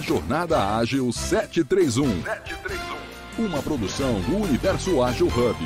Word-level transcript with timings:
na 0.00 0.06
Jornada 0.06 0.76
Ágil 0.78 1.12
731. 1.12 2.22
731. 2.22 3.44
Uma 3.46 3.62
produção 3.62 4.20
do 4.22 4.36
Universo 4.36 5.02
Ágil 5.02 5.26
Hub. 5.26 5.56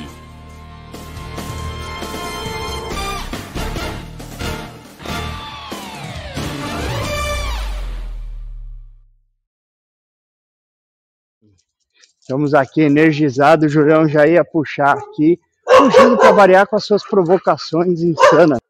Estamos 12.19 12.53
aqui 12.53 12.81
energizados, 12.81 13.67
o 13.67 13.69
Julião 13.69 14.07
já 14.07 14.27
ia 14.27 14.43
puxar 14.43 14.97
aqui, 14.97 15.39
fugindo 15.77 16.17
para 16.17 16.31
variar 16.31 16.67
com 16.67 16.75
as 16.75 16.83
suas 16.83 17.07
provocações 17.07 18.01
insanas. 18.01 18.64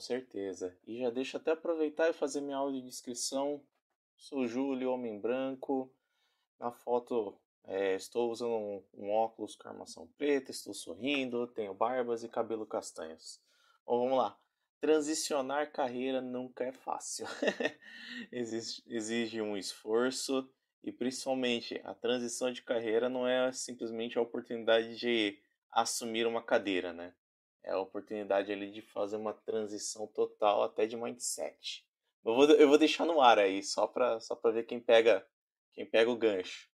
Com 0.00 0.04
certeza. 0.06 0.74
E 0.86 0.98
já 0.98 1.10
deixa 1.10 1.36
até 1.36 1.50
aproveitar 1.50 2.08
e 2.08 2.14
fazer 2.14 2.40
minha 2.40 2.56
audiodescrição. 2.56 3.62
Sou 4.16 4.46
Júlio, 4.46 4.92
homem 4.92 5.20
branco. 5.20 5.92
Na 6.58 6.72
foto 6.72 7.38
é, 7.64 7.96
estou 7.96 8.30
usando 8.30 8.54
um, 8.54 8.82
um, 8.94 9.10
óculos 9.10 9.54
com 9.54 9.68
armação 9.68 10.08
preta, 10.16 10.50
estou 10.50 10.72
sorrindo, 10.72 11.46
tenho 11.48 11.74
barbas 11.74 12.24
e 12.24 12.30
cabelo 12.30 12.64
castanhos. 12.64 13.42
Bom, 13.84 14.04
vamos 14.04 14.16
lá. 14.16 14.38
Transicionar 14.80 15.70
carreira 15.70 16.22
nunca 16.22 16.64
é 16.64 16.72
fácil. 16.72 17.26
exige, 18.32 18.82
exige 18.86 19.42
um 19.42 19.54
esforço 19.54 20.50
e 20.82 20.90
principalmente 20.90 21.78
a 21.84 21.92
transição 21.92 22.50
de 22.50 22.62
carreira 22.62 23.10
não 23.10 23.28
é 23.28 23.52
simplesmente 23.52 24.16
a 24.16 24.22
oportunidade 24.22 24.96
de 24.96 25.38
assumir 25.70 26.26
uma 26.26 26.42
cadeira, 26.42 26.90
né? 26.90 27.12
É 27.62 27.72
a 27.72 27.78
oportunidade 27.78 28.52
ali 28.52 28.70
de 28.70 28.82
fazer 28.82 29.16
uma 29.16 29.32
transição 29.32 30.06
total 30.06 30.62
até 30.62 30.86
de 30.86 30.96
mindset. 30.96 31.84
Eu 32.24 32.34
vou, 32.34 32.44
eu 32.50 32.68
vou 32.68 32.78
deixar 32.78 33.04
no 33.04 33.20
ar 33.20 33.38
aí, 33.38 33.62
só 33.62 33.86
para 33.86 34.20
só 34.20 34.38
ver 34.44 34.64
quem 34.64 34.80
pega, 34.80 35.26
quem 35.72 35.86
pega 35.86 36.10
o 36.10 36.16
gancho. 36.16 36.68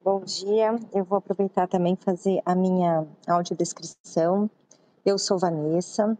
Bom 0.00 0.20
dia, 0.20 0.78
eu 0.94 1.04
vou 1.04 1.18
aproveitar 1.18 1.66
também 1.66 1.96
fazer 1.96 2.40
a 2.44 2.54
minha 2.54 3.06
audiodescrição. 3.26 4.48
Eu 5.04 5.18
sou 5.18 5.36
Vanessa, 5.36 6.16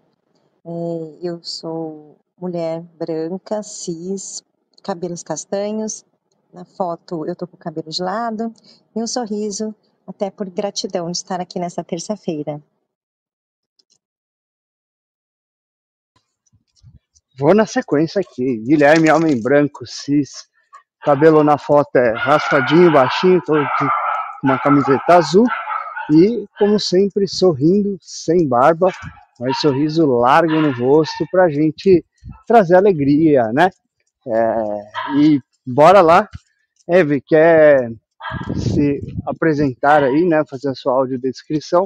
é, 0.65 1.19
eu 1.23 1.41
sou 1.43 2.19
mulher 2.37 2.83
branca, 2.83 3.63
cis, 3.63 4.43
cabelos 4.83 5.23
castanhos. 5.23 6.05
Na 6.53 6.65
foto 6.65 7.27
eu 7.27 7.37
tô 7.37 7.47
com 7.47 7.55
o 7.55 7.59
cabelo 7.59 7.91
de 7.91 8.03
lado 8.03 8.53
e 8.95 9.01
um 9.01 9.07
sorriso 9.07 9.75
até 10.07 10.31
por 10.31 10.49
gratidão 10.49 11.11
de 11.11 11.17
estar 11.17 11.41
aqui 11.41 11.59
nessa 11.59 11.83
terça-feira. 11.83 12.63
Vou 17.39 17.55
na 17.55 17.67
sequência 17.67 18.21
aqui. 18.21 18.59
Guilherme, 18.59 19.11
homem 19.11 19.41
branco, 19.43 19.87
cis, 19.87 20.49
cabelo 21.03 21.45
na 21.45 21.59
foto 21.59 21.97
é 21.97 22.13
raspadinho, 22.17 22.93
baixinho, 22.93 23.43
todo 23.45 23.67
com 23.79 23.89
uma 24.43 24.59
camiseta 24.59 25.17
azul 25.17 25.47
e, 26.11 26.47
como 26.59 26.79
sempre, 26.79 27.27
sorrindo, 27.29 27.99
sem 28.01 28.47
barba, 28.49 28.91
mas 29.39 29.59
sorriso 29.59 30.07
largo 30.07 30.61
no 30.61 30.73
rosto 30.73 31.27
para 31.31 31.45
a 31.45 31.51
gente 31.51 32.05
trazer 32.47 32.77
alegria, 32.77 33.53
né? 33.53 33.71
É, 34.27 35.19
e 35.19 35.41
bora 35.67 36.01
lá, 36.01 36.29
Eve, 36.89 37.21
quer 37.21 37.93
se 38.57 39.01
apresentar 39.27 40.03
aí, 40.03 40.25
né, 40.25 40.43
fazer 40.49 40.69
a 40.71 40.75
sua 40.75 40.95
audiodescrição, 40.95 41.85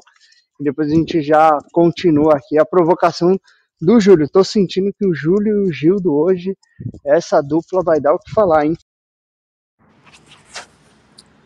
e 0.58 0.64
depois 0.64 0.90
a 0.90 0.94
gente 0.94 1.22
já 1.22 1.58
continua 1.72 2.36
aqui 2.36 2.58
a 2.58 2.64
provocação 2.64 3.38
do 3.80 3.98
Júlio. 3.98 4.24
Estou 4.24 4.44
sentindo 4.44 4.92
que 4.92 5.06
o 5.06 5.14
Júlio 5.14 5.64
e 5.64 5.68
o 5.68 5.72
Gildo 5.72 6.14
hoje, 6.14 6.56
essa 7.04 7.40
dupla 7.40 7.82
vai 7.82 8.00
dar 8.00 8.14
o 8.14 8.18
que 8.18 8.30
falar, 8.30 8.66
hein? 8.66 8.76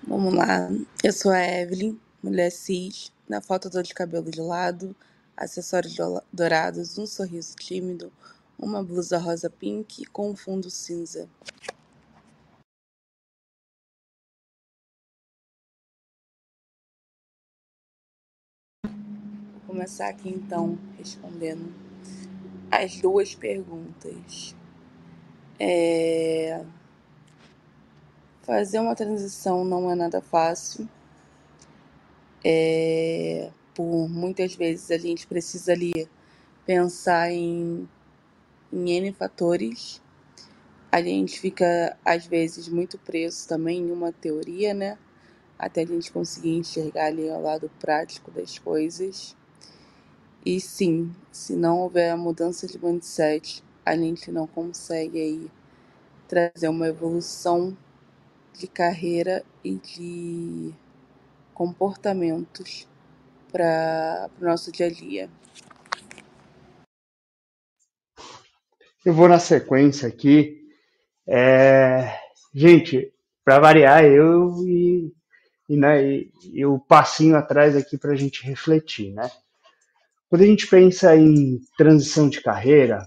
Vamos 0.06 0.34
lá, 0.34 0.68
eu 1.02 1.12
sou 1.12 1.32
a 1.32 1.40
Evelyn, 1.40 1.98
mulher 2.22 2.50
cis, 2.50 3.10
na 3.28 3.40
foto 3.40 3.70
tô 3.70 3.80
de 3.82 3.94
cabelo 3.94 4.30
de 4.30 4.40
lado, 4.40 4.94
acessórios 5.36 5.96
dourados, 6.32 6.98
um 6.98 7.06
sorriso 7.06 7.56
tímido, 7.56 8.12
uma 8.58 8.82
blusa 8.82 9.16
rosa 9.18 9.48
pink 9.48 10.04
com 10.06 10.30
um 10.30 10.36
fundo 10.36 10.70
cinza. 10.70 11.28
Começar 19.84 20.08
aqui 20.08 20.30
então 20.30 20.78
respondendo 20.96 21.70
as 22.70 22.96
duas 23.02 23.34
perguntas. 23.34 24.56
É... 25.60 26.64
Fazer 28.40 28.78
uma 28.78 28.94
transição 28.94 29.62
não 29.62 29.90
é 29.90 29.94
nada 29.94 30.22
fácil. 30.22 30.88
É... 32.42 33.50
Por 33.74 34.08
muitas 34.08 34.54
vezes 34.54 34.90
a 34.90 34.96
gente 34.96 35.26
precisa 35.26 35.72
ali 35.72 36.08
pensar 36.64 37.30
em, 37.30 37.86
em 38.72 38.90
N 38.90 39.12
fatores. 39.12 40.00
A 40.90 41.02
gente 41.02 41.38
fica, 41.38 41.94
às 42.02 42.24
vezes, 42.24 42.68
muito 42.68 42.96
preso 42.96 43.46
também 43.46 43.80
em 43.80 43.92
uma 43.92 44.12
teoria, 44.12 44.72
né? 44.72 44.96
Até 45.58 45.82
a 45.82 45.86
gente 45.86 46.10
conseguir 46.10 46.56
enxergar 46.56 47.06
ali 47.06 47.24
o 47.24 47.38
lado 47.38 47.70
prático 47.78 48.30
das 48.30 48.58
coisas. 48.58 49.36
E 50.46 50.60
sim, 50.60 51.10
se 51.32 51.56
não 51.56 51.78
houver 51.80 52.10
a 52.10 52.18
mudança 52.18 52.66
de 52.66 52.78
mindset, 52.78 53.64
a 53.84 53.96
gente 53.96 54.30
não 54.30 54.46
consegue 54.46 55.18
aí 55.18 55.50
trazer 56.28 56.68
uma 56.68 56.86
evolução 56.86 57.74
de 58.52 58.66
carreira 58.66 59.42
e 59.64 59.76
de 59.76 60.74
comportamentos 61.54 62.86
para 63.50 64.28
o 64.38 64.44
nosso 64.44 64.70
dia 64.70 64.86
a 64.86 64.90
dia. 64.90 65.30
Eu 69.02 69.14
vou 69.14 69.28
na 69.28 69.38
sequência 69.38 70.06
aqui. 70.06 70.62
É... 71.26 72.18
Gente, 72.52 73.14
para 73.42 73.60
variar, 73.60 74.04
eu 74.04 74.62
e, 74.66 75.10
e, 75.70 75.76
né, 75.76 76.04
e, 76.04 76.32
e 76.52 76.66
o 76.66 76.78
passinho 76.78 77.34
atrás 77.34 77.74
aqui 77.74 77.96
para 77.96 78.12
a 78.12 78.16
gente 78.16 78.44
refletir, 78.44 79.12
né? 79.14 79.30
Quando 80.34 80.42
a 80.42 80.46
gente 80.46 80.66
pensa 80.66 81.14
em 81.14 81.60
transição 81.78 82.28
de 82.28 82.42
carreira, 82.42 83.06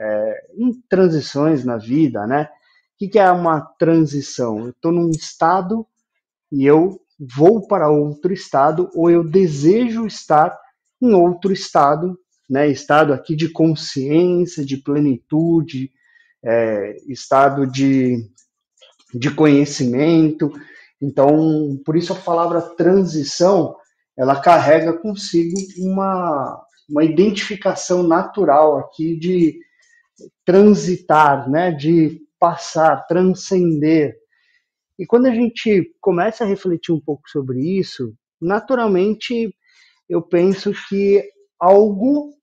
é, 0.00 0.46
em 0.56 0.72
transições 0.88 1.62
na 1.62 1.76
vida, 1.76 2.26
né? 2.26 2.48
O 2.94 3.06
que 3.06 3.18
é 3.18 3.30
uma 3.30 3.60
transição? 3.60 4.60
Eu 4.60 4.70
estou 4.70 4.90
num 4.90 5.10
estado 5.10 5.86
e 6.50 6.64
eu 6.64 6.98
vou 7.36 7.66
para 7.66 7.90
outro 7.90 8.32
estado 8.32 8.88
ou 8.94 9.10
eu 9.10 9.22
desejo 9.22 10.06
estar 10.06 10.58
em 11.02 11.12
outro 11.12 11.52
estado, 11.52 12.18
né? 12.48 12.66
Estado 12.66 13.12
aqui 13.12 13.36
de 13.36 13.50
consciência, 13.50 14.64
de 14.64 14.78
plenitude, 14.78 15.90
é, 16.42 16.96
estado 17.06 17.66
de, 17.66 18.26
de 19.12 19.30
conhecimento. 19.34 20.50
Então, 20.98 21.78
por 21.84 21.94
isso 21.94 22.14
a 22.14 22.16
palavra 22.16 22.62
transição 22.62 23.76
ela 24.16 24.40
carrega 24.40 24.92
consigo 24.98 25.56
uma, 25.78 26.64
uma 26.88 27.04
identificação 27.04 28.02
natural 28.02 28.78
aqui 28.78 29.16
de 29.16 29.58
transitar, 30.44 31.50
né, 31.50 31.72
de 31.72 32.20
passar, 32.38 33.06
transcender. 33.06 34.16
E 34.98 35.06
quando 35.06 35.26
a 35.26 35.34
gente 35.34 35.92
começa 36.00 36.44
a 36.44 36.46
refletir 36.46 36.92
um 36.92 37.00
pouco 37.00 37.28
sobre 37.28 37.60
isso, 37.60 38.14
naturalmente 38.40 39.54
eu 40.08 40.22
penso 40.22 40.72
que 40.88 41.24
algo 41.58 42.34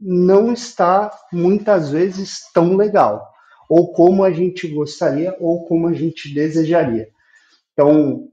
não 0.00 0.52
está 0.52 1.10
muitas 1.32 1.90
vezes 1.90 2.40
tão 2.52 2.76
legal, 2.76 3.26
ou 3.68 3.92
como 3.92 4.22
a 4.22 4.30
gente 4.30 4.68
gostaria, 4.68 5.36
ou 5.40 5.66
como 5.66 5.88
a 5.88 5.92
gente 5.92 6.32
desejaria. 6.32 7.08
Então, 7.72 8.28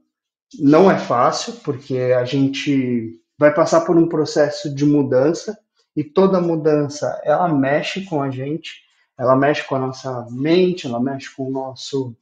não 0.60 0.90
é 0.90 0.98
fácil, 0.98 1.54
porque 1.64 1.98
a 2.16 2.24
gente 2.24 3.20
vai 3.38 3.52
passar 3.52 3.82
por 3.82 3.96
um 3.96 4.08
processo 4.08 4.74
de 4.74 4.84
mudança 4.84 5.58
e 5.96 6.04
toda 6.04 6.40
mudança 6.40 7.20
ela 7.24 7.48
mexe 7.48 8.04
com 8.04 8.22
a 8.22 8.30
gente, 8.30 8.82
ela 9.18 9.36
mexe 9.36 9.64
com 9.64 9.76
a 9.76 9.78
nossa 9.78 10.26
mente, 10.30 10.86
ela 10.86 11.00
mexe 11.00 11.34
com 11.34 11.48
o 11.48 11.50
nosso 11.50 12.16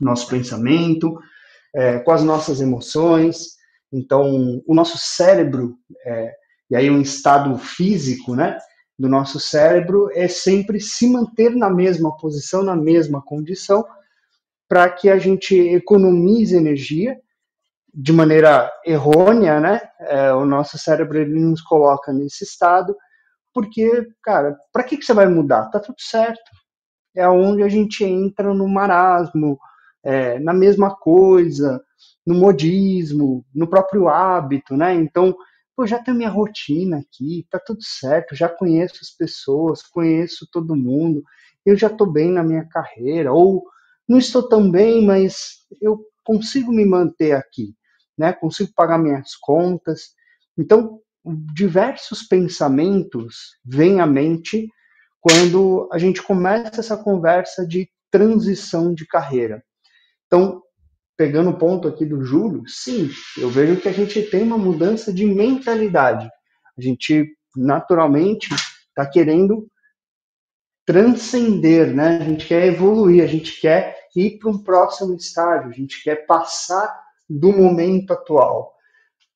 nosso 0.00 0.26
pensamento, 0.28 1.20
é, 1.74 1.98
com 2.00 2.10
as 2.10 2.22
nossas 2.22 2.60
emoções. 2.60 3.56
Então, 3.92 4.60
o 4.66 4.74
nosso 4.74 4.98
cérebro, 4.98 5.76
é, 6.04 6.34
e 6.70 6.76
aí 6.76 6.90
um 6.90 7.00
estado 7.00 7.56
físico, 7.58 8.34
né, 8.34 8.58
do 8.98 9.08
nosso 9.08 9.38
cérebro 9.38 10.08
é 10.12 10.28
sempre 10.28 10.80
se 10.80 11.08
manter 11.08 11.54
na 11.54 11.70
mesma 11.70 12.16
posição, 12.16 12.62
na 12.62 12.76
mesma 12.76 13.22
condição, 13.22 13.84
para 14.72 14.88
que 14.88 15.10
a 15.10 15.18
gente 15.18 15.54
economize 15.54 16.56
energia 16.56 17.20
de 17.92 18.10
maneira 18.10 18.72
errônea, 18.86 19.60
né? 19.60 19.82
É, 20.00 20.32
o 20.32 20.46
nosso 20.46 20.78
cérebro 20.78 21.18
ele 21.18 21.38
nos 21.38 21.60
coloca 21.60 22.10
nesse 22.10 22.42
estado, 22.42 22.96
porque, 23.52 24.08
cara, 24.22 24.56
para 24.72 24.82
que, 24.82 24.96
que 24.96 25.04
você 25.04 25.12
vai 25.12 25.26
mudar? 25.26 25.68
Tá 25.68 25.78
tudo 25.78 25.98
certo. 25.98 26.40
É 27.14 27.28
onde 27.28 27.62
a 27.62 27.68
gente 27.68 28.02
entra 28.02 28.54
no 28.54 28.66
marasmo, 28.66 29.58
é, 30.02 30.38
na 30.38 30.54
mesma 30.54 30.96
coisa, 30.96 31.78
no 32.26 32.34
modismo, 32.34 33.44
no 33.54 33.68
próprio 33.68 34.08
hábito, 34.08 34.74
né? 34.74 34.94
Então, 34.94 35.36
pô, 35.76 35.86
já 35.86 35.98
tenho 35.98 36.16
minha 36.16 36.30
rotina 36.30 37.00
aqui, 37.00 37.46
tá 37.50 37.60
tudo 37.60 37.82
certo, 37.82 38.34
já 38.34 38.48
conheço 38.48 39.00
as 39.02 39.10
pessoas, 39.10 39.82
conheço 39.82 40.48
todo 40.50 40.74
mundo, 40.74 41.22
eu 41.62 41.76
já 41.76 41.88
estou 41.88 42.10
bem 42.10 42.32
na 42.32 42.42
minha 42.42 42.66
carreira, 42.66 43.34
ou 43.34 43.70
não 44.12 44.18
estou 44.18 44.46
tão 44.46 44.70
bem, 44.70 45.04
mas 45.06 45.66
eu 45.80 46.04
consigo 46.22 46.70
me 46.70 46.84
manter 46.84 47.32
aqui, 47.32 47.74
né? 48.16 48.32
Consigo 48.34 48.70
pagar 48.76 48.98
minhas 48.98 49.34
contas. 49.34 50.10
Então, 50.56 51.00
diversos 51.54 52.22
pensamentos 52.22 53.56
vêm 53.64 54.00
à 54.00 54.06
mente 54.06 54.68
quando 55.18 55.88
a 55.90 55.98
gente 55.98 56.22
começa 56.22 56.80
essa 56.80 56.96
conversa 56.96 57.66
de 57.66 57.88
transição 58.10 58.92
de 58.92 59.06
carreira. 59.06 59.64
Então, 60.26 60.62
pegando 61.16 61.48
o 61.48 61.58
ponto 61.58 61.88
aqui 61.88 62.04
do 62.04 62.22
Júlio, 62.22 62.64
sim, 62.66 63.08
eu 63.38 63.48
vejo 63.48 63.80
que 63.80 63.88
a 63.88 63.92
gente 63.92 64.20
tem 64.24 64.42
uma 64.42 64.58
mudança 64.58 65.10
de 65.10 65.24
mentalidade. 65.24 66.28
A 66.76 66.82
gente 66.82 67.34
naturalmente 67.56 68.48
está 68.88 69.06
querendo 69.06 69.66
transcender, 70.84 71.94
né? 71.94 72.18
A 72.18 72.24
gente 72.24 72.46
quer 72.46 72.66
evoluir, 72.66 73.22
a 73.22 73.26
gente 73.26 73.58
quer 73.58 74.01
ir 74.14 74.38
para 74.38 74.50
um 74.50 74.58
próximo 74.58 75.14
estágio, 75.14 75.70
a 75.70 75.72
gente 75.72 76.02
quer 76.02 76.26
passar 76.26 77.02
do 77.28 77.52
momento 77.52 78.12
atual. 78.12 78.74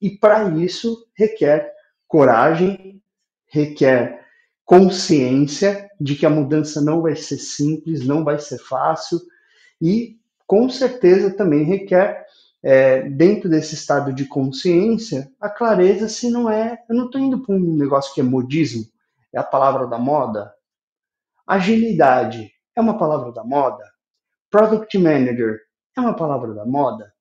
E 0.00 0.10
para 0.10 0.48
isso 0.50 1.06
requer 1.14 1.72
coragem, 2.06 3.02
requer 3.46 4.24
consciência 4.64 5.88
de 6.00 6.14
que 6.14 6.26
a 6.26 6.30
mudança 6.30 6.80
não 6.80 7.00
vai 7.00 7.16
ser 7.16 7.38
simples, 7.38 8.06
não 8.06 8.24
vai 8.24 8.38
ser 8.38 8.58
fácil 8.58 9.20
e 9.80 10.18
com 10.46 10.68
certeza 10.68 11.34
também 11.34 11.64
requer 11.64 12.26
é, 12.62 13.02
dentro 13.08 13.48
desse 13.48 13.74
estado 13.74 14.12
de 14.12 14.26
consciência 14.26 15.30
a 15.40 15.48
clareza 15.48 16.08
se 16.08 16.30
não 16.30 16.50
é, 16.50 16.82
eu 16.88 16.96
não 16.96 17.06
estou 17.06 17.20
indo 17.20 17.40
para 17.40 17.54
um 17.54 17.76
negócio 17.76 18.12
que 18.12 18.20
é 18.20 18.24
modismo, 18.24 18.84
é 19.32 19.38
a 19.38 19.44
palavra 19.44 19.86
da 19.86 19.98
moda, 19.98 20.52
Agilidade 21.46 22.50
é 22.74 22.80
uma 22.80 22.98
palavra 22.98 23.30
da 23.30 23.44
moda? 23.44 23.84
Product 24.56 24.96
Manager 24.96 25.60
é 25.94 26.00
uma 26.00 26.16
palavra 26.16 26.54
da 26.54 26.64
moda? 26.64 27.12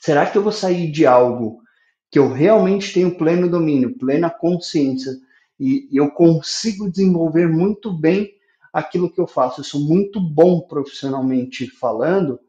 Será 0.00 0.28
que 0.28 0.36
eu 0.36 0.42
vou 0.42 0.50
sair 0.50 0.90
de 0.90 1.06
algo 1.06 1.62
que 2.10 2.18
eu 2.18 2.32
realmente 2.32 2.92
tenho 2.92 3.16
pleno 3.16 3.48
domínio, 3.48 3.96
plena 3.96 4.28
consciência 4.28 5.12
e 5.56 5.88
eu 5.92 6.10
consigo 6.10 6.90
desenvolver 6.90 7.48
muito 7.48 7.92
bem 7.92 8.34
aquilo 8.72 9.08
que 9.08 9.20
eu 9.20 9.28
faço? 9.28 9.60
Eu 9.60 9.64
sou 9.64 9.80
muito 9.80 10.20
bom 10.20 10.62
profissionalmente 10.62 11.70
falando 11.70 12.40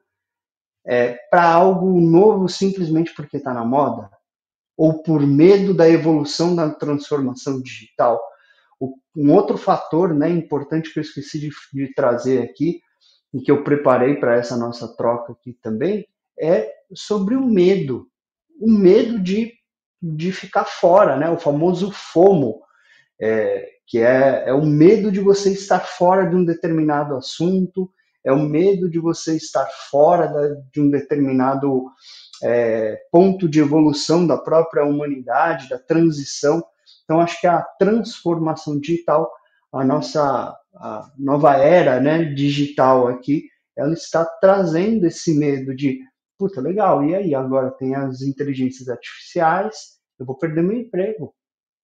é, 0.83 1.13
para 1.29 1.47
algo 1.47 2.01
novo 2.01 2.49
simplesmente 2.49 3.13
porque 3.13 3.37
está 3.37 3.53
na 3.53 3.63
moda? 3.63 4.09
Ou 4.75 5.03
por 5.03 5.21
medo 5.21 5.71
da 5.71 5.87
evolução 5.87 6.55
da 6.55 6.67
transformação 6.71 7.61
digital? 7.61 8.19
Um 9.15 9.31
outro 9.31 9.55
fator 9.55 10.15
né, 10.15 10.31
importante 10.31 10.91
que 10.91 10.97
eu 10.97 11.03
esqueci 11.03 11.39
de, 11.39 11.51
de 11.71 11.93
trazer 11.93 12.41
aqui, 12.41 12.81
e 13.33 13.41
que 13.41 13.51
eu 13.51 13.63
preparei 13.63 14.15
para 14.15 14.35
essa 14.35 14.55
nossa 14.55 14.87
troca 14.95 15.33
aqui 15.33 15.53
também, 15.61 16.07
é 16.39 16.71
sobre 16.93 17.35
o 17.35 17.45
medo. 17.45 18.07
O 18.59 18.71
medo 18.71 19.19
de, 19.19 19.53
de 20.01 20.31
ficar 20.31 20.65
fora, 20.65 21.17
né? 21.17 21.29
o 21.29 21.37
famoso 21.37 21.91
FOMO, 21.91 22.61
é, 23.19 23.67
que 23.85 23.99
é, 23.99 24.45
é 24.47 24.53
o 24.53 24.65
medo 24.65 25.11
de 25.11 25.19
você 25.19 25.51
estar 25.51 25.79
fora 25.79 26.25
de 26.25 26.35
um 26.35 26.43
determinado 26.43 27.15
assunto, 27.15 27.91
é 28.23 28.31
o 28.31 28.39
medo 28.39 28.89
de 28.89 28.99
você 28.99 29.37
estar 29.37 29.67
fora 29.89 30.27
da, 30.27 30.55
de 30.71 30.81
um 30.81 30.89
determinado 30.89 31.85
é, 32.43 32.99
ponto 33.11 33.47
de 33.47 33.59
evolução 33.59 34.27
da 34.27 34.37
própria 34.37 34.83
humanidade, 34.83 35.69
da 35.69 35.79
transição. 35.79 36.63
Então, 37.03 37.21
acho 37.21 37.39
que 37.39 37.47
a 37.47 37.61
transformação 37.79 38.79
digital, 38.79 39.31
a 39.71 39.83
nossa 39.83 40.53
a 40.79 41.11
nova 41.17 41.55
era 41.55 41.99
né, 41.99 42.23
digital 42.25 43.07
aqui, 43.07 43.49
ela 43.75 43.93
está 43.93 44.25
trazendo 44.25 45.05
esse 45.05 45.37
medo 45.37 45.75
de, 45.75 45.99
puta, 46.37 46.59
legal, 46.61 47.03
e 47.03 47.15
aí? 47.15 47.35
Agora 47.35 47.71
tem 47.71 47.95
as 47.95 48.21
inteligências 48.21 48.89
artificiais, 48.89 49.97
eu 50.19 50.25
vou 50.25 50.37
perder 50.37 50.63
meu 50.63 50.77
emprego. 50.77 51.25
O 51.25 51.33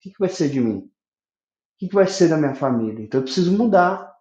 que, 0.00 0.10
que 0.10 0.18
vai 0.18 0.28
ser 0.28 0.48
de 0.48 0.60
mim? 0.60 0.78
O 0.78 0.90
que, 1.78 1.88
que 1.88 1.94
vai 1.94 2.06
ser 2.06 2.28
da 2.28 2.36
minha 2.36 2.54
família? 2.54 3.02
Então, 3.02 3.20
eu 3.20 3.24
preciso 3.24 3.56
mudar. 3.56 4.12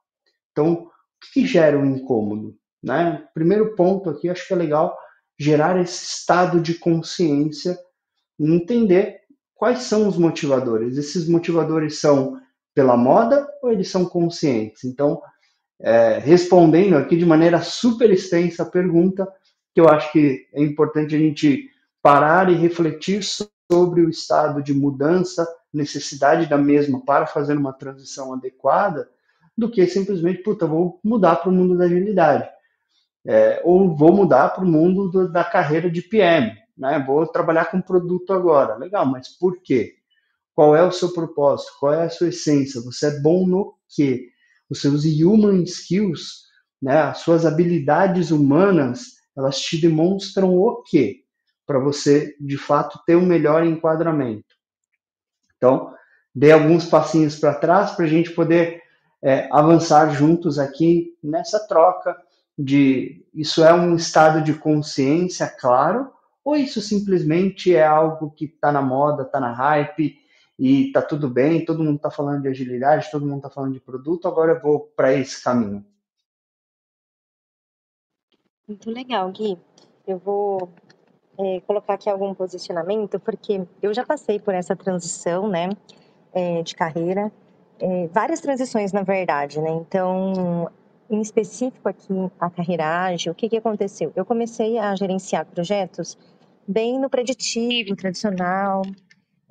Então, 0.52 0.74
o 0.74 0.90
que, 1.22 1.42
que 1.42 1.48
gera 1.48 1.78
um 1.78 1.96
incômodo? 1.96 2.56
Né? 2.82 3.28
Primeiro 3.34 3.76
ponto 3.76 4.10
aqui, 4.10 4.30
acho 4.30 4.48
que 4.48 4.54
é 4.54 4.58
legal 4.58 4.96
gerar 5.40 5.80
esse 5.82 6.04
estado 6.06 6.62
de 6.62 6.76
consciência, 6.76 7.78
entender 8.40 9.22
quais 9.56 9.84
são 9.84 10.08
os 10.08 10.18
motivadores? 10.18 10.98
Esses 10.98 11.28
motivadores 11.28 12.00
são 12.00 12.40
pela 12.74 12.98
moda 12.98 13.48
ou 13.62 13.72
eles 13.72 13.90
são 13.90 14.06
conscientes? 14.06 14.84
Então, 14.84 15.22
é, 15.80 16.20
respondendo 16.20 16.96
aqui 16.96 17.18
de 17.18 17.26
maneira 17.26 17.62
super 17.62 18.10
extensa 18.12 18.64
a 18.64 18.70
pergunta, 18.70 19.28
que 19.74 19.82
eu 19.82 19.90
acho 19.90 20.12
que 20.12 20.48
é 20.54 20.62
importante 20.62 21.16
a 21.16 21.20
gente 21.20 21.70
parar 22.02 22.50
e 22.50 22.56
refletir 22.56 23.24
sobre 23.24 24.02
o 24.02 24.10
estado 24.10 24.62
de 24.62 24.74
mudança, 24.74 25.48
necessidade 25.74 26.48
da 26.48 26.58
mesma 26.58 27.04
para 27.04 27.26
fazer 27.26 27.58
uma 27.58 27.74
transição 27.74 28.34
adequada, 28.34 29.10
do 29.58 29.70
que 29.70 29.86
simplesmente, 29.88 30.44
puta, 30.44 30.66
vou 30.66 31.00
mudar 31.04 31.38
para 31.38 31.50
o 31.50 31.54
mundo 31.54 31.78
da 31.78 31.86
agilidade. 31.86 32.50
É, 33.26 33.62
ou 33.64 33.96
vou 33.96 34.14
mudar 34.14 34.50
para 34.50 34.64
o 34.64 34.68
mundo 34.68 35.10
do, 35.10 35.32
da 35.32 35.44
carreira 35.44 35.90
de 35.90 36.02
PM 36.02 36.64
né? 36.78 37.04
Vou 37.06 37.26
trabalhar 37.28 37.66
com 37.66 37.82
produto 37.82 38.34
agora. 38.34 38.76
Legal, 38.76 39.06
mas 39.06 39.30
por 39.30 39.62
quê? 39.62 39.96
Qual 40.56 40.76
é 40.76 40.84
o 40.84 40.92
seu 40.92 41.12
propósito? 41.12 41.72
Qual 41.80 41.94
é 41.94 42.06
a 42.06 42.10
sua 42.10 42.30
essência? 42.30 42.82
Você 42.82 43.08
é 43.08 43.20
bom 43.20 43.48
no 43.48 43.76
quê? 43.90 44.30
Os 44.70 44.82
seus 44.82 45.04
human 45.06 45.64
skills, 45.64 46.44
né? 46.82 47.02
As 47.02 47.20
suas 47.20 47.46
habilidades 47.46 48.32
humanas, 48.32 49.14
elas 49.36 49.60
te 49.60 49.80
demonstram 49.80 50.56
o 50.56 50.84
quê? 50.84 51.24
Para 51.66 51.80
você, 51.80 52.36
de 52.40 52.58
fato, 52.58 53.00
ter 53.06 53.16
um 53.16 53.26
melhor 53.26 53.66
enquadramento. 53.66 54.56
Então, 55.58 55.94
dei 56.36 56.52
alguns 56.52 56.86
passinhos 56.86 57.38
para 57.40 57.56
trás 57.56 57.92
para 57.92 58.06
a 58.06 58.10
gente 58.10 58.32
poder 58.32 58.82
é, 59.24 59.48
avançar 59.52 60.14
juntos 60.14 60.60
aqui 60.60 61.18
nessa 61.24 61.66
troca 61.68 62.16
de 62.58 63.26
isso 63.34 63.64
é 63.64 63.74
um 63.74 63.96
estado 63.96 64.42
de 64.42 64.54
consciência, 64.54 65.48
claro, 65.48 66.12
ou 66.44 66.56
isso 66.56 66.82
simplesmente 66.82 67.74
é 67.74 67.86
algo 67.86 68.30
que 68.32 68.46
está 68.46 68.72
na 68.72 68.82
moda, 68.82 69.24
está 69.24 69.40
na 69.40 69.52
hype 69.54 70.18
e 70.58 70.88
está 70.88 71.02
tudo 71.02 71.30
bem, 71.30 71.66
todo 71.66 71.84
mundo 71.84 71.98
está 71.98 72.12
falando 72.12 72.44
de 72.44 72.48
agilidade, 72.48 73.10
todo 73.12 73.26
mundo 73.26 73.38
está 73.38 73.50
falando 73.50 73.74
de 73.74 73.80
produto, 73.80 74.28
agora 74.28 74.54
eu 74.54 74.62
vou 74.62 74.80
para 74.96 75.14
esse 75.14 75.44
caminho? 75.44 75.86
Muito 78.68 78.90
legal, 78.90 79.30
Gui. 79.32 79.58
Eu 80.08 80.18
vou 80.20 80.70
é, 81.38 81.62
colocar 81.62 81.96
aqui 81.96 82.10
algum 82.10 82.34
posicionamento, 82.34 83.20
porque 83.20 83.66
eu 83.82 83.94
já 83.94 84.06
passei 84.06 84.40
por 84.40 84.54
essa 84.54 84.76
transição, 84.76 85.48
né, 85.48 85.70
é, 86.34 86.62
de 86.62 86.76
carreira, 86.76 87.32
é, 87.80 88.08
várias 88.08 88.40
transições, 88.40 88.94
na 88.94 89.04
verdade, 89.04 89.60
né, 89.60 89.72
então, 89.72 90.70
em 91.10 91.20
específico 91.22 91.90
aqui, 91.90 92.14
a 92.40 92.50
carreira 92.50 92.86
ágil, 93.06 93.32
o 93.32 93.36
que 93.36 93.50
que 93.50 93.58
aconteceu? 93.58 94.12
Eu 94.16 94.26
comecei 94.26 94.78
a 94.78 94.96
gerenciar 94.96 95.46
projetos 95.46 96.18
bem 96.68 97.00
no 97.00 97.10
preditivo, 97.10 97.96
tradicional, 97.96 98.84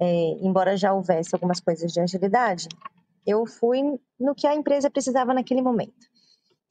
é, 0.02 0.37
embora 0.40 0.76
já 0.76 0.92
houvesse 0.92 1.32
algumas 1.32 1.61
coisas 1.61 1.92
de 1.92 2.00
agilidade, 2.00 2.66
eu 3.25 3.47
fui 3.47 3.80
no 4.18 4.35
que 4.35 4.49
a 4.49 4.54
empresa 4.54 4.90
precisava 4.90 5.32
naquele 5.32 5.62
momento. 5.62 6.09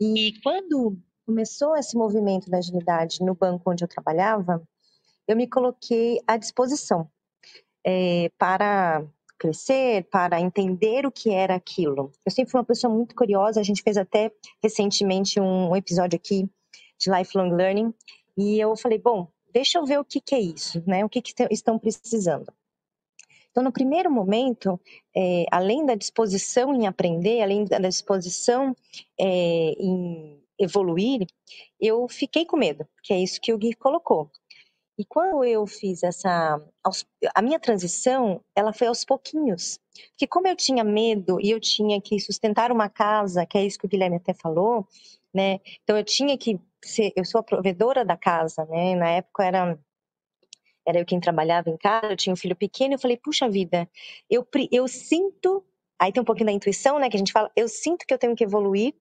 E 0.02 0.34
quando 0.44 0.98
começou 1.26 1.78
esse 1.78 1.96
movimento 1.96 2.50
da 2.50 2.58
agilidade 2.58 3.24
no 3.24 3.34
banco 3.34 3.72
onde 3.72 3.86
eu 3.86 3.88
trabalhava, 3.88 4.62
eu 5.26 5.38
me 5.38 5.48
coloquei 5.48 6.20
à 6.28 6.36
disposição 6.36 7.10
é, 7.86 8.30
para 8.38 9.02
crescer, 9.40 10.04
para 10.12 10.42
entender 10.42 11.06
o 11.06 11.12
que 11.12 11.30
era 11.30 11.56
aquilo. 11.56 12.12
Eu 12.26 12.32
sempre 12.34 12.52
fui 12.52 12.60
uma 12.60 12.66
pessoa 12.66 12.94
muito 12.94 13.16
curiosa, 13.16 13.62
a 13.62 13.64
gente 13.64 13.82
fez 13.82 13.96
até 13.96 14.30
recentemente 14.62 15.40
um 15.40 15.74
episódio 15.74 16.18
aqui 16.18 16.50
de 17.00 17.10
lifelong 17.10 17.56
learning, 17.56 17.94
e 18.38 18.60
eu 18.60 18.76
falei, 18.76 19.00
bom, 19.00 19.32
deixa 19.54 19.78
eu 19.78 19.86
ver 19.86 20.00
o 20.00 20.06
que, 20.06 20.20
que 20.20 20.36
é 20.36 20.40
isso, 20.40 20.84
né? 20.86 21.06
O 21.06 21.10
que, 21.10 21.22
que 21.22 21.34
estão 21.50 21.80
precisando. 21.80 22.52
Então, 23.52 23.64
no 23.64 23.72
primeiro 23.72 24.10
momento, 24.10 24.80
é, 25.16 25.46
além 25.52 25.86
da 25.86 25.96
disposição 25.96 26.74
em 26.74 26.88
aprender, 26.88 27.42
além 27.42 27.66
da 27.66 27.80
disposição 27.80 28.76
é, 29.20 29.74
em 29.78 30.42
evoluir, 30.58 31.28
eu 31.80 32.08
fiquei 32.08 32.46
com 32.46 32.58
medo, 32.58 32.88
que 33.04 33.14
é 33.14 33.20
isso 33.20 33.42
que 33.42 33.54
o 33.54 33.58
Gui 33.58 33.74
colocou. 33.74 34.32
E 34.98 35.06
quando 35.06 35.44
eu 35.44 35.66
fiz 35.66 36.04
essa. 36.04 36.62
A 37.34 37.42
minha 37.42 37.60
transição, 37.60 38.40
ela 38.56 38.72
foi 38.72 38.88
aos 38.88 39.04
pouquinhos. 39.04 39.80
Porque, 40.12 40.28
como 40.28 40.48
eu 40.48 40.56
tinha 40.56 40.84
medo 40.84 41.40
e 41.42 41.50
eu 41.50 41.60
tinha 41.60 42.00
que 42.00 42.20
sustentar 42.20 42.72
uma 42.72 42.88
casa, 42.90 43.46
que 43.46 43.58
é 43.58 43.66
isso 43.66 43.80
que 43.80 43.86
o 43.86 43.90
Guilherme 43.90 44.18
até 44.18 44.34
falou, 44.34 44.88
né? 45.34 45.60
Então, 45.84 45.98
eu 45.98 46.04
tinha 46.04 46.38
que 46.38 46.60
ser. 46.84 47.12
Eu 47.16 47.26
sou 47.26 47.40
a 47.40 47.44
provedora 47.44 48.06
da 48.06 48.16
casa, 48.16 48.66
né? 48.66 48.96
Na 48.96 49.10
época 49.10 49.44
era. 49.44 49.80
Era 50.88 51.00
eu 51.00 51.06
quem 51.06 51.20
trabalhava 51.20 51.70
em 51.70 51.78
casa, 51.78 52.08
eu 52.08 52.18
tinha 52.18 52.34
um 52.34 52.38
filho 52.38 52.56
pequeno, 52.56 52.96
eu 52.96 53.00
falei, 53.00 53.18
puxa 53.18 53.50
vida, 53.50 53.90
eu, 54.30 54.46
eu 54.72 54.88
sinto. 54.88 55.64
Aí 56.00 56.12
tem 56.12 56.22
um 56.22 56.26
pouquinho 56.26 56.48
da 56.48 56.52
intuição, 56.52 56.98
né? 56.98 57.10
Que 57.10 57.16
a 57.16 57.20
gente 57.20 57.32
fala, 57.32 57.52
eu 57.56 57.68
sinto 57.68 58.06
que 58.06 58.14
eu 58.14 58.18
tenho 58.18 58.36
que 58.36 58.44
evoluir 58.44 58.94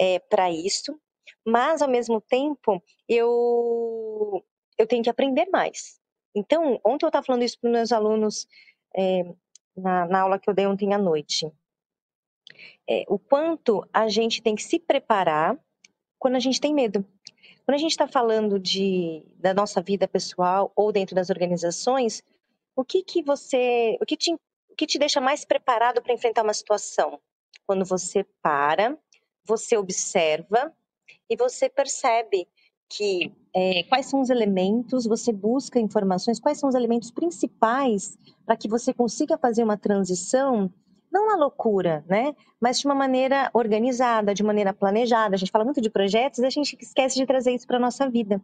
é, 0.00 0.18
para 0.18 0.50
isso, 0.50 0.98
mas 1.46 1.82
ao 1.82 1.88
mesmo 1.88 2.20
tempo 2.20 2.82
eu 3.08 4.44
eu 4.78 4.86
tenho 4.86 5.02
que 5.02 5.10
aprender 5.10 5.48
mais. 5.50 6.00
Então, 6.34 6.80
ontem 6.84 7.04
eu 7.04 7.08
estava 7.08 7.24
falando 7.24 7.42
isso 7.42 7.58
para 7.60 7.68
os 7.68 7.72
meus 7.72 7.92
alunos 7.92 8.48
é, 8.96 9.22
na, 9.76 10.06
na, 10.06 10.20
aula 10.22 10.38
que 10.38 10.48
eu 10.48 10.54
dei 10.54 10.66
ontem 10.66 10.94
à 10.94 10.98
noite. 10.98 11.50
É, 12.88 13.04
o 13.06 13.18
quanto 13.18 13.86
a 13.92 14.08
gente 14.08 14.42
tem 14.42 14.54
que 14.54 14.62
se 14.62 14.78
preparar 14.78 15.58
quando 16.18 16.36
a 16.36 16.40
gente 16.40 16.60
tem 16.60 16.74
medo. 16.74 17.04
Quando 17.64 17.76
a 17.76 17.78
gente 17.78 17.92
está 17.92 18.08
falando 18.08 18.58
de, 18.58 19.24
da 19.38 19.54
nossa 19.54 19.80
vida 19.80 20.08
pessoal 20.08 20.72
ou 20.74 20.90
dentro 20.92 21.14
das 21.14 21.30
organizações, 21.30 22.22
o 22.74 22.84
que 22.84 23.02
que 23.02 23.22
você, 23.22 23.96
o 24.00 24.06
que 24.06 24.16
te, 24.16 24.34
o 24.34 24.74
que 24.76 24.86
te 24.86 24.98
deixa 24.98 25.20
mais 25.20 25.44
preparado 25.44 26.02
para 26.02 26.12
enfrentar 26.12 26.42
uma 26.42 26.54
situação? 26.54 27.20
Quando 27.66 27.84
você 27.84 28.26
para, 28.42 28.98
você 29.44 29.76
observa 29.76 30.72
e 31.30 31.36
você 31.36 31.68
percebe 31.68 32.48
que 32.88 33.32
é, 33.54 33.84
quais 33.84 34.06
são 34.06 34.20
os 34.20 34.28
elementos, 34.28 35.06
você 35.06 35.32
busca 35.32 35.80
informações, 35.80 36.40
quais 36.40 36.58
são 36.58 36.68
os 36.68 36.74
elementos 36.74 37.10
principais 37.10 38.18
para 38.44 38.56
que 38.56 38.68
você 38.68 38.92
consiga 38.92 39.38
fazer 39.38 39.62
uma 39.62 39.78
transição, 39.78 40.70
não 41.12 41.26
na 41.26 41.36
loucura, 41.36 42.04
né? 42.08 42.34
Mas 42.60 42.80
de 42.80 42.86
uma 42.86 42.94
maneira 42.94 43.50
organizada, 43.52 44.34
de 44.34 44.42
maneira 44.42 44.72
planejada. 44.72 45.34
A 45.34 45.38
gente 45.38 45.50
fala 45.50 45.64
muito 45.64 45.80
de 45.80 45.90
projetos 45.90 46.38
e 46.40 46.46
a 46.46 46.50
gente 46.50 46.76
esquece 46.80 47.16
de 47.16 47.26
trazer 47.26 47.52
isso 47.52 47.66
para 47.66 47.76
a 47.76 47.80
nossa 47.80 48.08
vida. 48.08 48.40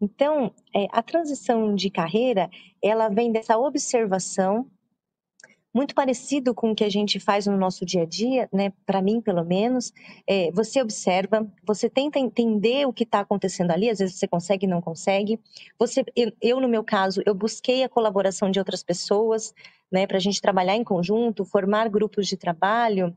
Então, 0.00 0.52
é, 0.74 0.86
a 0.92 1.02
transição 1.02 1.74
de 1.74 1.90
carreira, 1.90 2.48
ela 2.82 3.08
vem 3.08 3.32
dessa 3.32 3.58
observação 3.58 4.66
muito 5.74 5.92
parecido 5.92 6.54
com 6.54 6.70
o 6.70 6.74
que 6.74 6.84
a 6.84 6.88
gente 6.88 7.18
faz 7.18 7.48
no 7.48 7.56
nosso 7.56 7.84
dia 7.84 8.02
a 8.02 8.06
dia, 8.06 8.48
né? 8.52 8.72
Para 8.86 9.02
mim, 9.02 9.20
pelo 9.20 9.44
menos, 9.44 9.92
é, 10.24 10.52
você 10.52 10.80
observa, 10.80 11.44
você 11.66 11.90
tenta 11.90 12.16
entender 12.16 12.86
o 12.86 12.92
que 12.92 13.02
está 13.02 13.18
acontecendo 13.18 13.72
ali. 13.72 13.90
Às 13.90 13.98
vezes 13.98 14.14
você 14.14 14.28
consegue, 14.28 14.68
não 14.68 14.80
consegue. 14.80 15.40
Você, 15.76 16.04
eu, 16.14 16.32
eu, 16.40 16.60
no 16.60 16.68
meu 16.68 16.84
caso, 16.84 17.20
eu 17.26 17.34
busquei 17.34 17.82
a 17.82 17.88
colaboração 17.88 18.52
de 18.52 18.60
outras 18.60 18.84
pessoas, 18.84 19.52
né? 19.90 20.06
Para 20.06 20.18
a 20.18 20.20
gente 20.20 20.40
trabalhar 20.40 20.76
em 20.76 20.84
conjunto, 20.84 21.44
formar 21.44 21.88
grupos 21.88 22.28
de 22.28 22.36
trabalho 22.36 23.16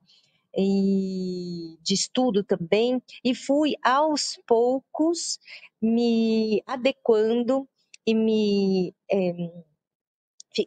e 0.58 1.78
de 1.84 1.94
estudo 1.94 2.44
também, 2.44 3.00
e 3.24 3.36
fui 3.36 3.76
aos 3.84 4.40
poucos 4.48 5.38
me 5.80 6.64
adequando 6.66 7.68
e 8.08 8.16
me 8.16 8.96
é, 9.12 9.52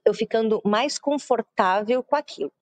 eu 0.05 0.13
ficando 0.13 0.61
mais 0.65 0.99
confortável 0.99 2.03
com 2.03 2.15
aquilo. 2.15 2.53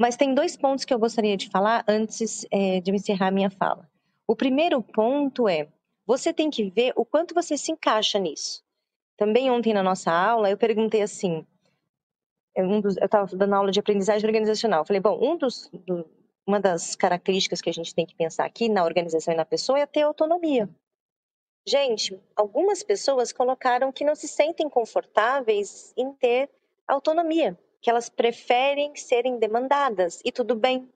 Mas 0.00 0.16
tem 0.16 0.34
dois 0.34 0.56
pontos 0.56 0.84
que 0.84 0.94
eu 0.94 0.98
gostaria 0.98 1.36
de 1.36 1.50
falar 1.50 1.84
antes 1.86 2.46
é, 2.50 2.80
de 2.80 2.90
encerrar 2.90 3.30
minha 3.30 3.50
fala. 3.50 3.86
O 4.26 4.34
primeiro 4.34 4.82
ponto 4.82 5.46
é: 5.46 5.68
você 6.06 6.32
tem 6.32 6.48
que 6.48 6.70
ver 6.70 6.92
o 6.96 7.04
quanto 7.04 7.34
você 7.34 7.56
se 7.56 7.70
encaixa 7.70 8.18
nisso. 8.18 8.62
Também 9.16 9.50
ontem 9.50 9.74
na 9.74 9.82
nossa 9.82 10.10
aula 10.10 10.50
eu 10.50 10.56
perguntei 10.56 11.02
assim, 11.02 11.46
dos, 12.82 12.96
eu 12.96 13.04
estava 13.04 13.36
dando 13.36 13.54
aula 13.54 13.70
de 13.70 13.80
aprendizagem 13.80 14.26
organizacional. 14.26 14.84
Falei, 14.84 15.00
bom, 15.00 15.18
um 15.20 15.36
dos, 15.36 15.68
do, 15.86 16.08
uma 16.46 16.58
das 16.58 16.96
características 16.96 17.60
que 17.60 17.70
a 17.70 17.72
gente 17.72 17.94
tem 17.94 18.06
que 18.06 18.14
pensar 18.14 18.44
aqui 18.44 18.68
na 18.68 18.84
organização 18.84 19.34
e 19.34 19.36
na 19.36 19.44
pessoa 19.44 19.78
é 19.78 19.86
ter 19.86 20.02
autonomia. 20.02 20.68
Gente, 21.66 22.18
algumas 22.34 22.82
pessoas 22.82 23.32
colocaram 23.32 23.92
que 23.92 24.04
não 24.04 24.14
se 24.14 24.26
sentem 24.26 24.68
confortáveis 24.68 25.92
em 25.96 26.12
ter 26.12 26.48
autonomia, 26.88 27.56
que 27.80 27.90
elas 27.90 28.08
preferem 28.08 28.96
serem 28.96 29.38
demandadas 29.38 30.20
e 30.24 30.32
tudo 30.32 30.54
bem, 30.54 30.88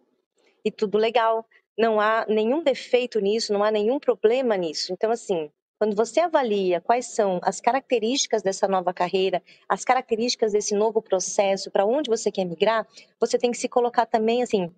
e 0.64 0.71
tudo 0.71 0.99
legal. 0.99 1.47
Não 1.76 2.00
há 2.00 2.25
nenhum 2.28 2.62
defeito 2.62 3.21
nisso, 3.21 3.52
não 3.52 3.62
há 3.62 3.71
nenhum 3.71 3.99
problema 3.99 4.56
nisso. 4.56 4.92
Então, 4.92 5.11
assim, 5.11 5.50
quando 5.78 5.94
você 5.94 6.21
avalia 6.21 6.80
quais 6.80 7.06
são 7.06 7.40
as 7.42 7.61
características 7.61 8.42
dessa 8.42 8.66
nova 8.66 8.94
carreira, 8.94 9.42
as 9.68 9.85
características 9.85 10.52
desse 10.52 10.75
novo 10.75 11.02
processo, 11.02 11.71
para 11.71 11.85
onde 11.85 12.09
você 12.09 12.33
quer 12.33 12.44
migrar, 12.44 12.87
você 13.21 13.37
tem 13.37 13.50
que 13.50 13.59
se 13.59 13.68
colocar 13.68 14.06
também 14.06 14.42
assim: 14.42 14.75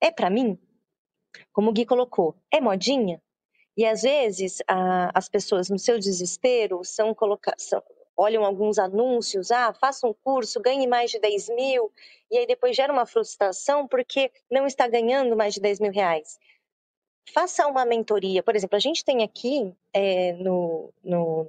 é 0.00 0.10
para 0.10 0.28
mim? 0.28 0.58
Como 1.52 1.70
o 1.70 1.72
Gui 1.72 1.86
colocou, 1.86 2.34
é 2.50 2.60
modinha? 2.60 3.22
E 3.76 3.84
às 3.84 4.02
vezes 4.02 4.62
a, 4.68 5.10
as 5.14 5.28
pessoas, 5.28 5.68
no 5.68 5.78
seu 5.78 5.98
desespero, 5.98 6.84
são 6.84 7.14
colocar, 7.14 7.54
são, 7.58 7.82
olham 8.16 8.44
alguns 8.44 8.78
anúncios, 8.78 9.50
ah, 9.50 9.72
faça 9.72 10.06
um 10.06 10.14
curso, 10.14 10.60
ganhe 10.60 10.86
mais 10.86 11.10
de 11.10 11.18
10 11.18 11.48
mil, 11.50 11.92
e 12.30 12.38
aí 12.38 12.46
depois 12.46 12.76
gera 12.76 12.92
uma 12.92 13.06
frustração 13.06 13.86
porque 13.88 14.30
não 14.50 14.66
está 14.66 14.86
ganhando 14.86 15.36
mais 15.36 15.54
de 15.54 15.60
10 15.60 15.80
mil 15.80 15.92
reais. 15.92 16.38
Faça 17.32 17.66
uma 17.66 17.84
mentoria. 17.84 18.42
Por 18.42 18.54
exemplo, 18.54 18.76
a 18.76 18.80
gente 18.80 19.04
tem 19.04 19.22
aqui 19.22 19.74
é, 19.92 20.34
no, 20.34 20.92
no, 21.02 21.48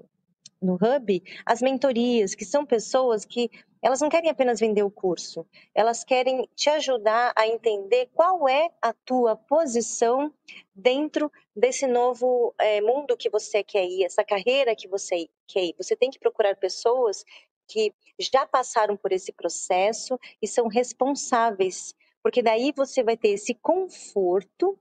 no 0.61 0.75
Hub 0.75 1.23
as 1.45 1.61
mentorias, 1.61 2.33
que 2.33 2.45
são 2.45 2.65
pessoas 2.65 3.25
que 3.25 3.51
elas 3.85 4.01
não 4.01 4.09
querem 4.09 4.31
apenas 4.31 4.59
vender 4.59 4.81
o 4.81 4.89
curso, 4.89 5.45
elas 5.71 6.03
querem 6.03 6.49
te 6.55 6.71
ajudar 6.71 7.31
a 7.35 7.47
entender 7.47 8.09
qual 8.15 8.49
é 8.49 8.71
a 8.81 8.91
tua 8.91 9.35
posição 9.35 10.33
dentro 10.73 11.31
desse 11.55 11.85
novo 11.85 12.55
é, 12.57 12.81
mundo 12.81 13.15
que 13.15 13.29
você 13.29 13.63
quer 13.63 13.85
ir, 13.85 14.03
essa 14.03 14.23
carreira 14.23 14.75
que 14.75 14.87
você 14.87 15.29
quer 15.45 15.65
ir. 15.65 15.75
Você 15.77 15.95
tem 15.95 16.09
que 16.09 16.17
procurar 16.17 16.55
pessoas 16.55 17.23
que 17.67 17.93
já 18.17 18.47
passaram 18.47 18.97
por 18.97 19.11
esse 19.11 19.31
processo 19.31 20.19
e 20.41 20.47
são 20.47 20.67
responsáveis, 20.67 21.93
porque 22.23 22.41
daí 22.41 22.73
você 22.75 23.03
vai 23.03 23.15
ter 23.15 23.29
esse 23.29 23.53
conforto, 23.53 24.79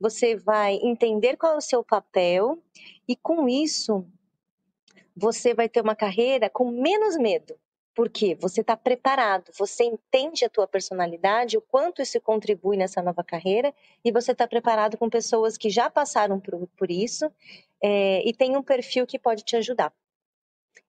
você 0.00 0.34
vai 0.34 0.80
entender 0.82 1.36
qual 1.36 1.52
é 1.52 1.58
o 1.58 1.60
seu 1.60 1.84
papel 1.84 2.60
e 3.06 3.14
com 3.14 3.48
isso 3.48 4.04
você 5.14 5.54
vai 5.54 5.68
ter 5.68 5.80
uma 5.80 5.94
carreira 5.94 6.50
com 6.50 6.72
menos 6.72 7.16
medo. 7.16 7.56
Porque 7.94 8.34
você 8.34 8.62
está 8.62 8.76
preparado, 8.76 9.52
você 9.58 9.84
entende 9.84 10.44
a 10.44 10.48
tua 10.48 10.66
personalidade, 10.66 11.58
o 11.58 11.60
quanto 11.60 12.00
isso 12.00 12.20
contribui 12.20 12.76
nessa 12.76 13.02
nova 13.02 13.22
carreira, 13.22 13.74
e 14.04 14.10
você 14.10 14.32
está 14.32 14.48
preparado 14.48 14.96
com 14.96 15.10
pessoas 15.10 15.58
que 15.58 15.68
já 15.68 15.90
passaram 15.90 16.40
por, 16.40 16.66
por 16.68 16.90
isso 16.90 17.30
é, 17.82 18.26
e 18.26 18.32
tem 18.32 18.56
um 18.56 18.62
perfil 18.62 19.06
que 19.06 19.18
pode 19.18 19.44
te 19.44 19.56
ajudar. 19.56 19.92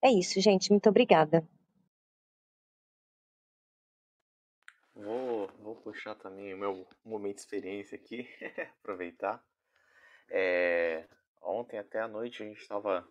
É 0.01 0.12
isso, 0.12 0.39
gente. 0.39 0.69
Muito 0.69 0.88
obrigada. 0.88 1.48
Vou, 4.95 5.48
vou 5.60 5.75
puxar 5.75 6.15
também 6.15 6.53
o 6.53 6.57
meu 6.57 6.88
momento 7.03 7.36
de 7.36 7.41
experiência 7.41 7.95
aqui, 7.95 8.29
aproveitar. 8.79 9.43
É, 10.29 11.05
ontem 11.41 11.79
até 11.79 12.00
a 12.00 12.07
noite 12.07 12.43
a 12.43 12.45
gente 12.45 12.62
estava 12.62 13.07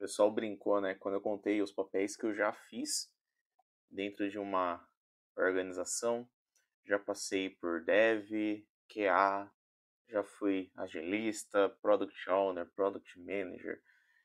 o 0.00 0.08
pessoal 0.08 0.30
brincou, 0.30 0.80
né? 0.80 0.94
Quando 0.94 1.16
eu 1.16 1.20
contei 1.20 1.60
os 1.60 1.70
papéis 1.70 2.16
que 2.16 2.24
eu 2.24 2.34
já 2.34 2.54
fiz 2.54 3.12
dentro 3.90 4.30
de 4.30 4.38
uma 4.38 4.82
organização. 5.36 6.26
Já 6.86 6.98
passei 6.98 7.50
por 7.50 7.84
dev, 7.84 8.64
QA, 8.88 9.52
já 10.08 10.24
fui 10.24 10.72
agilista, 10.74 11.68
product 11.82 12.30
owner, 12.30 12.66
product 12.74 13.20
manager, 13.20 13.82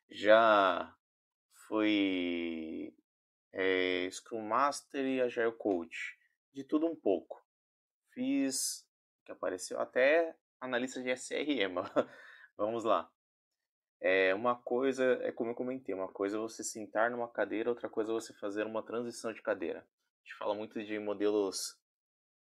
já 0.09 0.95
fui 1.67 2.95
é, 3.51 4.09
Scrum 4.09 4.47
Master 4.47 5.05
e 5.05 5.21
Agile 5.21 5.51
Coach, 5.51 6.17
de 6.53 6.63
tudo 6.63 6.87
um 6.87 6.95
pouco. 6.95 7.45
Fiz, 8.13 8.87
que 9.25 9.31
apareceu 9.33 9.77
até 9.77 10.37
analista 10.61 11.03
de 11.03 11.11
SRM. 11.11 11.75
Vamos 12.55 12.85
lá. 12.85 13.11
É 14.01 14.35
uma 14.35 14.55
coisa, 14.55 15.03
é 15.23 15.31
como 15.31 15.51
eu 15.51 15.55
comentei, 15.55 15.95
uma 15.95 16.07
coisa 16.07 16.37
é 16.37 16.39
você 16.39 16.63
sentar 16.63 17.09
numa 17.09 17.27
cadeira, 17.27 17.69
outra 17.69 17.89
coisa 17.89 18.11
é 18.11 18.13
você 18.13 18.33
fazer 18.33 18.65
uma 18.65 18.83
transição 18.83 19.33
de 19.33 19.41
cadeira. 19.41 19.79
A 19.79 20.27
gente 20.27 20.37
fala 20.37 20.53
muito 20.53 20.83
de 20.83 20.99
modelos 20.99 21.77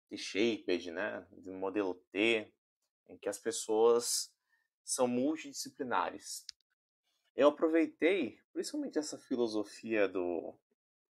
T-shaped, 0.09 0.91
né? 0.91 1.27
De 1.33 1.51
modelo 1.51 1.95
T, 2.11 2.53
em 3.09 3.17
que 3.17 3.29
as 3.29 3.39
pessoas 3.39 4.33
são 4.85 5.07
multidisciplinares. 5.07 6.45
Eu 7.35 7.49
aproveitei, 7.49 8.39
principalmente 8.53 8.99
essa 8.99 9.17
filosofia 9.17 10.07
do 10.07 10.55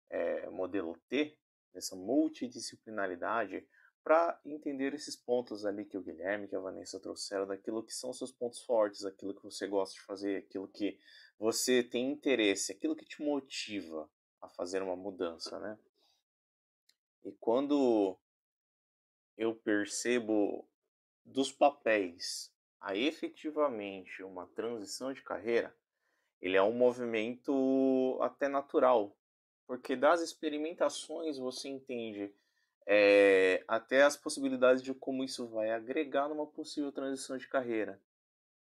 é, 0.09 0.49
modelo 0.49 0.97
T, 1.07 1.37
essa 1.73 1.95
multidisciplinaridade, 1.95 3.65
para 4.09 4.41
entender 4.43 4.95
esses 4.95 5.15
pontos 5.15 5.67
ali 5.67 5.85
que 5.85 5.95
o 5.95 6.01
Guilherme, 6.01 6.47
que 6.47 6.55
a 6.55 6.59
Vanessa 6.59 6.99
trouxeram, 6.99 7.45
daquilo 7.45 7.83
que 7.83 7.93
são 7.93 8.11
seus 8.11 8.31
pontos 8.31 8.59
fortes, 8.63 9.05
aquilo 9.05 9.35
que 9.35 9.43
você 9.43 9.67
gosta 9.67 9.93
de 9.93 10.01
fazer, 10.01 10.37
aquilo 10.37 10.67
que 10.67 10.99
você 11.37 11.83
tem 11.83 12.11
interesse, 12.11 12.71
aquilo 12.71 12.95
que 12.95 13.05
te 13.05 13.21
motiva 13.21 14.09
a 14.41 14.49
fazer 14.49 14.81
uma 14.81 14.95
mudança, 14.95 15.59
né? 15.59 15.77
E 17.23 17.31
quando 17.33 18.17
eu 19.37 19.53
percebo 19.53 20.67
dos 21.23 21.51
papéis 21.51 22.51
a 22.81 22.95
efetivamente 22.95 24.23
uma 24.23 24.47
transição 24.47 25.13
de 25.13 25.21
carreira, 25.21 25.77
ele 26.41 26.57
é 26.57 26.63
um 26.63 26.73
movimento 26.73 28.17
até 28.23 28.47
natural, 28.47 29.15
porque 29.67 29.95
das 29.95 30.19
experimentações 30.19 31.37
você 31.37 31.69
entende 31.69 32.33
é, 32.91 33.63
até 33.67 34.01
as 34.01 34.17
possibilidades 34.17 34.81
de 34.81 34.95
como 34.95 35.23
isso 35.23 35.47
vai 35.47 35.69
agregar 35.69 36.27
numa 36.27 36.47
possível 36.47 36.91
transição 36.91 37.37
de 37.37 37.47
carreira. 37.47 38.01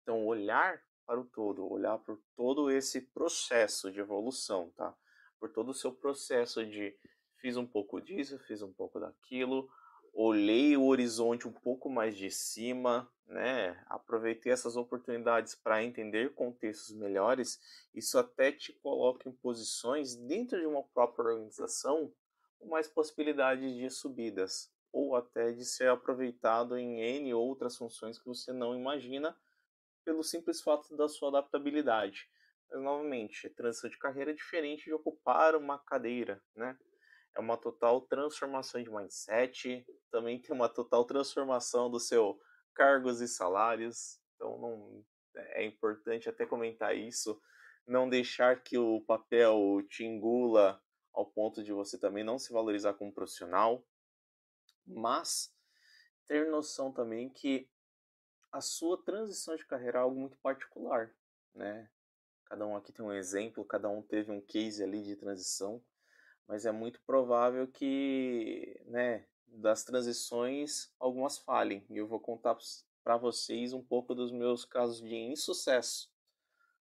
Então, 0.03 0.25
olhar 0.25 0.83
para 1.07 1.21
o 1.21 1.27
todo, 1.27 1.71
olhar 1.71 1.99
por 1.99 2.19
todo 2.35 2.71
esse 2.71 3.03
processo 3.03 3.93
de 3.93 4.01
evolução, 4.01 4.71
tá? 4.77 4.97
Por 5.39 5.53
todo 5.53 5.69
o 5.69 5.75
seu 5.75 5.93
processo 5.93 6.65
de 6.65 6.97
fiz 7.37 7.59
um 7.59 7.67
pouco 7.67 8.01
disso, 8.01 8.39
fiz 8.39 8.63
um 8.63 8.73
pouco 8.73 8.99
daquilo, 8.99 9.69
olhei 10.15 10.75
o 10.75 10.87
horizonte 10.87 11.47
um 11.47 11.53
pouco 11.53 11.91
mais 11.91 12.17
de 12.17 12.31
cima, 12.31 13.07
né? 13.27 13.79
Aproveitei 13.91 14.51
essas 14.53 14.75
oportunidades 14.75 15.55
para 15.55 15.85
entender 15.85 16.33
contextos 16.33 16.97
melhores. 16.97 17.61
Isso 17.95 18.19
até 18.19 18.51
te 18.51 18.73
coloca 18.73 19.29
em 19.29 19.33
posições 19.33 20.17
dentro 20.17 20.59
de 20.59 20.65
uma 20.65 20.83
própria 20.83 21.27
organização 21.27 22.11
mais 22.63 22.89
possibilidades 22.89 23.75
de 23.75 23.91
subidas 23.91 24.73
ou 24.93 25.17
até 25.17 25.53
de 25.53 25.65
ser 25.65 25.89
aproveitado 25.89 26.79
em 26.79 27.01
N 27.01 27.35
outras 27.35 27.77
funções 27.77 28.19
que 28.19 28.27
você 28.27 28.53
não 28.53 28.75
imagina 28.75 29.37
pelo 30.05 30.23
simples 30.23 30.61
fato 30.61 30.97
da 30.97 31.09
sua 31.09 31.31
adaptabilidade. 31.31 32.29
Mas 32.71 32.83
novamente, 32.83 33.49
transição 33.51 33.91
de 33.91 33.99
carreira 33.99 34.31
é 34.31 34.35
diferente 34.35 34.85
de 34.85 34.93
ocupar 34.93 35.57
uma 35.57 35.79
cadeira, 35.79 36.43
né? 36.55 36.79
é 37.37 37.41
uma 37.41 37.57
total 37.57 38.01
transformação 38.03 38.83
de 38.83 38.91
mindset, 38.91 39.85
também 40.11 40.41
tem 40.41 40.55
uma 40.55 40.69
total 40.69 41.05
transformação 41.05 41.91
do 41.91 41.99
seu 41.99 42.39
cargos 42.75 43.21
e 43.21 43.29
salários. 43.29 44.21
Então 44.35 44.59
não 44.59 45.05
é 45.35 45.65
importante 45.65 46.29
até 46.29 46.47
comentar 46.47 46.97
isso, 46.97 47.41
não 47.87 48.09
deixar 48.09 48.63
que 48.63 48.79
o 48.79 49.01
papel 49.01 49.83
te 49.89 50.05
engula 50.05 50.81
ao 51.15 51.25
ponto 51.25 51.63
de 51.63 51.73
você 51.73 51.97
também 51.97 52.25
não 52.25 52.39
se 52.39 52.53
valorizar 52.53 52.95
como 52.95 53.13
profissional, 53.13 53.83
mas 54.87 55.55
ter 56.27 56.51
noção 56.51 56.93
também 56.93 57.31
que 57.31 57.69
a 58.53 58.61
sua 58.61 59.03
transição 59.03 59.57
de 59.57 59.65
carreira 59.65 59.99
é 59.99 60.03
algo 60.03 60.19
muito 60.19 60.37
particular, 60.39 61.15
né? 61.55 61.89
Cada 62.45 62.67
um 62.67 62.77
aqui 62.77 62.93
tem 62.93 63.05
um 63.05 63.13
exemplo, 63.13 63.65
cada 63.65 63.89
um 63.89 64.03
teve 64.03 64.31
um 64.31 64.41
case 64.41 64.83
ali 64.83 65.03
de 65.03 65.17
transição 65.17 65.83
mas 66.47 66.67
é 66.67 66.73
muito 66.73 67.01
provável 67.03 67.67
que, 67.67 68.81
né, 68.87 69.27
das 69.47 69.85
transições 69.85 70.93
algumas 70.99 71.39
falhem. 71.39 71.85
E 71.91 71.97
eu 71.97 72.07
vou 72.07 72.21
contar 72.21 72.57
para 73.03 73.17
vocês 73.17 73.73
um 73.73 73.83
pouco 73.83 74.15
dos 74.15 74.31
meus 74.31 74.65
casos 74.65 75.01
de 75.01 75.15
insucesso. 75.15 76.11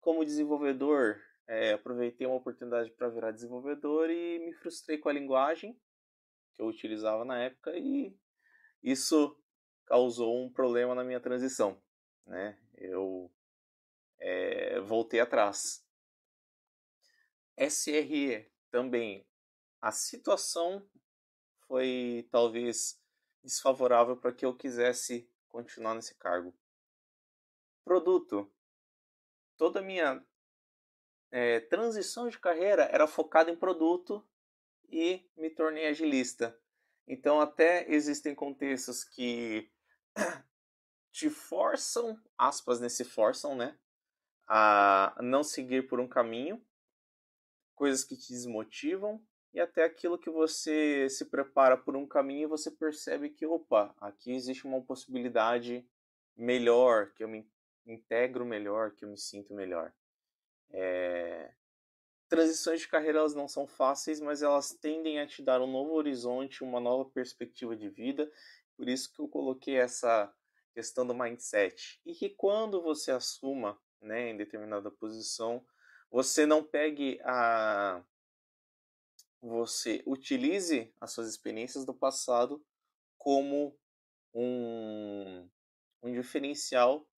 Como 0.01 0.25
desenvolvedor, 0.25 1.21
é, 1.51 1.73
aproveitei 1.73 2.29
uma 2.29 2.37
oportunidade 2.37 2.93
para 2.93 3.09
virar 3.09 3.33
desenvolvedor 3.33 4.09
e 4.09 4.39
me 4.39 4.53
frustrei 4.55 4.99
com 4.99 5.09
a 5.09 5.13
linguagem 5.13 5.77
que 6.55 6.63
eu 6.63 6.67
utilizava 6.67 7.25
na 7.25 7.43
época 7.43 7.77
e 7.77 8.17
isso 8.81 9.37
causou 9.85 10.47
um 10.47 10.53
problema 10.53 10.95
na 10.95 11.03
minha 11.03 11.19
transição, 11.19 11.83
né? 12.25 12.57
Eu 12.77 13.29
é, 14.21 14.79
voltei 14.79 15.19
atrás. 15.19 15.85
SRE 17.57 18.49
também 18.71 19.27
a 19.83 19.91
situação 19.91 20.89
foi 21.67 22.29
talvez 22.31 23.03
desfavorável 23.43 24.17
para 24.17 24.33
que 24.33 24.47
eu 24.47 24.57
quisesse 24.57 25.29
continuar 25.49 25.97
nesse 25.97 26.15
cargo. 26.15 26.57
Produto. 27.85 28.49
Toda 29.57 29.81
a 29.81 29.83
minha 29.83 30.25
é, 31.31 31.61
transição 31.61 32.29
de 32.29 32.39
carreira 32.39 32.85
era 32.85 33.07
focada 33.07 33.51
em 33.51 33.57
produto 33.57 34.27
e 34.89 35.25
me 35.37 35.51
tornei 35.51 35.87
agilista. 35.87 36.59
Então, 37.07 37.41
até 37.41 37.91
existem 37.91 38.35
contextos 38.35 39.05
que 39.05 39.71
te 41.13 41.29
forçam, 41.31 42.21
aspas 42.37 42.81
nesse 42.81 43.05
forçam, 43.05 43.55
né? 43.55 43.79
A 44.47 45.17
não 45.23 45.43
seguir 45.43 45.89
por 45.89 46.01
um 46.01 46.09
caminho, 46.09 46.65
coisas 47.75 48.05
que 48.05 48.17
te 48.17 48.33
desmotivam, 48.33 49.25
e 49.53 49.61
até 49.61 49.85
aquilo 49.85 50.19
que 50.19 50.31
você 50.31 51.09
se 51.09 51.25
prepara 51.25 51.77
por 51.77 51.97
um 51.97 52.07
caminho 52.07 52.45
e 52.45 52.47
você 52.47 52.71
percebe 52.71 53.31
que, 53.31 53.45
opa, 53.45 53.95
aqui 54.01 54.33
existe 54.33 54.65
uma 54.65 54.81
possibilidade 54.81 55.85
melhor, 56.37 57.13
que 57.15 57.25
eu 57.25 57.29
me 57.29 57.51
integro 57.85 58.45
melhor, 58.47 58.93
que 58.93 59.05
eu 59.05 59.09
me 59.09 59.19
sinto 59.19 59.53
melhor. 59.53 59.93
É... 60.73 61.53
Transições 62.29 62.81
de 62.81 62.89
carreira 62.89 63.19
elas 63.19 63.35
não 63.35 63.49
são 63.49 63.67
fáceis, 63.67 64.21
mas 64.21 64.41
elas 64.43 64.73
tendem 64.73 65.19
a 65.19 65.27
te 65.27 65.43
dar 65.43 65.61
um 65.61 65.67
novo 65.67 65.95
horizonte, 65.95 66.63
uma 66.63 66.79
nova 66.79 67.11
perspectiva 67.11 67.75
de 67.75 67.89
vida. 67.89 68.31
Por 68.77 68.89
isso 68.89 69.13
que 69.13 69.21
eu 69.21 69.29
coloquei 69.29 69.77
essa 69.77 70.33
questão 70.73 71.07
do 71.07 71.15
mindset. 71.15 72.01
E 72.07 72.15
que 72.15 72.31
quando 72.31 72.81
você 72.81 73.11
assuma 73.11 73.81
né, 74.01 74.31
em 74.31 74.37
determinada 74.37 74.91
posição, 74.91 75.65
você 76.11 76.47
não 76.47 76.63
pegue 76.63 77.21
a 77.25 78.05
você 79.43 80.03
utilize 80.07 80.93
as 81.01 81.13
suas 81.13 81.29
experiências 81.29 81.85
do 81.85 81.95
passado 81.95 82.63
como 83.17 83.75
um, 84.35 85.49
um 86.03 86.13
diferencial 86.13 87.09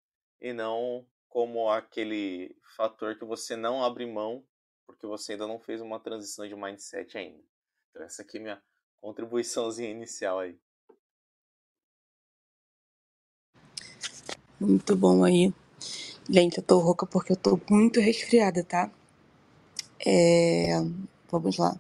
e 0.41 0.53
não 0.53 1.07
como 1.33 1.71
aquele 1.71 2.55
fator 2.77 3.17
que 3.17 3.25
você 3.25 3.57
não 3.57 3.83
abre 3.83 4.05
mão 4.05 4.45
porque 4.87 5.07
você 5.07 5.33
ainda 5.33 5.47
não 5.47 5.59
fez 5.59 5.81
uma 5.81 5.99
transição 5.99 6.47
de 6.47 6.55
mindset 6.55 7.17
ainda. 7.17 7.43
Então 7.91 8.03
essa 8.03 8.21
aqui 8.21 8.37
é 8.37 8.41
minha 8.41 8.63
contribuiçãozinha 9.01 9.89
inicial 9.89 10.41
aí. 10.41 10.59
Muito 14.61 14.95
bom 14.95 15.25
aí. 15.25 15.53
Gente, 16.29 16.59
eu 16.59 16.63
tô 16.63 16.79
rouca 16.79 17.07
porque 17.07 17.33
eu 17.33 17.37
tô 17.37 17.59
muito 17.71 17.99
resfriada, 17.99 18.63
tá? 18.63 18.91
É... 20.05 20.79
Vamos 21.31 21.57
lá. 21.57 21.75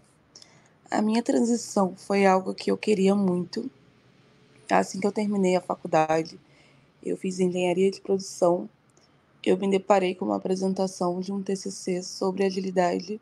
A 0.91 1.03
minha 1.03 1.23
transição 1.23 1.95
foi 1.95 2.25
algo 2.25 2.55
que 2.55 2.71
eu 2.71 2.79
queria 2.79 3.15
muito. 3.15 3.71
Assim 4.71 4.99
que 4.99 5.07
eu 5.07 5.13
terminei 5.13 5.55
a 5.55 5.61
faculdade, 5.61 6.41
eu 7.03 7.19
fiz 7.19 7.39
engenharia 7.39 7.91
de 7.91 8.01
produção. 8.01 8.71
Eu 9.45 9.59
me 9.59 9.69
deparei 9.69 10.15
com 10.15 10.25
uma 10.25 10.37
apresentação 10.37 11.19
de 11.21 11.33
um 11.33 11.43
TCC 11.43 12.01
sobre 12.05 12.45
agilidade 12.45 13.21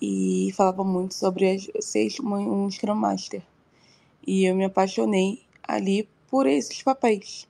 e 0.00 0.52
falava 0.56 0.84
muito 0.84 1.14
sobre 1.14 1.58
ser 1.80 2.08
um 2.22 2.70
Scrum 2.70 2.94
Master. 2.94 3.42
E 4.24 4.44
eu 4.44 4.54
me 4.54 4.64
apaixonei 4.64 5.42
ali 5.60 6.08
por 6.30 6.46
esses 6.46 6.80
papéis. 6.84 7.48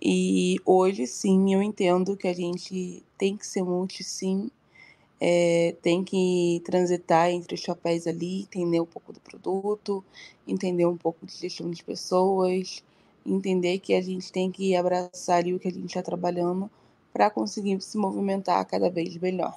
E 0.00 0.58
hoje 0.64 1.06
sim 1.06 1.52
eu 1.52 1.62
entendo 1.62 2.16
que 2.16 2.28
a 2.28 2.32
gente 2.32 3.02
tem 3.18 3.36
que 3.36 3.46
ser 3.46 3.62
multi 3.62 4.02
sim 4.02 4.50
é, 5.20 5.74
tem 5.82 6.02
que 6.02 6.62
transitar 6.64 7.30
entre 7.30 7.54
os 7.54 7.62
papéis 7.62 8.06
ali, 8.06 8.42
entender 8.42 8.80
um 8.80 8.86
pouco 8.86 9.12
do 9.12 9.20
produto, 9.20 10.02
entender 10.48 10.86
um 10.86 10.96
pouco 10.96 11.26
de 11.26 11.32
gestão 11.34 11.70
de 11.70 11.82
pessoas, 11.84 12.82
entender 13.24 13.78
que 13.80 13.94
a 13.94 14.00
gente 14.00 14.32
tem 14.32 14.50
que 14.50 14.74
abraçar 14.74 15.38
ali 15.38 15.54
o 15.54 15.58
que 15.58 15.68
a 15.68 15.72
gente 15.72 15.86
está 15.86 16.02
trabalhando 16.02 16.70
para 17.16 17.30
conseguir 17.30 17.80
se 17.80 17.96
movimentar 17.96 18.62
cada 18.66 18.90
vez 18.90 19.16
melhor. 19.16 19.56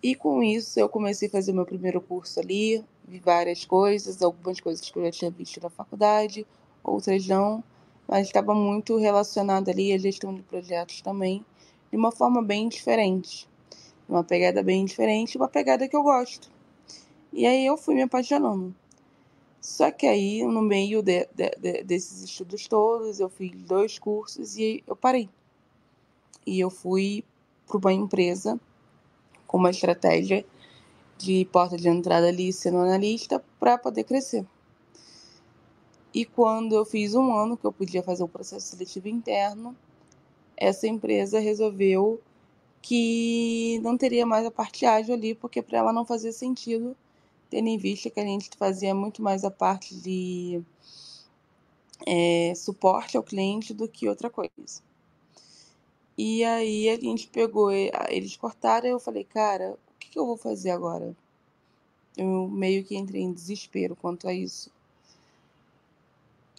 E 0.00 0.14
com 0.14 0.44
isso 0.44 0.78
eu 0.78 0.88
comecei 0.88 1.26
a 1.26 1.30
fazer 1.32 1.52
meu 1.52 1.66
primeiro 1.66 2.00
curso 2.00 2.38
ali, 2.38 2.84
vi 3.04 3.18
várias 3.18 3.64
coisas, 3.64 4.22
algumas 4.22 4.60
coisas 4.60 4.88
que 4.88 4.96
eu 4.96 5.04
já 5.06 5.10
tinha 5.10 5.30
visto 5.32 5.60
na 5.60 5.68
faculdade, 5.68 6.46
outras 6.84 7.26
não, 7.26 7.64
mas 8.06 8.28
estava 8.28 8.54
muito 8.54 8.96
relacionado 8.96 9.70
ali 9.70 9.92
à 9.92 9.98
gestão 9.98 10.32
de 10.32 10.42
projetos 10.42 11.00
também, 11.00 11.44
de 11.90 11.96
uma 11.96 12.12
forma 12.12 12.40
bem 12.40 12.68
diferente 12.68 13.48
uma 14.08 14.22
pegada 14.22 14.62
bem 14.62 14.84
diferente, 14.84 15.36
uma 15.36 15.48
pegada 15.48 15.88
que 15.88 15.96
eu 15.96 16.02
gosto. 16.02 16.50
E 17.32 17.46
aí 17.46 17.64
eu 17.64 17.76
fui 17.76 17.94
me 17.94 18.02
apaixonando. 18.02 18.74
Só 19.60 19.90
que 19.90 20.06
aí, 20.06 20.44
no 20.44 20.60
meio 20.60 21.02
de, 21.02 21.26
de, 21.34 21.50
de, 21.58 21.82
desses 21.82 22.22
estudos 22.22 22.68
todos, 22.68 23.20
eu 23.20 23.28
fiz 23.30 23.52
dois 23.62 23.98
cursos 23.98 24.58
e 24.58 24.84
eu 24.86 24.94
parei. 24.94 25.30
E 26.46 26.60
eu 26.60 26.70
fui 26.70 27.24
para 27.66 27.78
uma 27.78 27.92
empresa 27.92 28.60
com 29.46 29.58
uma 29.58 29.70
estratégia 29.70 30.44
de 31.18 31.44
porta 31.52 31.76
de 31.76 31.88
entrada 31.88 32.28
ali 32.28 32.52
sendo 32.52 32.78
analista 32.78 33.42
para 33.58 33.78
poder 33.78 34.04
crescer. 34.04 34.46
E 36.14 36.24
quando 36.24 36.74
eu 36.74 36.84
fiz 36.84 37.14
um 37.14 37.34
ano 37.34 37.56
que 37.56 37.64
eu 37.64 37.72
podia 37.72 38.02
fazer 38.02 38.22
um 38.22 38.28
processo 38.28 38.66
seletivo 38.66 39.08
interno, 39.08 39.76
essa 40.56 40.86
empresa 40.86 41.38
resolveu 41.38 42.20
que 42.82 43.78
não 43.82 43.96
teria 43.96 44.26
mais 44.26 44.44
a 44.44 44.50
parte 44.50 44.84
ágil 44.84 45.14
ali, 45.14 45.34
porque 45.34 45.62
para 45.62 45.78
ela 45.78 45.92
não 45.92 46.04
fazia 46.04 46.32
sentido, 46.32 46.96
tendo 47.48 47.68
em 47.68 47.78
vista 47.78 48.10
que 48.10 48.20
a 48.20 48.24
gente 48.24 48.50
fazia 48.58 48.94
muito 48.94 49.22
mais 49.22 49.44
a 49.44 49.50
parte 49.50 49.94
de 49.94 50.60
é, 52.06 52.52
suporte 52.54 53.16
ao 53.16 53.22
cliente 53.22 53.72
do 53.72 53.88
que 53.88 54.08
outra 54.08 54.28
coisa. 54.28 54.82
E 56.16 56.44
aí 56.44 56.88
a 56.88 56.96
gente 56.98 57.28
pegou, 57.28 57.70
eles 57.70 58.36
cortaram, 58.36 58.88
eu 58.88 59.00
falei, 59.00 59.24
cara, 59.24 59.72
o 59.72 59.98
que, 59.98 60.18
eu 60.18 60.26
vou 60.26 60.36
fazer 60.36 60.70
agora? 60.70 61.16
Eu 62.16 62.48
meio 62.48 62.84
que 62.84 62.96
entrei 62.96 63.22
em 63.22 63.32
desespero 63.32 63.96
quanto 63.96 64.28
a 64.28 64.34
isso. 64.34 64.70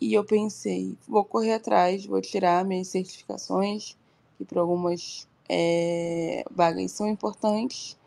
E 0.02 0.14
eu 0.14 0.26
pensei, 0.26 0.98
vou 1.08 1.24
correr 1.24 1.54
atrás, 1.54 2.06
vou 2.06 2.20
tirar 2.20 2.66
minhas 2.66 2.88
certificações, 2.88 3.96
que 4.38 4.44
para 4.44 4.60
algumas 4.60 5.28
é, 5.48 6.44
vagas 6.52 6.92
são 6.92 7.08
importantes, 7.08 7.98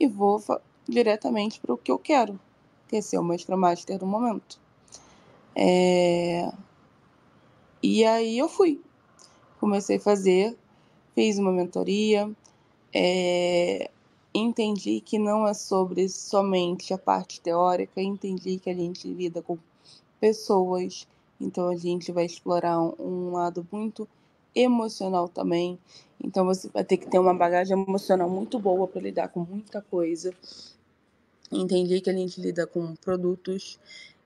e 0.00 0.06
vou 0.06 0.42
diretamente 0.88 1.60
para 1.60 1.74
o 1.74 1.78
que 1.78 1.90
eu 1.90 1.98
quero, 1.98 2.40
que 2.88 2.96
é 2.96 3.02
ser 3.02 3.18
o 3.18 3.32
Extra 3.32 3.56
Master 3.56 3.98
do 3.98 4.06
momento. 4.06 4.58
É... 5.54 6.52
E 7.82 8.04
aí 8.04 8.38
eu 8.38 8.48
fui. 8.48 8.80
Comecei 9.58 9.96
a 9.96 10.00
fazer, 10.00 10.56
fiz 11.16 11.38
uma 11.38 11.50
mentoria, 11.50 12.30
é... 12.94 13.90
entendi 14.34 15.00
que 15.00 15.18
não 15.18 15.48
é 15.48 15.54
sobre 15.54 16.10
somente 16.10 16.92
a 16.92 16.98
parte 16.98 17.40
teórica, 17.40 18.02
entendi 18.02 18.58
que 18.58 18.68
a 18.68 18.74
gente 18.74 19.08
lida 19.08 19.40
com 19.40 19.56
pessoas, 20.20 21.08
então 21.40 21.68
a 21.70 21.76
gente 21.76 22.12
vai 22.12 22.26
explorar 22.26 22.78
um, 22.78 23.32
lado 23.32 23.66
muito 23.72 24.06
emocional 24.54 25.26
também. 25.26 25.78
Então 26.22 26.44
você 26.44 26.68
vai 26.68 26.84
ter 26.84 26.98
que 26.98 27.10
ter 27.10 27.18
uma 27.18 27.34
bagagem 27.34 27.82
emocional 27.82 28.28
muito 28.28 28.58
boa 28.58 28.86
para 28.86 29.00
lidar 29.00 29.28
com 29.28 29.40
muita 29.40 29.80
coisa. 29.80 30.34
Entendi 31.50 32.00
que 32.02 32.10
a 32.10 32.12
gente 32.12 32.40
lida 32.40 32.66
com 32.66 32.94
produtos 32.96 33.78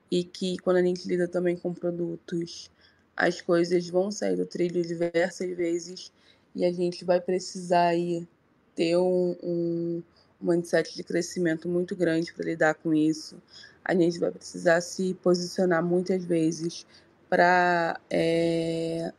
e 0.09 0.25
que 0.25 0.57
quando 0.57 0.77
a 0.77 0.83
gente 0.83 1.07
lida 1.07 1.25
também 1.25 1.55
com 1.55 1.73
produtos, 1.73 2.69
as 3.15 3.39
coisas 3.39 3.87
vão 3.87 4.11
sair 4.11 4.35
do 4.35 4.45
trilho 4.45 4.85
diversas 4.85 5.55
vezes 5.55 6.11
e 6.55 6.65
a 6.65 6.71
gente 6.71 7.05
vai 7.05 7.21
precisar 7.21 7.87
aí 7.87 8.27
ter 8.75 8.97
um, 8.97 9.35
um, 9.43 10.03
um 10.41 10.47
mindset 10.51 10.95
de 10.95 11.03
crescimento 11.03 11.67
muito 11.69 11.95
grande 11.95 12.33
para 12.33 12.45
lidar 12.45 12.75
com 12.75 12.93
isso 12.93 13.35
a 13.83 13.95
gente 13.95 14.19
vai 14.19 14.31
precisar 14.31 14.79
se 14.81 15.13
posicionar 15.15 15.83
muitas 15.83 16.23
vezes 16.23 16.85
para 17.29 17.99
é, 18.09 19.11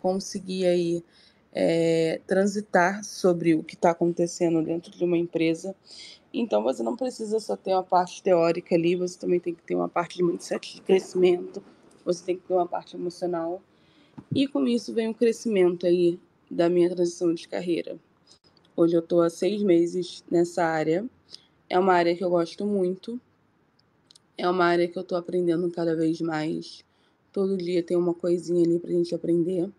conseguir 0.00 0.66
aí 0.66 1.04
é, 1.52 2.20
transitar 2.26 3.04
sobre 3.04 3.54
o 3.54 3.62
que 3.62 3.74
está 3.74 3.90
acontecendo 3.90 4.62
dentro 4.62 4.90
de 4.90 5.04
uma 5.04 5.16
empresa. 5.16 5.74
Então 6.32 6.62
você 6.62 6.82
não 6.82 6.96
precisa 6.96 7.38
só 7.40 7.56
ter 7.56 7.72
uma 7.72 7.82
parte 7.82 8.22
teórica 8.22 8.74
ali, 8.74 8.96
você 8.96 9.18
também 9.18 9.40
tem 9.40 9.54
que 9.54 9.62
ter 9.62 9.74
uma 9.74 9.88
parte 9.88 10.16
de 10.16 10.22
mindset 10.22 10.76
de 10.76 10.82
crescimento, 10.82 11.62
você 12.04 12.24
tem 12.24 12.36
que 12.36 12.46
ter 12.46 12.54
uma 12.54 12.66
parte 12.66 12.96
emocional. 12.96 13.62
E 14.34 14.46
com 14.46 14.66
isso 14.66 14.92
vem 14.92 15.08
o 15.08 15.14
crescimento 15.14 15.86
aí 15.86 16.18
da 16.50 16.68
minha 16.68 16.90
transição 16.90 17.32
de 17.32 17.46
carreira. 17.46 17.96
Hoje 18.76 18.96
eu 18.96 19.00
estou 19.00 19.22
há 19.22 19.30
seis 19.30 19.62
meses 19.62 20.24
nessa 20.30 20.64
área. 20.64 21.08
É 21.68 21.78
uma 21.78 21.94
área 21.94 22.16
que 22.16 22.24
eu 22.24 22.30
gosto 22.30 22.66
muito. 22.66 23.20
É 24.36 24.48
uma 24.48 24.64
área 24.64 24.88
que 24.88 24.98
eu 24.98 25.02
estou 25.02 25.16
aprendendo 25.16 25.70
cada 25.70 25.94
vez 25.94 26.20
mais. 26.20 26.84
Todo 27.32 27.56
dia 27.56 27.82
tem 27.82 27.96
uma 27.96 28.14
coisinha 28.14 28.64
ali 28.64 28.78
para 28.78 28.90
a 28.90 28.94
gente 28.94 29.14
aprender. 29.14 29.70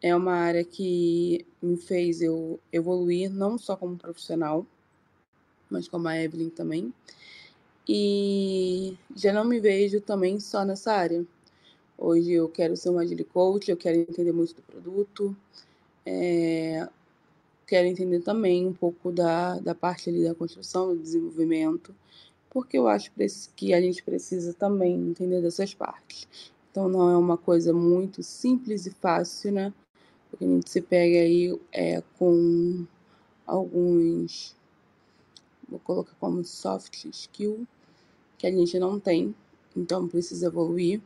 É 0.00 0.14
uma 0.14 0.34
área 0.34 0.62
que 0.62 1.44
me 1.60 1.76
fez 1.76 2.22
eu 2.22 2.60
evoluir, 2.72 3.32
não 3.32 3.58
só 3.58 3.76
como 3.76 3.96
profissional, 3.96 4.64
mas 5.68 5.88
como 5.88 6.06
a 6.06 6.16
Evelyn 6.16 6.50
também. 6.50 6.94
E 7.88 8.96
já 9.16 9.32
não 9.32 9.44
me 9.44 9.58
vejo 9.58 10.00
também 10.00 10.38
só 10.38 10.64
nessa 10.64 10.92
área. 10.92 11.26
Hoje 11.98 12.32
eu 12.32 12.48
quero 12.48 12.76
ser 12.76 12.90
uma 12.90 13.02
agile 13.02 13.24
coach, 13.24 13.70
eu 13.70 13.76
quero 13.76 13.98
entender 13.98 14.32
muito 14.32 14.54
do 14.54 14.62
produto, 14.62 15.36
é, 16.06 16.88
quero 17.66 17.88
entender 17.88 18.20
também 18.20 18.66
um 18.66 18.72
pouco 18.72 19.12
da, 19.12 19.58
da 19.58 19.74
parte 19.74 20.08
ali 20.08 20.24
da 20.24 20.34
construção, 20.34 20.94
do 20.94 21.02
desenvolvimento 21.02 21.92
porque 22.50 22.78
eu 22.78 22.88
acho 22.88 23.12
que 23.54 23.74
a 23.74 23.80
gente 23.80 24.02
precisa 24.02 24.54
também 24.54 24.94
entender 24.94 25.40
dessas 25.42 25.74
partes. 25.74 26.26
Então 26.70 26.88
não 26.88 27.10
é 27.10 27.16
uma 27.16 27.36
coisa 27.36 27.72
muito 27.72 28.22
simples 28.22 28.86
e 28.86 28.90
fácil, 28.90 29.52
né? 29.52 29.72
Porque 30.30 30.44
a 30.44 30.48
gente 30.48 30.70
se 30.70 30.80
pega 30.80 31.18
aí 31.18 31.58
é, 31.72 32.02
com 32.18 32.86
alguns, 33.46 34.54
vou 35.68 35.78
colocar 35.80 36.14
como 36.20 36.44
soft 36.44 37.04
skill, 37.06 37.66
que 38.36 38.46
a 38.46 38.50
gente 38.50 38.78
não 38.78 39.00
tem, 39.00 39.34
então 39.76 40.06
precisa 40.06 40.46
evoluir. 40.46 41.00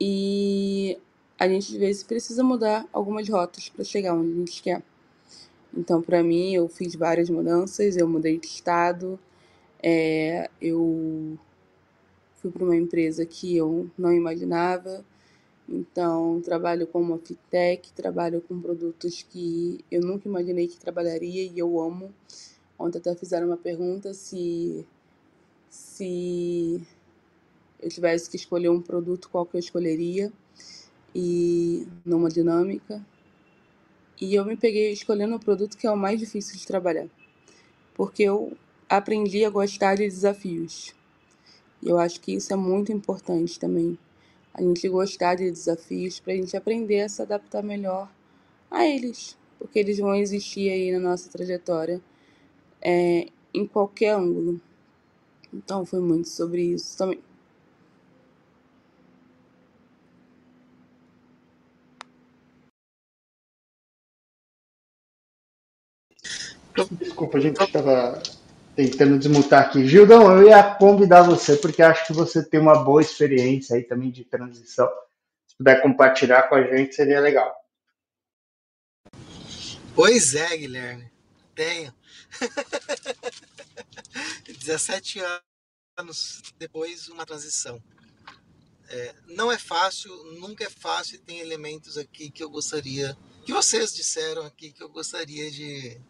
E 0.00 0.98
a 1.38 1.48
gente 1.48 1.72
às 1.72 1.78
vezes 1.78 2.02
precisa 2.02 2.42
mudar 2.42 2.86
algumas 2.92 3.28
rotas 3.28 3.68
para 3.68 3.84
chegar 3.84 4.14
onde 4.14 4.32
a 4.32 4.36
gente 4.36 4.62
quer. 4.62 4.82
Então, 5.76 6.00
para 6.00 6.22
mim, 6.22 6.54
eu 6.54 6.68
fiz 6.68 6.94
várias 6.94 7.28
mudanças, 7.28 7.96
eu 7.96 8.08
mudei 8.08 8.38
de 8.38 8.46
estado, 8.46 9.18
é, 9.82 10.48
eu 10.60 11.38
fui 12.36 12.50
para 12.50 12.64
uma 12.64 12.76
empresa 12.76 13.26
que 13.26 13.56
eu 13.56 13.90
não 13.98 14.12
imaginava, 14.12 15.04
então 15.68 16.40
trabalho 16.42 16.86
com 16.86 17.00
uma 17.00 17.18
fintech, 17.18 17.92
trabalho 17.92 18.40
com 18.40 18.60
produtos 18.60 19.22
que 19.28 19.84
eu 19.90 20.00
nunca 20.00 20.28
imaginei 20.28 20.66
que 20.66 20.78
trabalharia 20.78 21.42
e 21.42 21.58
eu 21.58 21.78
amo. 21.80 22.12
Ontem 22.78 22.98
até 22.98 23.14
fizeram 23.14 23.48
uma 23.48 23.56
pergunta 23.56 24.14
se 24.14 24.86
se 25.68 26.80
eu 27.80 27.88
tivesse 27.88 28.30
que 28.30 28.36
escolher 28.36 28.68
um 28.68 28.80
produto, 28.80 29.28
qual 29.28 29.46
que 29.46 29.56
eu 29.56 29.60
escolheria 29.60 30.32
e 31.14 31.86
numa 32.04 32.28
dinâmica. 32.28 33.04
E 34.20 34.34
eu 34.34 34.44
me 34.44 34.56
peguei 34.56 34.92
escolhendo 34.92 35.36
o 35.36 35.40
produto 35.40 35.76
que 35.76 35.86
é 35.86 35.90
o 35.90 35.96
mais 35.96 36.18
difícil 36.18 36.56
de 36.56 36.66
trabalhar. 36.66 37.06
Porque 37.94 38.22
eu 38.22 38.56
aprendi 38.88 39.44
a 39.44 39.50
gostar 39.50 39.96
de 39.96 40.04
desafios. 40.04 40.94
E 41.82 41.88
eu 41.88 41.98
acho 41.98 42.20
que 42.20 42.32
isso 42.34 42.52
é 42.52 42.56
muito 42.56 42.92
importante 42.92 43.58
também. 43.58 43.98
A 44.54 44.62
gente 44.62 44.88
gostar 44.88 45.34
de 45.34 45.50
desafios 45.50 46.18
para 46.18 46.32
a 46.32 46.36
gente 46.36 46.56
aprender 46.56 47.02
a 47.02 47.08
se 47.08 47.20
adaptar 47.20 47.62
melhor 47.62 48.10
a 48.70 48.86
eles, 48.86 49.36
porque 49.58 49.78
eles 49.78 49.98
vão 49.98 50.14
existir 50.14 50.70
aí 50.70 50.90
na 50.92 50.98
nossa 50.98 51.30
trajetória 51.30 52.00
é, 52.80 53.28
em 53.52 53.66
qualquer 53.66 54.14
ângulo. 54.14 54.60
Então 55.52 55.84
foi 55.84 56.00
muito 56.00 56.28
sobre 56.28 56.62
isso 56.62 56.96
também. 56.96 57.20
Desculpa, 66.84 67.38
a 67.38 67.40
gente 67.40 67.62
estava 67.62 68.22
tentando 68.74 69.18
desmutar 69.18 69.64
aqui. 69.64 69.86
Gildão, 69.86 70.38
eu 70.38 70.48
ia 70.48 70.74
convidar 70.74 71.22
você, 71.22 71.56
porque 71.56 71.82
acho 71.82 72.06
que 72.06 72.12
você 72.12 72.44
tem 72.44 72.60
uma 72.60 72.84
boa 72.84 73.00
experiência 73.00 73.76
aí 73.76 73.82
também 73.82 74.10
de 74.10 74.24
transição. 74.24 74.88
Se 75.46 75.56
puder 75.56 75.80
compartilhar 75.80 76.42
com 76.42 76.54
a 76.54 76.62
gente, 76.62 76.94
seria 76.94 77.20
legal. 77.20 77.54
Pois 79.94 80.34
é, 80.34 80.56
Guilherme. 80.56 81.10
Tenho. 81.54 81.94
17 84.44 85.20
anos 85.98 86.42
depois, 86.58 87.08
uma 87.08 87.24
transição. 87.24 87.82
É, 88.88 89.14
não 89.28 89.50
é 89.50 89.58
fácil, 89.58 90.12
nunca 90.38 90.64
é 90.64 90.70
fácil, 90.70 91.16
e 91.16 91.18
tem 91.18 91.40
elementos 91.40 91.96
aqui 91.96 92.30
que 92.30 92.42
eu 92.42 92.50
gostaria, 92.50 93.16
que 93.44 93.52
vocês 93.52 93.94
disseram 93.94 94.42
aqui, 94.42 94.70
que 94.70 94.82
eu 94.82 94.88
gostaria 94.88 95.50
de, 95.50 96.00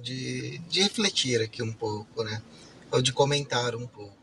de, 0.00 0.58
de 0.58 0.82
refletir 0.82 1.40
aqui 1.40 1.62
um 1.62 1.72
pouco, 1.72 2.22
né? 2.22 2.42
Ou 2.90 3.02
de 3.02 3.12
comentar 3.12 3.74
um 3.74 3.86
pouco. 3.86 4.16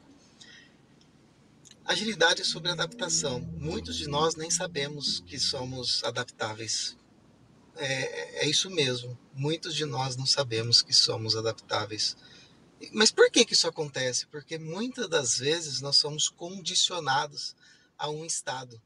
Agilidade 1.86 2.46
sobre 2.46 2.72
adaptação. 2.72 3.42
Muitos 3.58 3.98
de 3.98 4.08
nós 4.08 4.36
nem 4.36 4.50
sabemos 4.50 5.22
que 5.26 5.38
somos 5.38 6.04
adaptáveis. 6.04 6.96
É, 7.76 8.46
é 8.46 8.50
isso 8.50 8.70
mesmo. 8.70 9.18
Muitos 9.34 9.76
de 9.76 9.86
nós 9.86 10.16
não 10.16 10.26
sabemos 10.26 10.82
que 10.82 10.94
somos 10.94 11.36
adaptáveis. 11.36 12.16
Mas 12.92 13.12
por 13.12 13.30
que, 13.30 13.46
que 13.46 13.54
isso 13.54 13.68
acontece? 13.68 14.28
Porque 14.28 14.58
muitas 14.58 15.10
das 15.10 15.38
vezes 15.38 15.82
nós 15.82 15.98
somos 15.98 16.30
condicionados 16.30 17.56
a 17.98 18.10
um 18.10 18.26
estado. 18.26 18.82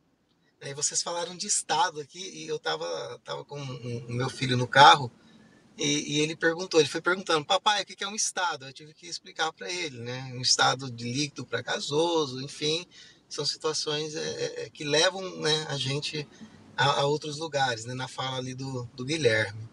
E 0.61 0.73
vocês 0.73 1.03
falaram 1.03 1.37
de 1.37 1.45
estado 1.45 1.99
aqui 1.99 2.19
e 2.19 2.47
eu 2.47 2.55
estava 2.55 3.19
tava 3.23 3.45
com 3.45 3.61
o 3.61 4.13
meu 4.13 4.29
filho 4.29 4.57
no 4.57 4.67
carro 4.67 5.11
e, 5.77 6.15
e, 6.15 6.19
ele 6.21 6.35
perguntou, 6.35 6.79
ele 6.79 6.89
foi 6.89 7.01
perguntando, 7.01 7.45
papai, 7.45 7.83
o 7.83 7.85
que 7.85 8.03
é 8.03 8.07
um 8.07 8.15
estado? 8.15 8.65
Eu 8.65 8.73
tive 8.73 8.93
que 8.95 9.05
explicar 9.05 9.53
para 9.53 9.71
ele, 9.71 9.99
né? 9.99 10.31
Um 10.33 10.41
estado 10.41 10.89
de 10.89 11.03
líquido 11.03 11.45
para 11.45 11.61
gasoso, 11.61 12.41
enfim, 12.41 12.83
são 13.29 13.45
situações 13.45 14.15
é, 14.15 14.19
é, 14.19 14.63
é, 14.63 14.69
que 14.69 14.83
levam 14.83 15.21
né, 15.39 15.65
a 15.69 15.77
gente 15.77 16.27
a, 16.75 17.01
a, 17.01 17.05
outros 17.05 17.37
lugares, 17.37 17.85
né? 17.85 17.93
Na 17.93 18.07
fala 18.07 18.37
ali 18.37 18.55
do, 18.55 18.89
do 18.95 19.05
Guilherme. 19.05 19.69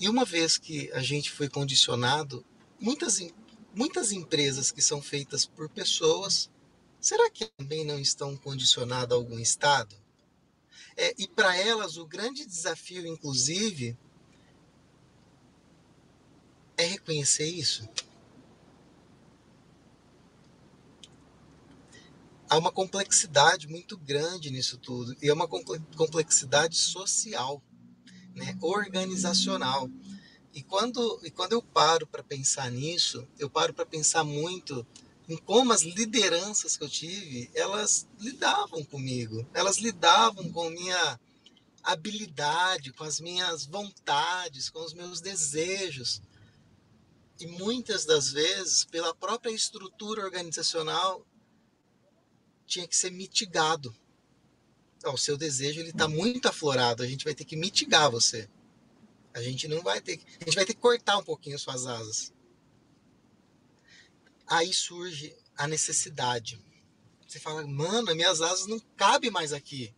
E 0.00 0.08
uma 0.08 0.24
vez 0.24 0.56
que 0.56 0.90
a 0.92 1.00
gente 1.00 1.30
foi 1.30 1.48
condicionado, 1.48 2.44
muitas, 2.80 3.20
muitas 3.74 4.10
empresas 4.10 4.70
que 4.70 4.80
são 4.80 5.02
feitas 5.02 5.44
por 5.44 5.68
pessoas, 5.68 6.50
será 6.98 7.30
que 7.30 7.46
também 7.58 7.84
não 7.84 7.98
estão 7.98 8.36
condicionadas 8.36 9.12
a 9.12 9.20
algum 9.20 9.38
Estado? 9.38 9.94
É, 10.96 11.14
e 11.18 11.28
para 11.28 11.56
elas, 11.56 11.96
o 11.98 12.06
grande 12.06 12.46
desafio, 12.46 13.06
inclusive, 13.06 13.96
é 16.76 16.84
reconhecer 16.86 17.46
isso. 17.46 17.86
Há 22.48 22.56
uma 22.56 22.70
complexidade 22.70 23.68
muito 23.68 23.98
grande 23.98 24.50
nisso 24.50 24.78
tudo, 24.78 25.16
e 25.20 25.28
é 25.28 25.32
uma 25.32 25.48
complexidade 25.48 26.76
social 26.76 27.60
né, 28.34 28.56
organizacional. 28.60 29.90
E 30.54 30.62
quando, 30.62 31.20
e 31.22 31.30
quando 31.30 31.52
eu 31.52 31.60
paro 31.60 32.06
para 32.06 32.22
pensar 32.22 32.70
nisso, 32.70 33.26
eu 33.38 33.50
paro 33.50 33.74
para 33.74 33.84
pensar 33.84 34.24
muito 34.24 34.86
em 35.28 35.36
como 35.36 35.72
as 35.72 35.82
lideranças 35.82 36.76
que 36.76 36.84
eu 36.84 36.88
tive, 36.88 37.50
elas 37.54 38.06
lidavam 38.18 38.84
comigo, 38.84 39.46
elas 39.52 39.78
lidavam 39.78 40.50
com 40.52 40.70
minha 40.70 41.20
habilidade, 41.82 42.92
com 42.92 43.04
as 43.04 43.20
minhas 43.20 43.66
vontades, 43.66 44.70
com 44.70 44.84
os 44.84 44.92
meus 44.92 45.20
desejos. 45.20 46.20
E 47.38 47.46
muitas 47.46 48.04
das 48.04 48.30
vezes, 48.30 48.84
pela 48.84 49.14
própria 49.14 49.50
estrutura 49.50 50.22
organizacional, 50.22 51.26
tinha 52.66 52.86
que 52.86 52.96
ser 52.96 53.10
mitigado 53.10 53.94
o 55.12 55.16
seu 55.16 55.36
desejo 55.36 55.80
ele 55.80 55.90
está 55.90 56.08
muito 56.08 56.48
aflorado. 56.48 57.02
A 57.02 57.06
gente 57.06 57.24
vai 57.24 57.34
ter 57.34 57.44
que 57.44 57.56
mitigar 57.56 58.10
você. 58.10 58.48
A 59.34 59.42
gente 59.42 59.68
não 59.68 59.82
vai 59.82 60.00
ter, 60.00 60.20
a 60.40 60.44
gente 60.44 60.54
vai 60.54 60.64
ter 60.64 60.74
que 60.74 60.80
cortar 60.80 61.18
um 61.18 61.24
pouquinho 61.24 61.58
suas 61.58 61.86
asas. 61.86 62.32
Aí 64.46 64.72
surge 64.72 65.36
a 65.56 65.66
necessidade. 65.66 66.64
Você 67.26 67.40
fala, 67.40 67.66
mano, 67.66 68.14
minhas 68.14 68.40
asas 68.40 68.68
não 68.68 68.78
cabem 68.96 69.30
mais 69.30 69.52
aqui. 69.52 69.92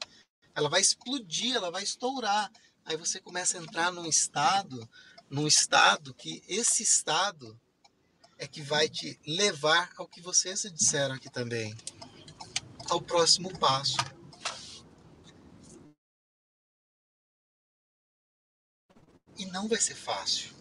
Ela 0.54 0.68
vai 0.68 0.80
explodir, 0.80 1.54
ela 1.54 1.70
vai 1.70 1.82
estourar. 1.82 2.50
Aí 2.84 2.96
você 2.96 3.20
começa 3.20 3.58
a 3.58 3.62
entrar 3.62 3.92
num 3.92 4.06
estado, 4.06 4.88
num 5.28 5.46
estado 5.46 6.14
que 6.14 6.42
esse 6.48 6.82
estado 6.82 7.60
é 8.38 8.46
que 8.46 8.62
vai 8.62 8.88
te 8.88 9.20
levar 9.26 9.92
ao 9.98 10.08
que 10.08 10.22
vocês 10.22 10.62
disseram 10.72 11.14
aqui 11.16 11.28
também, 11.28 11.76
ao 12.88 13.02
próximo 13.02 13.56
passo. 13.58 13.96
E 19.36 19.44
não 19.46 19.68
vai 19.68 19.80
ser 19.80 19.94
fácil. 19.94 20.56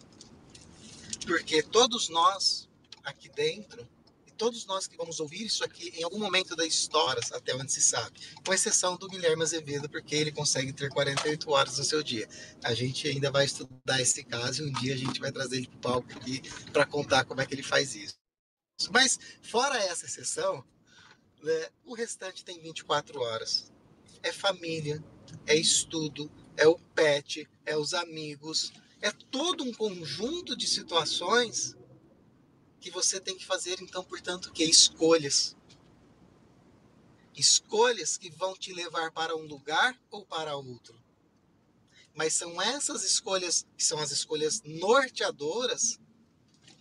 Porque 1.26 1.64
todos 1.64 2.10
nós 2.10 2.67
aqui 3.08 3.30
dentro, 3.30 3.88
e 4.28 4.32
todos 4.32 4.66
nós 4.66 4.86
que 4.86 4.98
vamos 4.98 5.20
ouvir 5.20 5.46
isso 5.46 5.64
aqui 5.64 5.94
em 5.98 6.04
algum 6.04 6.20
momento 6.20 6.56
da 6.56 6.66
história, 6.66 7.22
até 7.32 7.56
onde 7.56 7.72
se 7.72 7.82
sabe, 7.82 8.20
com 8.46 8.54
exceção 8.54 8.98
do 8.98 9.08
Guilherme 9.08 9.44
Azevedo, 9.44 9.90
porque 9.90 10.16
ele 10.16 10.32
consegue 10.32 10.74
ter 10.74 10.90
48 10.90 11.50
horas 11.50 11.78
no 11.78 11.84
seu 11.84 12.04
dia. 12.04 12.28
A 12.64 12.74
gente 12.74 13.08
ainda 13.08 13.32
vai 13.32 13.46
estudar 13.46 14.02
esse 14.02 14.24
caso 14.24 14.64
e 14.64 14.70
um 14.70 14.74
dia 14.74 14.94
a 14.94 14.98
gente 14.98 15.20
vai 15.20 15.32
trazer 15.32 15.58
ele 15.58 15.68
para 15.68 15.78
o 15.78 15.82
palco 15.82 16.12
aqui 16.14 16.42
para 16.72 16.86
contar 16.86 17.24
como 17.24 17.42
é 17.42 17.46
que 17.46 17.56
ele 17.56 17.64
faz 17.64 17.96
isso. 17.96 18.16
Mas, 18.92 19.18
fora 19.42 19.78
essa 19.78 20.06
exceção, 20.06 20.64
né, 21.42 21.70
o 21.86 21.96
restante 21.96 22.44
tem 22.44 22.60
24 22.62 23.20
horas. 23.22 23.72
É 24.22 24.32
família, 24.32 25.04
é 25.46 25.56
estudo, 25.56 26.30
é 26.58 26.68
o 26.68 26.78
pet, 26.94 27.48
é 27.66 27.78
os 27.78 27.94
amigos, 27.94 28.74
é 29.02 29.12
todo 29.32 29.64
um 29.64 29.74
conjunto 29.74 30.56
de 30.56 30.68
situações 30.68 31.77
que 32.88 32.92
você 32.92 33.20
tem 33.20 33.38
que 33.38 33.46
fazer, 33.46 33.82
então, 33.82 34.02
portanto, 34.02 34.50
que 34.54 34.64
escolhas. 34.64 35.58
Escolhas 37.36 38.16
que 38.16 38.30
vão 38.30 38.56
te 38.56 38.72
levar 38.72 39.12
para 39.12 39.36
um 39.36 39.46
lugar 39.46 39.94
ou 40.10 40.26
para 40.26 40.56
outro. 40.56 40.98
Mas 42.16 42.34
são 42.34 42.62
essas 42.62 43.04
escolhas, 43.04 43.68
que 43.76 43.84
são 43.84 44.00
as 44.00 44.12
escolhas 44.12 44.62
norteadoras, 44.64 46.00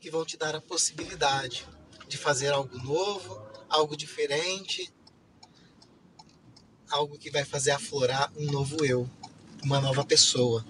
que 0.00 0.08
vão 0.08 0.24
te 0.24 0.36
dar 0.36 0.54
a 0.54 0.60
possibilidade 0.60 1.66
de 2.06 2.16
fazer 2.16 2.52
algo 2.52 2.78
novo, 2.78 3.36
algo 3.68 3.96
diferente, 3.96 4.94
algo 6.88 7.18
que 7.18 7.32
vai 7.32 7.44
fazer 7.44 7.72
aflorar 7.72 8.32
um 8.36 8.46
novo 8.46 8.84
eu 8.84 9.10
uma 9.60 9.80
nova 9.80 10.04
pessoa. 10.04 10.64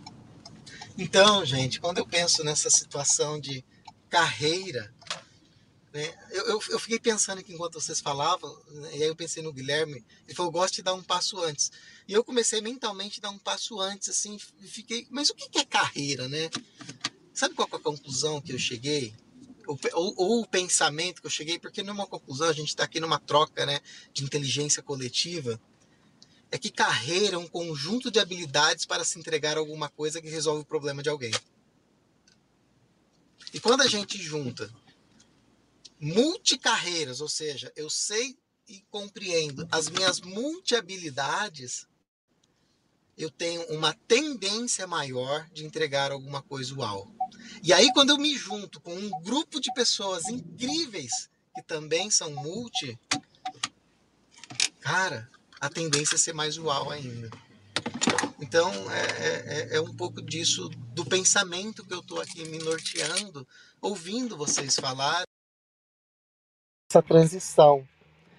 Então, 0.96 1.44
gente, 1.44 1.78
quando 1.78 1.98
eu 1.98 2.06
penso 2.06 2.42
nessa 2.42 2.70
situação 2.70 3.38
de 3.38 3.62
carreira, 4.08 4.95
eu, 6.30 6.46
eu, 6.46 6.62
eu, 6.70 6.78
fiquei 6.78 6.98
pensando 6.98 7.38
aqui 7.38 7.52
enquanto 7.52 7.80
vocês 7.80 8.00
falavam, 8.00 8.56
né, 8.70 8.90
e 8.96 9.02
aí 9.02 9.08
eu 9.08 9.16
pensei 9.16 9.42
no 9.42 9.52
Guilherme, 9.52 10.04
ele 10.26 10.34
falou, 10.34 10.50
eu 10.50 10.52
gosto 10.52 10.74
de 10.74 10.82
dar 10.82 10.94
um 10.94 11.02
passo 11.02 11.38
antes. 11.40 11.70
E 12.08 12.12
eu 12.12 12.24
comecei 12.24 12.60
mentalmente 12.60 13.20
a 13.20 13.22
dar 13.22 13.30
um 13.30 13.38
passo 13.38 13.80
antes, 13.80 14.08
assim, 14.08 14.38
e 14.60 14.68
fiquei, 14.68 15.06
mas 15.10 15.30
o 15.30 15.34
que 15.34 15.58
é 15.58 15.64
carreira, 15.64 16.28
né? 16.28 16.50
Sabe 17.32 17.54
qual 17.54 17.68
é 17.70 17.76
a 17.76 17.78
conclusão 17.78 18.40
que 18.40 18.52
eu 18.52 18.58
cheguei? 18.58 19.14
Ou, 19.66 19.78
ou, 20.16 20.40
o 20.40 20.46
pensamento 20.46 21.20
que 21.20 21.26
eu 21.26 21.30
cheguei, 21.30 21.58
porque 21.58 21.82
não 21.82 21.90
é 21.90 21.94
uma 21.94 22.06
conclusão, 22.06 22.48
a 22.48 22.52
gente 22.52 22.68
está 22.68 22.84
aqui 22.84 23.00
numa 23.00 23.18
troca 23.18 23.66
né, 23.66 23.80
de 24.12 24.24
inteligência 24.24 24.82
coletiva 24.82 25.60
é 26.50 26.58
que 26.58 26.70
carreira 26.70 27.34
é 27.34 27.38
um 27.38 27.48
conjunto 27.48 28.10
de 28.10 28.20
habilidades 28.20 28.84
para 28.84 29.04
se 29.04 29.18
entregar 29.18 29.56
a 29.56 29.60
alguma 29.60 29.88
coisa 29.88 30.20
que 30.20 30.28
resolve 30.28 30.62
o 30.62 30.64
problema 30.64 31.02
de 31.02 31.08
alguém. 31.08 31.32
E 33.52 33.60
quando 33.60 33.82
a 33.82 33.86
gente 33.86 34.16
junta 34.18 34.72
multicarreiras, 36.00 37.20
ou 37.20 37.28
seja, 37.28 37.72
eu 37.76 37.88
sei 37.88 38.36
e 38.68 38.82
compreendo 38.90 39.66
as 39.70 39.88
minhas 39.88 40.20
multi-habilidades, 40.20 41.86
eu 43.16 43.30
tenho 43.30 43.62
uma 43.68 43.94
tendência 44.06 44.86
maior 44.86 45.48
de 45.52 45.64
entregar 45.64 46.12
alguma 46.12 46.42
coisa 46.42 46.74
uau. 46.74 47.10
E 47.62 47.72
aí, 47.72 47.90
quando 47.92 48.10
eu 48.10 48.18
me 48.18 48.36
junto 48.36 48.80
com 48.80 48.94
um 48.94 49.10
grupo 49.22 49.60
de 49.60 49.72
pessoas 49.72 50.26
incríveis 50.26 51.30
que 51.54 51.62
também 51.62 52.10
são 52.10 52.30
multi, 52.30 52.98
cara, 54.80 55.30
a 55.58 55.70
tendência 55.70 56.16
é 56.16 56.18
ser 56.18 56.34
mais 56.34 56.58
uau 56.58 56.90
ainda. 56.90 57.30
Então, 58.38 58.70
é, 58.90 59.70
é, 59.72 59.76
é 59.76 59.80
um 59.80 59.94
pouco 59.94 60.20
disso, 60.20 60.68
do 60.94 61.04
pensamento 61.06 61.84
que 61.84 61.94
eu 61.94 62.00
estou 62.00 62.20
aqui 62.20 62.44
me 62.44 62.58
norteando, 62.58 63.48
ouvindo 63.80 64.36
vocês 64.36 64.76
falar. 64.76 65.24
Essa 66.88 67.02
transição, 67.02 67.86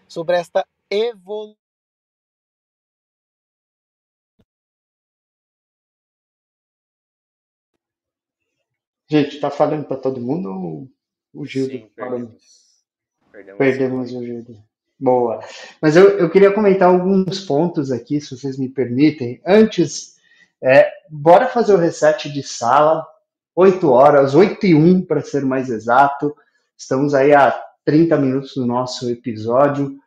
sobre 0.08 0.38
esta 0.38 0.66
evolução. 0.90 1.58
Gente, 9.10 9.40
tá 9.40 9.50
falando 9.50 9.86
para 9.86 9.98
todo 9.98 10.22
mundo 10.22 10.50
ou 10.50 10.90
o 11.34 11.46
Gildo? 11.46 11.72
Sim, 11.72 11.90
perdemos. 11.96 12.44
Perdemos, 13.32 13.58
perdemos 13.58 14.12
o 14.14 14.24
Gildo. 14.24 14.64
Boa. 15.00 15.40
Mas 15.82 15.96
eu, 15.96 16.18
eu 16.18 16.30
queria 16.30 16.54
comentar 16.54 16.90
alguns 16.90 17.46
pontos 17.46 17.92
aqui, 17.92 18.20
se 18.20 18.36
vocês 18.36 18.58
me 18.58 18.68
permitem. 18.68 19.42
Antes, 19.46 20.18
é, 20.62 20.92
bora 21.10 21.48
fazer 21.48 21.74
o 21.74 21.78
reset 21.78 22.32
de 22.32 22.42
sala, 22.44 23.06
8 23.56 23.90
horas, 23.90 24.36
8 24.36 24.66
e 24.66 24.76
1 24.76 25.06
para 25.06 25.22
ser 25.22 25.46
mais 25.46 25.70
exato. 25.70 26.36
Estamos 26.78 27.14
aí 27.14 27.34
há 27.34 27.67
30 27.88 28.18
minutos 28.18 28.54
do 28.54 28.66
nosso 28.66 29.10
episódio. 29.10 29.98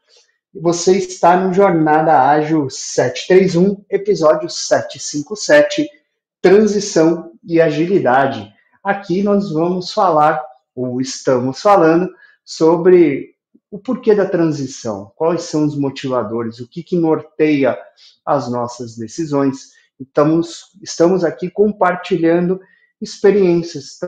Você 0.52 0.98
está 0.98 1.40
no 1.40 1.54
Jornada 1.54 2.28
Ágil 2.28 2.68
731, 2.68 3.82
episódio 3.88 4.50
757, 4.50 5.88
Transição 6.42 7.32
e 7.42 7.58
Agilidade. 7.58 8.52
Aqui 8.84 9.22
nós 9.22 9.50
vamos 9.50 9.94
falar, 9.94 10.44
ou 10.74 11.00
estamos 11.00 11.62
falando, 11.62 12.12
sobre 12.44 13.34
o 13.70 13.78
porquê 13.78 14.14
da 14.14 14.28
transição, 14.28 15.10
quais 15.16 15.44
são 15.44 15.64
os 15.64 15.74
motivadores, 15.74 16.60
o 16.60 16.68
que, 16.68 16.82
que 16.82 16.98
norteia 16.98 17.78
as 18.26 18.50
nossas 18.50 18.94
decisões. 18.94 19.70
Estamos, 19.98 20.76
estamos 20.82 21.24
aqui 21.24 21.48
compartilhando 21.48 22.60
experiências. 23.00 23.98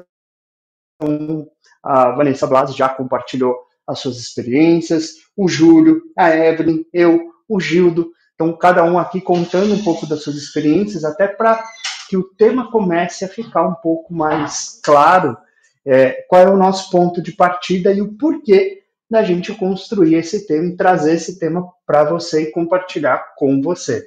Então, 1.01 1.49
a 1.83 2.11
Vanessa 2.11 2.47
Blas 2.47 2.75
já 2.75 2.89
compartilhou 2.89 3.57
as 3.87 3.99
suas 3.99 4.19
experiências, 4.19 5.15
o 5.37 5.49
Júlio, 5.49 6.03
a 6.17 6.31
Evelyn, 6.31 6.85
eu, 6.93 7.33
o 7.49 7.61
Gildo. 7.61 8.11
Então, 8.35 8.57
cada 8.57 8.85
um 8.85 8.99
aqui 8.99 9.21
contando 9.21 9.75
um 9.75 9.83
pouco 9.83 10.07
das 10.07 10.23
suas 10.23 10.37
experiências, 10.37 11.05
até 11.05 11.27
para 11.27 11.63
que 12.09 12.17
o 12.17 12.25
tema 12.25 12.71
comece 12.71 13.25
a 13.25 13.29
ficar 13.29 13.67
um 13.67 13.75
pouco 13.75 14.15
mais 14.15 14.81
claro 14.85 15.37
é, 15.85 16.25
qual 16.29 16.43
é 16.43 16.51
o 16.51 16.57
nosso 16.57 16.91
ponto 16.91 17.21
de 17.21 17.33
partida 17.33 17.93
e 17.93 18.01
o 18.01 18.15
porquê 18.15 18.83
da 19.11 19.23
gente 19.23 19.55
construir 19.55 20.15
esse 20.15 20.47
tema 20.47 20.69
e 20.69 20.77
trazer 20.77 21.15
esse 21.15 21.39
tema 21.39 21.69
para 21.87 22.05
você 22.05 22.45
e 22.45 22.51
compartilhar 22.51 23.35
com 23.37 23.61
você. 23.61 24.07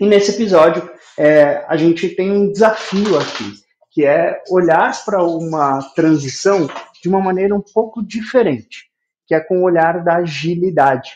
E 0.00 0.06
nesse 0.06 0.32
episódio, 0.32 0.88
é, 1.16 1.64
a 1.68 1.76
gente 1.76 2.08
tem 2.08 2.30
um 2.30 2.50
desafio 2.50 3.18
aqui, 3.18 3.54
que 3.98 4.04
é 4.04 4.44
olhar 4.48 4.92
para 5.04 5.24
uma 5.24 5.82
transição 5.92 6.68
de 7.02 7.08
uma 7.08 7.20
maneira 7.20 7.52
um 7.52 7.60
pouco 7.60 8.00
diferente, 8.00 8.88
que 9.26 9.34
é 9.34 9.40
com 9.40 9.58
o 9.58 9.64
olhar 9.64 10.04
da 10.04 10.18
agilidade, 10.18 11.14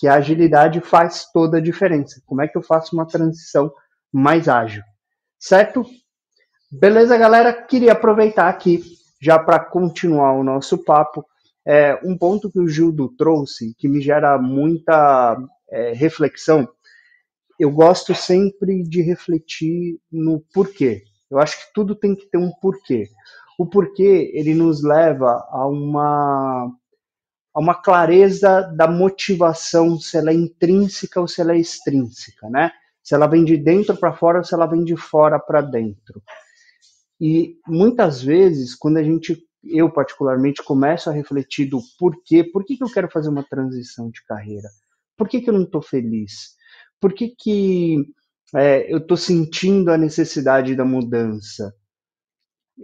que 0.00 0.08
a 0.08 0.14
agilidade 0.14 0.80
faz 0.80 1.30
toda 1.30 1.58
a 1.58 1.60
diferença. 1.60 2.22
Como 2.24 2.40
é 2.40 2.48
que 2.48 2.56
eu 2.56 2.62
faço 2.62 2.96
uma 2.96 3.06
transição 3.06 3.70
mais 4.10 4.48
ágil? 4.48 4.82
Certo? 5.38 5.84
Beleza, 6.70 7.18
galera? 7.18 7.52
Queria 7.52 7.92
aproveitar 7.92 8.48
aqui, 8.48 8.82
já 9.20 9.38
para 9.38 9.60
continuar 9.60 10.32
o 10.32 10.42
nosso 10.42 10.82
papo, 10.82 11.26
é, 11.66 12.00
um 12.02 12.16
ponto 12.16 12.50
que 12.50 12.60
o 12.60 12.66
Gildo 12.66 13.10
trouxe, 13.14 13.74
que 13.76 13.86
me 13.86 14.00
gera 14.00 14.38
muita 14.38 15.36
é, 15.70 15.92
reflexão. 15.92 16.66
Eu 17.60 17.70
gosto 17.70 18.14
sempre 18.14 18.82
de 18.84 19.02
refletir 19.02 20.00
no 20.10 20.42
porquê. 20.54 21.11
Eu 21.32 21.38
acho 21.38 21.58
que 21.58 21.72
tudo 21.72 21.94
tem 21.94 22.14
que 22.14 22.26
ter 22.26 22.36
um 22.36 22.52
porquê. 22.60 23.08
O 23.58 23.66
porquê 23.66 24.30
ele 24.34 24.54
nos 24.54 24.82
leva 24.82 25.46
a 25.50 25.66
uma 25.66 26.70
a 27.54 27.60
uma 27.60 27.74
clareza 27.74 28.62
da 28.74 28.88
motivação, 28.88 29.98
se 29.98 30.16
ela 30.16 30.30
é 30.30 30.34
intrínseca 30.34 31.20
ou 31.20 31.28
se 31.28 31.40
ela 31.40 31.52
é 31.52 31.58
extrínseca, 31.58 32.48
né? 32.48 32.72
Se 33.02 33.14
ela 33.14 33.26
vem 33.26 33.44
de 33.44 33.58
dentro 33.58 33.94
para 33.96 34.14
fora 34.14 34.38
ou 34.38 34.44
se 34.44 34.54
ela 34.54 34.66
vem 34.66 34.82
de 34.84 34.96
fora 34.96 35.38
para 35.38 35.60
dentro. 35.60 36.22
E 37.20 37.58
muitas 37.66 38.22
vezes, 38.22 38.74
quando 38.74 38.96
a 38.96 39.02
gente, 39.02 39.38
eu 39.64 39.90
particularmente, 39.90 40.62
começo 40.62 41.10
a 41.10 41.12
refletir 41.12 41.66
do 41.66 41.80
porquê, 41.98 42.42
por 42.42 42.64
que, 42.64 42.76
que 42.76 42.84
eu 42.84 42.90
quero 42.90 43.10
fazer 43.10 43.28
uma 43.28 43.44
transição 43.44 44.10
de 44.10 44.24
carreira? 44.24 44.68
Por 45.16 45.28
que, 45.28 45.40
que 45.40 45.50
eu 45.50 45.54
não 45.54 45.64
estou 45.64 45.82
feliz? 45.82 46.56
Por 46.98 47.12
que, 47.12 47.34
que 47.38 47.98
é, 48.54 48.92
eu 48.92 48.98
estou 48.98 49.16
sentindo 49.16 49.90
a 49.90 49.98
necessidade 49.98 50.74
da 50.74 50.84
mudança. 50.84 51.74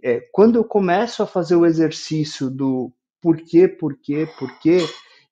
É, 0.03 0.21
quando 0.33 0.57
eu 0.57 0.65
começo 0.65 1.23
a 1.23 1.27
fazer 1.27 1.57
o 1.57 1.67
exercício 1.67 2.51
do 2.51 2.93
porquê, 3.21 3.69
porquê, 3.69 4.29
porquê, 4.39 4.79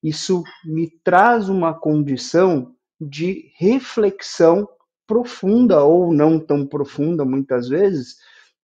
isso 0.03 0.43
me 0.65 0.91
traz 1.03 1.49
uma 1.49 1.73
condição 1.73 2.75
de 3.01 3.51
reflexão 3.57 4.69
profunda 5.07 5.83
ou 5.83 6.13
não 6.13 6.39
tão 6.39 6.67
profunda 6.67 7.25
muitas 7.25 7.69
vezes, 7.69 8.17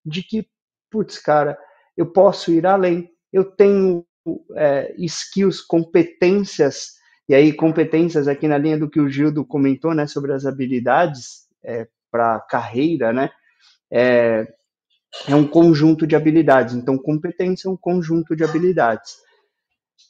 de 0.04 0.22
que, 0.22 0.46
putz, 0.90 1.18
cara, 1.18 1.56
eu 1.96 2.06
posso 2.06 2.50
ir 2.50 2.66
além, 2.66 3.10
eu 3.32 3.44
tenho 3.44 4.04
é, 4.56 4.94
skills, 4.98 5.60
competências, 5.60 6.94
e 7.28 7.34
aí 7.34 7.52
competências 7.52 8.26
aqui 8.26 8.48
na 8.48 8.58
linha 8.58 8.78
do 8.78 8.90
que 8.90 9.00
o 9.00 9.08
Gildo 9.08 9.44
comentou, 9.44 9.94
né, 9.94 10.06
sobre 10.06 10.32
as 10.32 10.44
habilidades, 10.44 11.46
é, 11.64 11.86
para 12.10 12.40
carreira, 12.40 13.12
né? 13.12 13.30
É, 13.90 14.46
é 15.28 15.34
um 15.34 15.46
conjunto 15.46 16.06
de 16.06 16.16
habilidades. 16.16 16.74
Então, 16.74 16.96
competência 16.96 17.68
é 17.68 17.70
um 17.70 17.76
conjunto 17.76 18.34
de 18.34 18.44
habilidades. 18.44 19.16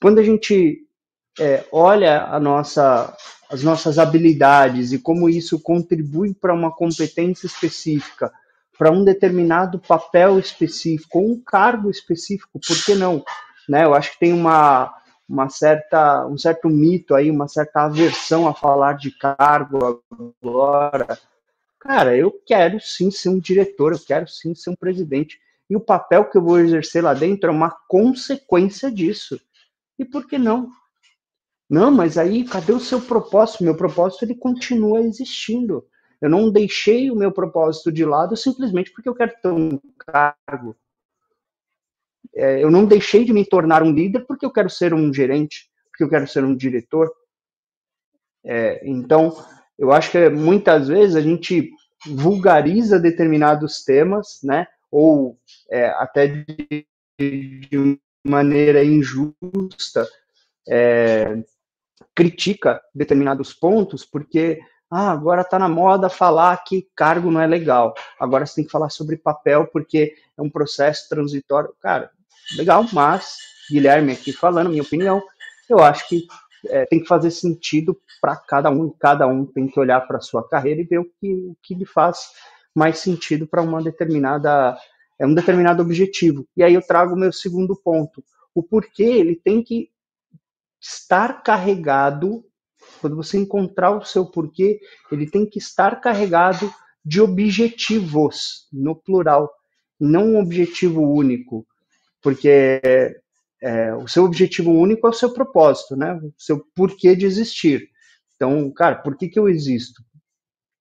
Quando 0.00 0.18
a 0.18 0.22
gente 0.22 0.86
é, 1.38 1.64
olha 1.72 2.24
a 2.24 2.38
nossa, 2.38 3.16
as 3.50 3.62
nossas 3.62 3.98
habilidades 3.98 4.92
e 4.92 4.98
como 4.98 5.28
isso 5.28 5.60
contribui 5.60 6.34
para 6.34 6.54
uma 6.54 6.70
competência 6.70 7.46
específica, 7.46 8.32
para 8.78 8.90
um 8.90 9.04
determinado 9.04 9.78
papel 9.78 10.38
específico, 10.38 11.20
um 11.20 11.40
cargo 11.40 11.90
específico, 11.90 12.58
por 12.58 12.84
que 12.84 12.94
não? 12.94 13.24
Né? 13.68 13.84
Eu 13.84 13.94
acho 13.94 14.12
que 14.12 14.18
tem 14.18 14.32
uma, 14.32 14.92
uma 15.28 15.48
certa, 15.48 16.26
um 16.26 16.36
certo 16.36 16.68
mito 16.68 17.14
aí, 17.14 17.30
uma 17.30 17.48
certa 17.48 17.82
aversão 17.82 18.48
a 18.48 18.54
falar 18.54 18.94
de 18.94 19.10
cargo 19.10 20.02
agora, 20.42 21.18
Cara, 21.82 22.16
eu 22.16 22.30
quero 22.46 22.78
sim 22.78 23.10
ser 23.10 23.28
um 23.28 23.40
diretor, 23.40 23.92
eu 23.92 23.98
quero 23.98 24.28
sim 24.28 24.54
ser 24.54 24.70
um 24.70 24.76
presidente. 24.76 25.40
E 25.68 25.74
o 25.74 25.80
papel 25.80 26.30
que 26.30 26.38
eu 26.38 26.42
vou 26.42 26.60
exercer 26.60 27.02
lá 27.02 27.12
dentro 27.12 27.50
é 27.50 27.52
uma 27.52 27.72
consequência 27.88 28.88
disso. 28.88 29.40
E 29.98 30.04
por 30.04 30.28
que 30.28 30.38
não? 30.38 30.70
Não, 31.68 31.90
mas 31.90 32.16
aí 32.16 32.44
cadê 32.44 32.72
o 32.72 32.78
seu 32.78 33.00
propósito? 33.00 33.64
Meu 33.64 33.76
propósito 33.76 34.24
ele 34.24 34.36
continua 34.36 35.00
existindo. 35.00 35.84
Eu 36.20 36.30
não 36.30 36.52
deixei 36.52 37.10
o 37.10 37.16
meu 37.16 37.32
propósito 37.32 37.90
de 37.90 38.04
lado 38.04 38.36
simplesmente 38.36 38.92
porque 38.92 39.08
eu 39.08 39.14
quero 39.14 39.32
ter 39.42 39.48
um 39.48 39.80
cargo. 39.98 40.76
É, 42.32 42.62
eu 42.62 42.70
não 42.70 42.86
deixei 42.86 43.24
de 43.24 43.32
me 43.32 43.44
tornar 43.44 43.82
um 43.82 43.92
líder 43.92 44.24
porque 44.24 44.46
eu 44.46 44.52
quero 44.52 44.70
ser 44.70 44.94
um 44.94 45.12
gerente, 45.12 45.68
porque 45.90 46.04
eu 46.04 46.08
quero 46.08 46.28
ser 46.28 46.44
um 46.44 46.54
diretor. 46.54 47.12
É, 48.44 48.88
então, 48.88 49.34
eu 49.82 49.90
acho 49.92 50.12
que 50.12 50.28
muitas 50.28 50.86
vezes 50.86 51.16
a 51.16 51.20
gente 51.20 51.72
vulgariza 52.06 53.00
determinados 53.00 53.82
temas, 53.82 54.38
né? 54.40 54.68
Ou 54.92 55.36
é, 55.68 55.88
até 55.88 56.28
de, 56.28 56.86
de, 57.18 58.00
maneira 58.24 58.84
injusta 58.84 60.08
é, 60.68 61.42
critica 62.14 62.80
determinados 62.94 63.52
pontos, 63.52 64.04
porque 64.04 64.60
ah, 64.88 65.10
agora 65.10 65.42
está 65.42 65.58
na 65.58 65.68
moda 65.68 66.08
falar 66.08 66.62
que 66.62 66.88
cargo 66.94 67.32
não 67.32 67.40
é 67.40 67.46
legal. 67.48 67.92
Agora 68.20 68.46
você 68.46 68.54
tem 68.54 68.64
que 68.64 68.70
falar 68.70 68.88
sobre 68.88 69.16
papel 69.16 69.66
porque 69.66 70.14
é 70.38 70.42
um 70.42 70.48
processo 70.48 71.08
transitório. 71.08 71.74
Cara, 71.80 72.08
legal, 72.56 72.86
mas 72.92 73.36
Guilherme 73.68 74.12
aqui 74.12 74.32
falando, 74.32 74.70
minha 74.70 74.82
opinião, 74.82 75.20
eu 75.68 75.80
acho 75.80 76.08
que 76.08 76.28
é, 76.66 76.86
tem 76.86 77.00
que 77.00 77.08
fazer 77.08 77.30
sentido 77.30 77.98
para 78.20 78.36
cada 78.36 78.70
um, 78.70 78.90
cada 78.90 79.26
um 79.26 79.44
tem 79.44 79.66
que 79.66 79.78
olhar 79.78 80.00
para 80.02 80.18
a 80.18 80.20
sua 80.20 80.46
carreira 80.48 80.80
e 80.80 80.84
ver 80.84 80.98
o 80.98 81.04
que, 81.04 81.32
o 81.32 81.56
que 81.62 81.74
lhe 81.74 81.86
faz 81.86 82.30
mais 82.74 82.98
sentido 82.98 83.46
para 83.46 83.62
uma 83.62 83.82
determinada 83.82 84.76
é 85.18 85.26
um 85.26 85.34
determinado 85.34 85.82
objetivo. 85.82 86.46
E 86.56 86.64
aí 86.64 86.74
eu 86.74 86.82
trago 86.82 87.14
o 87.14 87.18
meu 87.18 87.32
segundo 87.32 87.76
ponto. 87.76 88.24
O 88.52 88.62
porquê 88.62 89.04
ele 89.04 89.36
tem 89.36 89.62
que 89.62 89.88
estar 90.80 91.42
carregado, 91.42 92.44
quando 93.00 93.14
você 93.14 93.38
encontrar 93.38 93.92
o 93.92 94.04
seu 94.04 94.26
porquê, 94.26 94.80
ele 95.12 95.30
tem 95.30 95.46
que 95.46 95.58
estar 95.58 96.00
carregado 96.00 96.72
de 97.04 97.20
objetivos, 97.20 98.66
no 98.72 98.96
plural, 98.96 99.48
não 99.98 100.32
um 100.32 100.40
objetivo 100.40 101.02
único. 101.02 101.64
Porque 102.20 102.80
é, 103.62 103.94
o 103.94 104.08
seu 104.08 104.24
objetivo 104.24 104.72
único 104.72 105.06
é 105.06 105.10
o 105.10 105.14
seu 105.14 105.32
propósito, 105.32 105.94
né? 105.94 106.14
O 106.14 106.34
seu 106.36 106.66
porquê 106.74 107.14
de 107.14 107.24
existir. 107.24 107.88
Então, 108.34 108.68
cara, 108.72 108.96
por 108.96 109.16
que, 109.16 109.28
que 109.28 109.38
eu 109.38 109.48
existo? 109.48 110.02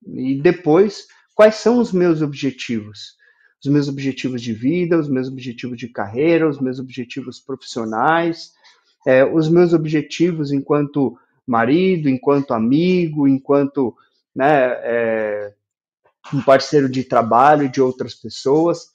E 0.04 0.42
depois, 0.42 1.06
quais 1.36 1.56
são 1.56 1.78
os 1.78 1.92
meus 1.92 2.24
objetivos? 2.24 3.16
Os 3.64 3.72
meus 3.72 3.88
objetivos 3.88 4.42
de 4.42 4.52
vida, 4.52 4.98
os 4.98 5.08
meus 5.08 5.28
objetivos 5.28 5.78
de 5.78 5.90
carreira, 5.90 6.50
os 6.50 6.60
meus 6.60 6.80
objetivos 6.80 7.40
profissionais, 7.40 8.52
é, 9.06 9.24
os 9.24 9.48
meus 9.48 9.74
objetivos 9.74 10.52
enquanto 10.52 11.16
marido, 11.46 12.10
enquanto 12.10 12.56
amigo, 12.56 13.28
enquanto 13.28 13.96
né, 14.36 14.72
é, 14.82 15.54
um 16.34 16.42
parceiro 16.42 16.90
de 16.90 17.04
trabalho 17.04 17.70
de 17.70 17.80
outras 17.80 18.16
pessoas 18.16 18.91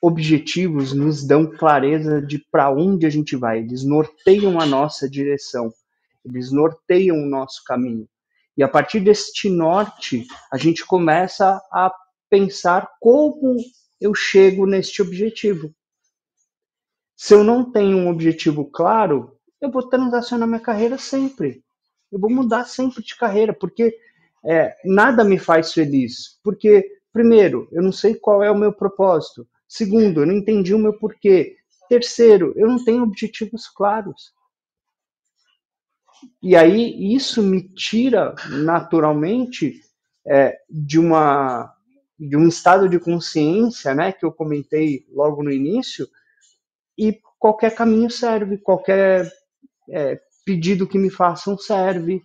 objetivos 0.00 0.92
nos 0.92 1.26
dão 1.26 1.46
clareza 1.46 2.22
de 2.22 2.38
para 2.38 2.70
onde 2.70 3.06
a 3.06 3.10
gente 3.10 3.36
vai, 3.36 3.58
eles 3.58 3.84
norteiam 3.84 4.60
a 4.60 4.66
nossa 4.66 5.08
direção, 5.08 5.72
eles 6.24 6.52
norteiam 6.52 7.16
o 7.16 7.26
nosso 7.26 7.64
caminho. 7.64 8.08
E 8.56 8.62
a 8.62 8.68
partir 8.68 9.00
deste 9.00 9.48
norte, 9.48 10.26
a 10.52 10.56
gente 10.56 10.84
começa 10.84 11.60
a 11.72 11.92
pensar 12.28 12.88
como 13.00 13.56
eu 14.00 14.14
chego 14.14 14.66
neste 14.66 15.02
objetivo. 15.02 15.72
Se 17.16 17.34
eu 17.34 17.42
não 17.42 17.70
tenho 17.70 17.96
um 17.96 18.08
objetivo 18.08 18.64
claro, 18.64 19.36
eu 19.60 19.70
vou 19.70 19.88
transacionar 19.88 20.46
minha 20.46 20.60
carreira 20.60 20.98
sempre. 20.98 21.62
Eu 22.10 22.18
vou 22.18 22.30
mudar 22.30 22.64
sempre 22.64 23.02
de 23.02 23.16
carreira, 23.16 23.52
porque 23.52 23.96
é, 24.44 24.74
nada 24.84 25.24
me 25.24 25.38
faz 25.38 25.72
feliz. 25.72 26.38
Porque, 26.42 26.88
primeiro, 27.12 27.68
eu 27.72 27.82
não 27.82 27.92
sei 27.92 28.14
qual 28.14 28.42
é 28.42 28.50
o 28.50 28.58
meu 28.58 28.72
propósito. 28.72 29.46
Segundo, 29.68 30.22
eu 30.22 30.26
não 30.26 30.34
entendi 30.34 30.74
o 30.74 30.78
meu 30.78 30.94
porquê. 30.94 31.56
Terceiro, 31.88 32.54
eu 32.56 32.66
não 32.66 32.82
tenho 32.82 33.02
objetivos 33.02 33.68
claros. 33.68 34.32
E 36.42 36.56
aí 36.56 37.14
isso 37.14 37.42
me 37.42 37.62
tira 37.74 38.34
naturalmente 38.48 39.80
é, 40.26 40.58
de 40.68 40.98
uma 40.98 41.74
de 42.18 42.36
um 42.36 42.48
estado 42.48 42.88
de 42.88 42.98
consciência, 42.98 43.94
né, 43.94 44.10
que 44.10 44.26
eu 44.26 44.32
comentei 44.32 45.06
logo 45.12 45.40
no 45.40 45.52
início, 45.52 46.08
e 46.98 47.16
qualquer 47.38 47.72
caminho 47.76 48.10
serve, 48.10 48.58
qualquer 48.58 49.30
é, 49.88 50.20
pedido 50.44 50.84
que 50.84 50.98
me 50.98 51.10
façam 51.10 51.56
serve. 51.56 52.20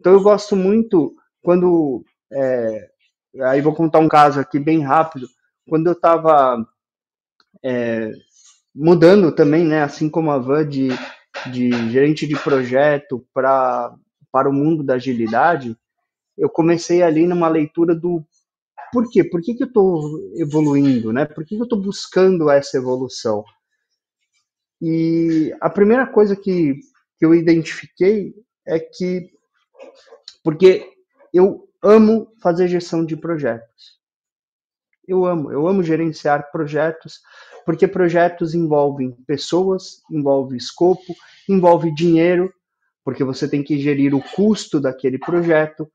Então 0.00 0.14
eu 0.14 0.22
gosto 0.22 0.56
muito 0.56 1.14
quando 1.42 2.02
é, 2.32 2.90
aí 3.42 3.60
vou 3.60 3.74
contar 3.74 3.98
um 3.98 4.08
caso 4.08 4.40
aqui 4.40 4.58
bem 4.58 4.80
rápido 4.80 5.28
quando 5.68 5.86
eu 5.86 5.92
estava 5.92 6.66
é, 7.64 8.12
mudando 8.74 9.32
também, 9.34 9.64
né, 9.64 9.82
assim 9.82 10.08
como 10.08 10.30
a 10.30 10.38
Van, 10.38 10.66
de, 10.66 10.88
de 11.50 11.70
gerente 11.90 12.26
de 12.26 12.38
projeto 12.38 13.26
para 13.32 13.94
o 14.48 14.52
mundo 14.52 14.82
da 14.82 14.94
agilidade, 14.94 15.76
eu 16.36 16.48
comecei 16.48 17.02
ali 17.02 17.26
numa 17.26 17.48
leitura 17.48 17.94
do 17.94 18.24
por 18.92 19.10
quê? 19.10 19.24
Por 19.24 19.40
que, 19.40 19.54
que 19.54 19.62
eu 19.62 19.68
estou 19.68 20.02
evoluindo, 20.36 21.14
né? 21.14 21.24
Por 21.24 21.44
que, 21.44 21.56
que 21.56 21.60
eu 21.60 21.64
estou 21.64 21.80
buscando 21.80 22.50
essa 22.50 22.76
evolução? 22.76 23.42
E 24.80 25.54
a 25.60 25.70
primeira 25.70 26.06
coisa 26.06 26.36
que, 26.36 26.74
que 27.18 27.24
eu 27.24 27.34
identifiquei 27.34 28.34
é 28.66 28.78
que 28.78 29.30
porque 30.44 30.92
eu 31.32 31.68
amo 31.82 32.32
fazer 32.42 32.68
gestão 32.68 33.04
de 33.04 33.16
projetos. 33.16 34.01
Eu 35.12 35.26
amo, 35.26 35.52
eu 35.52 35.68
amo 35.68 35.82
gerenciar 35.82 36.50
projetos, 36.50 37.20
porque 37.66 37.86
projetos 37.86 38.54
envolvem 38.54 39.12
pessoas, 39.26 40.02
envolve 40.10 40.56
escopo, 40.56 41.14
envolve 41.46 41.94
dinheiro, 41.94 42.52
porque 43.04 43.22
você 43.22 43.46
tem 43.46 43.62
que 43.62 43.78
gerir 43.78 44.14
o 44.14 44.22
custo 44.22 44.80
daquele 44.80 45.18
projeto, 45.18 45.86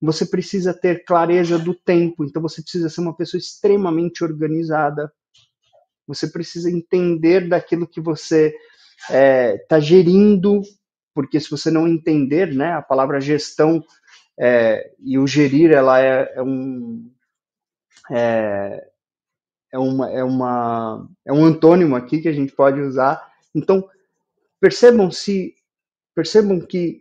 você 0.00 0.26
precisa 0.26 0.74
ter 0.74 1.04
clareza 1.04 1.56
do 1.56 1.72
tempo, 1.72 2.24
então 2.24 2.42
você 2.42 2.60
precisa 2.60 2.88
ser 2.88 3.00
uma 3.00 3.16
pessoa 3.16 3.38
extremamente 3.38 4.24
organizada, 4.24 5.12
você 6.06 6.26
precisa 6.26 6.68
entender 6.68 7.48
daquilo 7.48 7.86
que 7.86 8.00
você 8.00 8.54
está 9.02 9.14
é, 9.14 9.58
tá 9.68 9.78
gerindo, 9.78 10.60
porque 11.14 11.38
se 11.38 11.48
você 11.48 11.70
não 11.70 11.86
entender, 11.86 12.52
né, 12.52 12.72
a 12.72 12.82
palavra 12.82 13.20
gestão 13.20 13.84
é, 14.36 14.90
e 14.98 15.16
o 15.16 15.26
gerir, 15.28 15.70
ela 15.70 16.00
é, 16.00 16.32
é 16.34 16.42
um 16.42 17.13
é, 18.10 18.86
é, 19.72 19.78
uma, 19.78 20.10
é, 20.10 20.22
uma, 20.22 21.08
é 21.26 21.32
um 21.32 21.44
antônimo 21.44 21.96
aqui 21.96 22.20
que 22.20 22.28
a 22.28 22.32
gente 22.32 22.52
pode 22.52 22.80
usar. 22.80 23.20
Então, 23.54 23.88
percebam 24.60 25.10
se 25.10 25.54
percebam 26.14 26.60
que 26.60 27.00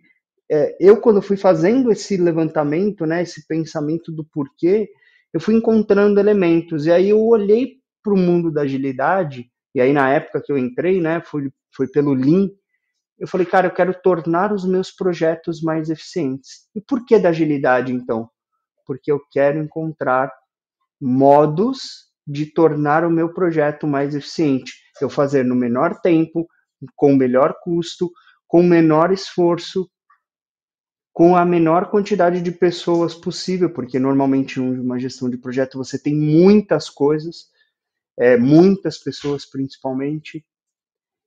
é, 0.51 0.76
eu 0.80 0.99
quando 0.99 1.22
fui 1.22 1.38
fazendo 1.38 1.91
esse 1.91 2.18
levantamento, 2.18 3.06
né, 3.06 3.22
esse 3.22 3.47
pensamento 3.47 4.12
do 4.12 4.26
porquê, 4.26 4.89
eu 5.32 5.39
fui 5.39 5.56
encontrando 5.56 6.20
elementos 6.20 6.86
e 6.86 6.91
aí 6.91 7.10
eu 7.10 7.22
olhei 7.24 7.78
para 8.04 8.14
o 8.14 8.18
mundo 8.18 8.51
da 8.51 8.62
agilidade 8.62 9.49
e 9.74 9.80
aí 9.80 9.93
na 9.93 10.10
época 10.10 10.41
que 10.43 10.51
eu 10.51 10.58
entrei, 10.58 10.99
né, 10.99 11.22
foi, 11.22 11.51
foi 11.72 11.88
pelo 11.88 12.14
Lean, 12.14 12.49
eu 13.20 13.28
falei, 13.28 13.45
cara, 13.45 13.68
eu 13.68 13.72
quero 13.72 13.93
tornar 13.93 14.51
os 14.51 14.66
meus 14.66 14.91
projetos 14.91 15.62
mais 15.62 15.89
eficientes. 15.89 16.68
E 16.76 16.82
por 16.82 17.06
que 17.06 17.18
da 17.18 17.30
agilidade 17.30 17.93
então? 17.93 18.30
Porque 18.86 19.12
eu 19.12 19.22
quero 19.32 19.60
encontrar 19.60 20.32
modos 21.04 22.10
de 22.26 22.45
tornar 22.45 23.04
o 23.04 23.12
meu 23.12 23.34
projeto 23.34 23.86
mais 23.86 24.16
eficiente. 24.16 24.72
Eu 25.01 25.10
fazer 25.10 25.43
no 25.43 25.54
menor 25.54 25.99
tempo, 25.99 26.47
com 26.95 27.14
melhor 27.14 27.56
custo, 27.62 28.10
com 28.47 28.64
menor 28.64 29.12
esforço, 29.12 29.89
com 31.12 31.36
a 31.36 31.43
menor 31.43 31.91
quantidade 31.91 32.41
de 32.41 32.51
pessoas 32.54 33.14
possível, 33.14 33.70
porque 33.70 33.99
normalmente 33.99 34.62
uma 34.62 34.97
gestão 34.97 35.30
de 35.30 35.38
projeto 35.38 35.78
você 35.78 35.99
tem 35.99 36.16
muitas 36.16 36.89
coisas, 36.89 37.49
é, 38.18 38.38
muitas 38.38 38.97
pessoas 38.97 39.45
principalmente. 39.45 40.45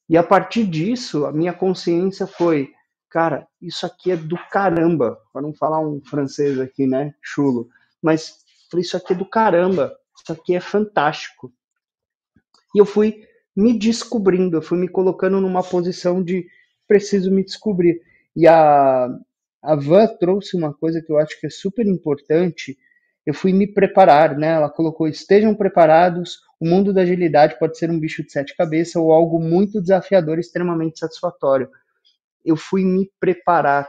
E 0.09 0.17
a 0.17 0.23
partir 0.23 0.65
disso, 0.65 1.27
a 1.27 1.33
minha 1.33 1.53
consciência 1.53 2.27
foi, 2.27 2.73
cara, 3.11 3.47
isso 3.61 3.85
aqui 3.85 4.11
é 4.11 4.17
do 4.17 4.39
caramba, 4.51 5.19
para 5.33 5.43
não 5.43 5.53
falar 5.53 5.81
um 5.81 6.01
francês 6.03 6.59
aqui, 6.59 6.87
né, 6.87 7.15
chulo, 7.21 7.69
mas 8.03 8.46
Falei, 8.71 8.83
isso 8.83 8.97
aqui 8.97 9.13
é 9.13 9.17
do 9.17 9.29
caramba, 9.29 9.97
isso 10.21 10.33
aqui 10.33 10.55
é 10.55 10.61
fantástico. 10.61 11.53
E 12.75 12.79
eu 12.79 12.87
fui 12.87 13.25
me 13.57 13.79
descobrindo, 13.79 14.59
eu 14.59 14.63
fui 14.63 14.79
me 14.79 14.89
colocando 14.89 15.41
numa 15.41 15.63
posição 15.63 16.23
de 16.23 16.47
preciso 16.87 17.31
me 17.31 17.45
descobrir. 17.45 18.01
E 18.35 18.47
a, 18.47 19.09
a 19.63 19.75
Van 19.75 20.07
trouxe 20.19 20.57
uma 20.57 20.75
coisa 20.75 21.01
que 21.01 21.11
eu 21.11 21.19
acho 21.19 21.41
que 21.41 21.47
é 21.47 21.51
super 21.51 21.87
importante. 21.87 22.77
Eu 23.25 23.35
fui 23.35 23.53
me 23.53 23.67
preparar, 23.67 24.37
né? 24.37 24.49
Ela 24.49 24.71
colocou: 24.71 25.09
estejam 25.09 25.55
preparados. 25.55 26.41
O 26.61 26.67
mundo 26.67 26.93
da 26.93 27.03
agilidade 27.03 27.59
pode 27.59 27.77
ser 27.77 27.91
um 27.91 27.99
bicho 27.99 28.23
de 28.23 28.31
sete 28.33 28.57
cabeças 28.57 28.97
ou 28.97 29.13
algo 29.13 29.39
muito 29.39 29.81
desafiador, 29.81 30.39
extremamente 30.39 30.99
satisfatório. 30.99 31.69
Eu 32.45 32.57
fui 32.57 32.85
me 32.85 33.11
preparar, 33.21 33.89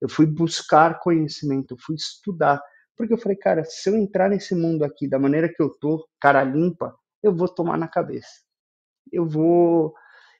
eu 0.00 0.08
fui 0.08 0.26
buscar 0.26 0.98
conhecimento, 1.00 1.74
eu 1.74 1.78
fui 1.78 1.94
estudar. 1.94 2.60
Porque 2.98 3.14
eu 3.14 3.18
falei, 3.18 3.38
cara, 3.38 3.64
se 3.64 3.88
eu 3.88 3.96
entrar 3.96 4.28
nesse 4.28 4.56
mundo 4.56 4.84
aqui 4.84 5.06
da 5.06 5.20
maneira 5.20 5.48
que 5.48 5.62
eu 5.62 5.70
tô, 5.70 6.04
cara 6.20 6.42
limpa, 6.42 6.98
eu 7.22 7.32
vou 7.32 7.48
tomar 7.48 7.78
na 7.78 7.86
cabeça. 7.86 8.42
Eu 9.12 9.24
vou. 9.24 9.94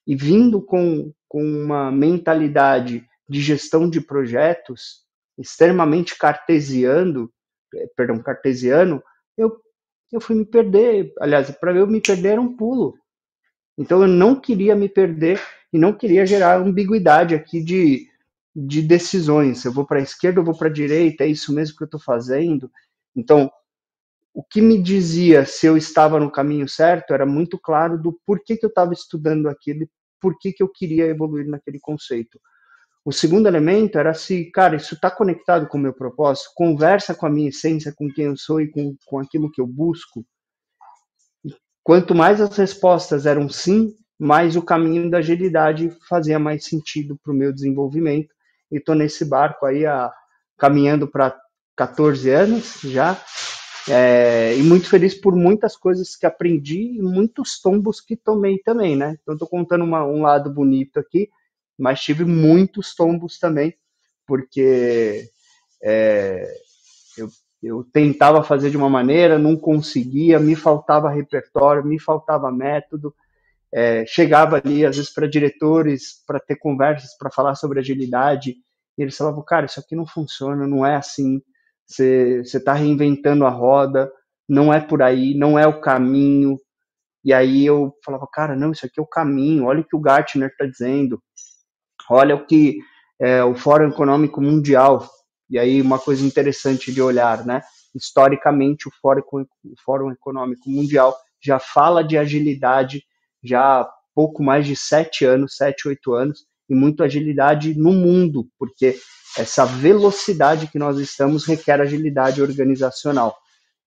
E 0.05 0.17
vindo 0.17 0.61
com, 0.61 1.13
com 1.29 1.41
uma 1.41 1.93
mentalidade 1.93 3.07
de 3.29 3.41
gestão 3.41 3.89
de 3.89 4.01
projetos 4.01 5.07
extremamente 5.39 6.19
cartesiano, 6.19 7.31
eh, 7.75 7.89
perdão, 7.95 8.21
cartesiano, 8.21 9.01
eu, 9.37 9.57
eu 10.11 10.21
fui 10.21 10.35
me 10.35 10.45
perder. 10.45 11.13
Aliás, 11.21 11.49
para 11.53 11.73
eu 11.73 11.87
me 11.87 12.01
perder 12.01 12.31
era 12.31 12.41
um 12.41 12.57
pulo. 12.57 12.99
Então 13.79 14.03
eu 14.03 14.09
não 14.09 14.35
queria 14.35 14.75
me 14.75 14.89
perder 14.89 15.41
e 15.73 15.79
não 15.79 15.93
queria 15.93 16.27
gerar 16.27 16.59
ambiguidade 16.59 17.37
aqui 17.37 17.63
de 17.63 18.09
de 18.67 18.83
decisões. 18.83 19.65
Eu 19.65 19.73
vou 19.73 19.87
para 19.87 20.01
a 20.01 20.03
esquerda, 20.03 20.41
eu 20.41 20.45
vou 20.45 20.57
para 20.57 20.69
a 20.69 20.73
direita, 20.73 21.25
é 21.25 21.29
isso 21.29 21.53
mesmo 21.53 21.77
que 21.77 21.83
eu 21.83 21.87
estou 21.87 22.01
fazendo. 22.01 22.71
Então, 23.15 23.51
o 24.35 24.43
que 24.43 24.61
me 24.61 24.81
dizia 24.81 25.45
se 25.45 25.67
eu 25.67 25.77
estava 25.77 26.19
no 26.19 26.31
caminho 26.31 26.69
certo 26.69 27.15
era 27.15 27.25
muito 27.25 27.59
claro 27.59 28.01
do 28.01 28.19
porquê 28.27 28.57
que 28.57 28.65
eu 28.65 28.69
estava 28.69 28.93
estudando 28.93 29.49
aquilo, 29.49 29.89
porquê 30.21 30.53
que 30.53 30.63
eu 30.63 30.69
queria 30.69 31.07
evoluir 31.07 31.47
naquele 31.47 31.79
conceito. 31.79 32.41
O 33.05 33.13
segundo 33.13 33.47
elemento 33.47 33.99
era 33.99 34.13
se, 34.13 34.51
cara, 34.51 34.77
isso 34.77 34.95
está 34.95 35.11
conectado 35.11 35.67
com 35.69 35.79
o 35.79 35.81
meu 35.81 35.95
propósito, 35.95 36.51
conversa 36.55 37.15
com 37.15 37.27
a 37.27 37.31
minha 37.31 37.49
essência, 37.49 37.95
com 37.97 38.09
quem 38.13 38.27
eu 38.27 38.37
sou 38.37 38.61
e 38.61 38.71
com, 38.71 38.95
com 39.07 39.19
aquilo 39.19 39.51
que 39.51 39.61
eu 39.61 39.67
busco. 39.67 40.25
E 41.45 41.55
quanto 41.83 42.15
mais 42.15 42.41
as 42.41 42.57
respostas 42.57 43.25
eram 43.25 43.49
sim, 43.49 43.95
mais 44.19 44.57
o 44.57 44.63
caminho 44.63 45.09
da 45.09 45.19
agilidade 45.19 45.91
fazia 46.09 46.39
mais 46.39 46.65
sentido 46.65 47.17
para 47.23 47.33
o 47.33 47.37
meu 47.37 47.53
desenvolvimento 47.53 48.38
e 48.71 48.77
estou 48.79 48.95
nesse 48.95 49.25
barco 49.25 49.67
aí 49.67 49.87
a, 49.87 50.13
caminhando 50.57 51.07
para 51.07 51.37
14 51.77 52.31
anos 52.31 52.81
já. 52.83 53.21
É, 53.91 54.55
e 54.55 54.63
muito 54.63 54.89
feliz 54.89 55.15
por 55.15 55.35
muitas 55.35 55.75
coisas 55.75 56.15
que 56.15 56.27
aprendi 56.27 56.99
e 56.99 57.03
muitos 57.03 57.59
tombos 57.59 58.03
que 58.03 58.15
tomei 58.17 58.59
também, 58.59 58.95
né? 58.95 59.17
Então, 59.23 59.33
estou 59.35 59.49
contando 59.49 59.83
uma, 59.83 60.05
um 60.05 60.23
lado 60.23 60.51
bonito 60.53 61.01
aqui, 61.01 61.31
mas 61.79 62.01
tive 62.01 62.25
muitos 62.25 62.95
tombos 62.95 63.39
também, 63.39 63.75
porque 64.27 65.27
é, 65.83 66.55
eu, 67.17 67.29
eu 67.63 67.85
tentava 67.91 68.43
fazer 68.43 68.69
de 68.71 68.77
uma 68.77 68.91
maneira, 68.91 69.39
não 69.39 69.57
conseguia, 69.57 70.39
me 70.39 70.55
faltava 70.55 71.09
repertório, 71.09 71.83
me 71.83 71.99
faltava 71.99 72.53
método, 72.53 73.15
é, 73.73 74.05
chegava 74.07 74.57
ali, 74.57 74.85
às 74.85 74.97
vezes, 74.97 75.13
para 75.13 75.29
diretores, 75.29 76.23
para 76.27 76.41
ter 76.41 76.57
conversas, 76.57 77.17
para 77.19 77.31
falar 77.31 77.55
sobre 77.55 77.79
agilidade, 77.79 78.57
e 78.97 79.03
eles 79.03 79.17
falavam, 79.17 79.45
cara, 79.45 79.67
isso 79.67 79.79
aqui 79.79 79.95
não 79.95 80.07
funciona, 80.07 80.67
não 80.67 80.85
é 80.85 80.97
assim, 80.97 81.41
você 81.87 82.43
está 82.43 82.73
reinventando 82.73 83.47
a 83.47 83.51
roda, 83.51 84.11
não 84.49 84.73
é 84.73 84.81
por 84.81 85.03
aí, 85.03 85.35
não 85.35 85.59
é 85.59 85.67
o 85.67 85.81
caminho. 85.81 86.59
E 87.25 87.33
aí 87.33 87.65
eu 87.65 87.95
falava, 88.05 88.27
cara, 88.33 88.57
não, 88.57 88.73
isso 88.73 88.87
aqui 88.87 88.99
é 88.99 89.03
o 89.03 89.07
caminho, 89.07 89.65
olha 89.65 89.81
o 89.81 89.85
que 89.85 89.97
o 89.97 90.01
Gartner 90.01 90.49
está 90.49 90.67
dizendo, 90.67 91.23
olha 92.11 92.35
o 92.35 92.47
que 92.47 92.79
é, 93.21 93.43
o 93.45 93.55
Fórum 93.55 93.89
Econômico 93.89 94.41
Mundial, 94.41 95.09
e 95.51 95.59
aí 95.59 95.81
uma 95.81 95.99
coisa 95.99 96.25
interessante 96.25 96.93
de 96.93 97.01
olhar, 97.01 97.45
né? 97.45 97.63
Historicamente, 97.95 98.89
o 98.89 98.93
Fórum, 99.01 99.23
o 99.33 99.75
Fórum 99.85 100.11
Econômico 100.13 100.69
Mundial 100.71 101.17
já 101.41 101.59
fala 101.59 102.03
de 102.03 102.19
agilidade 102.19 103.03
já 103.43 103.81
há 103.81 103.91
pouco 104.15 104.43
mais 104.43 104.67
de 104.67 104.75
sete 104.75 105.25
anos, 105.25 105.57
sete, 105.57 105.87
oito 105.87 106.13
anos, 106.13 106.45
e 106.69 106.75
muito 106.75 107.03
agilidade 107.03 107.75
no 107.79 107.93
mundo, 107.93 108.49
porque 108.59 108.97
essa 109.37 109.65
velocidade 109.65 110.67
que 110.67 110.79
nós 110.79 110.99
estamos 110.99 111.47
requer 111.47 111.81
agilidade 111.81 112.43
organizacional. 112.43 113.37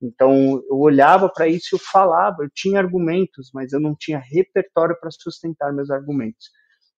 Então, 0.01 0.63
eu 0.69 0.79
olhava 0.79 1.29
para 1.29 1.47
isso 1.47 1.69
e 1.71 1.75
eu 1.75 1.79
falava, 1.79 2.43
eu 2.43 2.49
tinha 2.53 2.79
argumentos, 2.79 3.51
mas 3.53 3.71
eu 3.71 3.79
não 3.79 3.95
tinha 3.95 4.17
repertório 4.17 4.97
para 4.99 5.11
sustentar 5.11 5.71
meus 5.73 5.91
argumentos. 5.91 6.49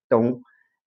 Então, 0.06 0.40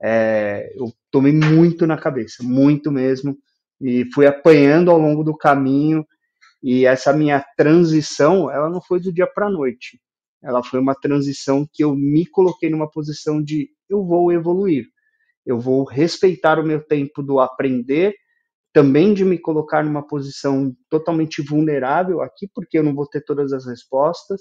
é, 0.03 0.73
eu 0.77 0.93
tomei 1.11 1.33
muito 1.33 1.87
na 1.87 1.99
cabeça, 1.99 2.43
muito 2.43 2.91
mesmo, 2.91 3.37
e 3.81 4.07
fui 4.14 4.27
apanhando 4.27 4.91
ao 4.91 4.99
longo 4.99 5.23
do 5.23 5.37
caminho. 5.37 6.07
E 6.62 6.87
essa 6.87 7.12
minha 7.12 7.45
transição, 7.57 8.51
ela 8.51 8.71
não 8.71 8.81
foi 8.81 8.99
do 8.99 9.12
dia 9.12 9.27
para 9.27 9.47
a 9.47 9.51
noite 9.51 10.01
ela 10.43 10.62
foi 10.62 10.80
uma 10.80 10.95
transição 10.95 11.66
que 11.72 11.82
eu 11.82 11.95
me 11.95 12.26
coloquei 12.26 12.70
numa 12.70 12.91
posição 12.91 13.43
de 13.43 13.68
eu 13.89 14.05
vou 14.05 14.32
evoluir, 14.32 14.87
eu 15.45 15.59
vou 15.59 15.84
respeitar 15.84 16.59
o 16.59 16.66
meu 16.66 16.82
tempo 16.82 17.22
do 17.22 17.39
aprender, 17.39 18.14
também 18.72 19.14
de 19.14 19.24
me 19.24 19.39
colocar 19.39 19.82
numa 19.82 20.07
posição 20.07 20.76
totalmente 20.91 21.41
vulnerável 21.41 22.20
aqui, 22.20 22.49
porque 22.55 22.78
eu 22.78 22.82
não 22.82 22.95
vou 22.95 23.07
ter 23.07 23.24
todas 23.24 23.53
as 23.53 23.66
respostas, 23.66 24.41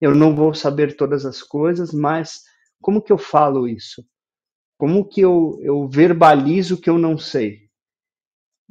eu 0.00 0.14
não 0.14 0.34
vou 0.34 0.52
saber 0.54 0.96
todas 0.96 1.24
as 1.24 1.42
coisas, 1.42 1.92
mas 1.92 2.40
como 2.80 3.02
que 3.02 3.12
eu 3.12 3.18
falo 3.18 3.68
isso? 3.68 4.04
Como 4.78 5.06
que 5.06 5.20
eu, 5.20 5.58
eu 5.60 5.86
verbalizo 5.88 6.80
que 6.80 6.88
eu 6.88 6.98
não 6.98 7.18
sei? 7.18 7.68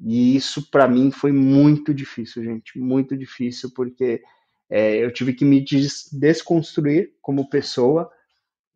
E 0.04 0.36
isso 0.36 0.70
para 0.72 0.88
mim 0.88 1.12
foi 1.12 1.32
muito 1.32 1.94
difícil, 1.94 2.44
gente, 2.44 2.80
muito 2.80 3.16
difícil, 3.16 3.70
porque 3.76 4.22
é, 4.70 5.04
eu 5.04 5.12
tive 5.12 5.34
que 5.34 5.44
me 5.44 5.60
des 5.60 6.10
desconstruir 6.12 7.14
como 7.22 7.50
pessoa 7.50 8.12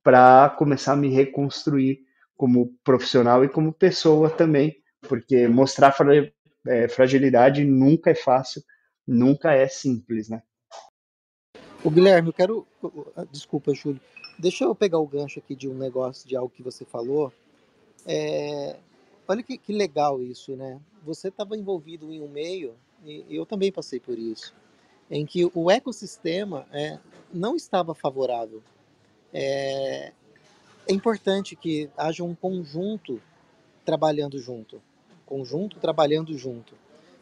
para 0.02 0.50
começar 0.58 0.94
a 0.94 0.98
me 0.98 1.10
reconstruir 1.10 2.02
como 2.36 2.74
profissional 2.84 3.46
e 3.46 3.50
como 3.50 3.72
pessoa 3.72 4.30
também, 4.30 4.76
porque 5.02 5.48
mostrar 5.48 5.92
fra 5.92 6.30
é, 6.66 6.88
fragilidade 6.88 7.64
nunca 7.64 8.10
é 8.10 8.16
fácil, 8.16 8.64
nunca 9.08 9.54
é 9.54 9.68
simples, 9.68 10.30
né? 10.30 10.42
O 11.84 11.92
Guilherme, 11.92 12.30
eu 12.30 12.34
quero. 12.34 12.68
Desculpa, 13.32 13.74
Júlio. 13.74 14.00
Deixa 14.40 14.64
eu 14.64 14.74
pegar 14.74 15.00
o 15.00 15.08
gancho 15.08 15.40
aqui 15.40 15.56
de 15.56 15.70
um 15.70 15.74
negócio, 15.74 16.28
de 16.28 16.36
algo 16.36 16.50
que 16.50 16.64
você 16.64 16.86
falou. 16.86 17.32
É... 18.06 18.78
Olha 19.28 19.44
que, 19.44 19.58
que 19.58 19.72
legal 19.72 20.22
isso, 20.22 20.56
né? 20.56 20.80
Você 21.06 21.28
estava 21.28 21.56
envolvido 21.56 22.12
em 22.12 22.22
um 22.22 22.28
meio, 22.28 22.74
e 23.06 23.26
eu 23.30 23.46
também 23.46 23.72
passei 23.72 24.00
por 24.00 24.18
isso, 24.18 24.54
em 25.14 25.28
que 25.28 25.48
o 25.54 25.70
ecossistema 25.70 26.66
é, 26.74 26.98
não 27.32 27.56
estava 27.56 27.94
favorável. 27.94 28.64
É, 29.32 30.12
é 30.88 30.94
importante 30.94 31.56
que 31.56 31.88
haja 31.96 32.24
um 32.24 32.34
conjunto 32.34 33.22
trabalhando 33.86 34.40
junto, 34.40 34.82
conjunto 35.24 35.78
trabalhando 35.80 36.36
junto. 36.36 36.74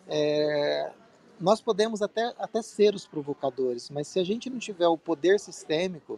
É, 0.08 0.90
nós 1.38 1.60
podemos 1.60 2.02
até, 2.02 2.34
até 2.40 2.62
ser 2.62 2.96
os 2.96 3.06
provocadores, 3.06 3.90
mas 3.90 4.08
se 4.08 4.22
a 4.22 4.24
gente 4.24 4.50
não 4.50 4.58
tiver 4.58 4.88
o 4.88 4.98
poder 4.98 5.38
sistêmico, 5.38 6.18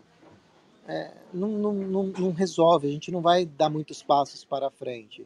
é, 0.88 1.12
não, 1.34 1.50
não, 1.50 1.74
não, 1.74 2.04
não, 2.04 2.32
resolve, 2.32 2.88
a 2.88 2.92
gente 2.92 3.10
não 3.10 3.22
vai 3.22 3.48
dar 3.48 3.72
muitos 3.72 4.04
passos 4.04 4.46
para 4.46 4.70
frente. 4.70 5.26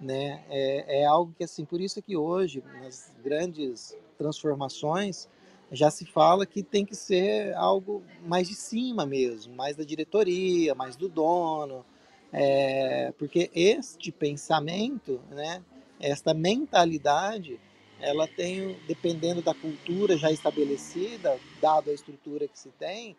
Né? 0.00 0.44
É, 0.48 1.00
é 1.00 1.04
algo 1.04 1.34
que, 1.36 1.42
assim, 1.42 1.64
por 1.64 1.80
isso 1.80 2.00
que 2.00 2.16
hoje, 2.16 2.62
nas 2.80 3.10
grandes 3.20 3.96
transformações, 4.16 5.28
já 5.72 5.90
se 5.90 6.04
fala 6.04 6.44
que 6.44 6.62
tem 6.62 6.84
que 6.84 6.94
ser 6.94 7.54
algo 7.54 8.04
mais 8.24 8.46
de 8.46 8.54
cima 8.54 9.06
mesmo, 9.06 9.54
mais 9.54 9.74
da 9.74 9.82
diretoria, 9.82 10.74
mais 10.74 10.96
do 10.96 11.08
dono, 11.08 11.84
é, 12.30 13.12
porque 13.18 13.50
este 13.54 14.12
pensamento, 14.12 15.18
né, 15.30 15.62
esta 15.98 16.34
mentalidade, 16.34 17.58
ela 17.98 18.28
tem, 18.28 18.76
dependendo 18.86 19.40
da 19.40 19.54
cultura 19.54 20.16
já 20.16 20.30
estabelecida, 20.30 21.38
dado 21.60 21.90
a 21.90 21.94
estrutura 21.94 22.46
que 22.46 22.58
se 22.58 22.68
tem, 22.70 23.16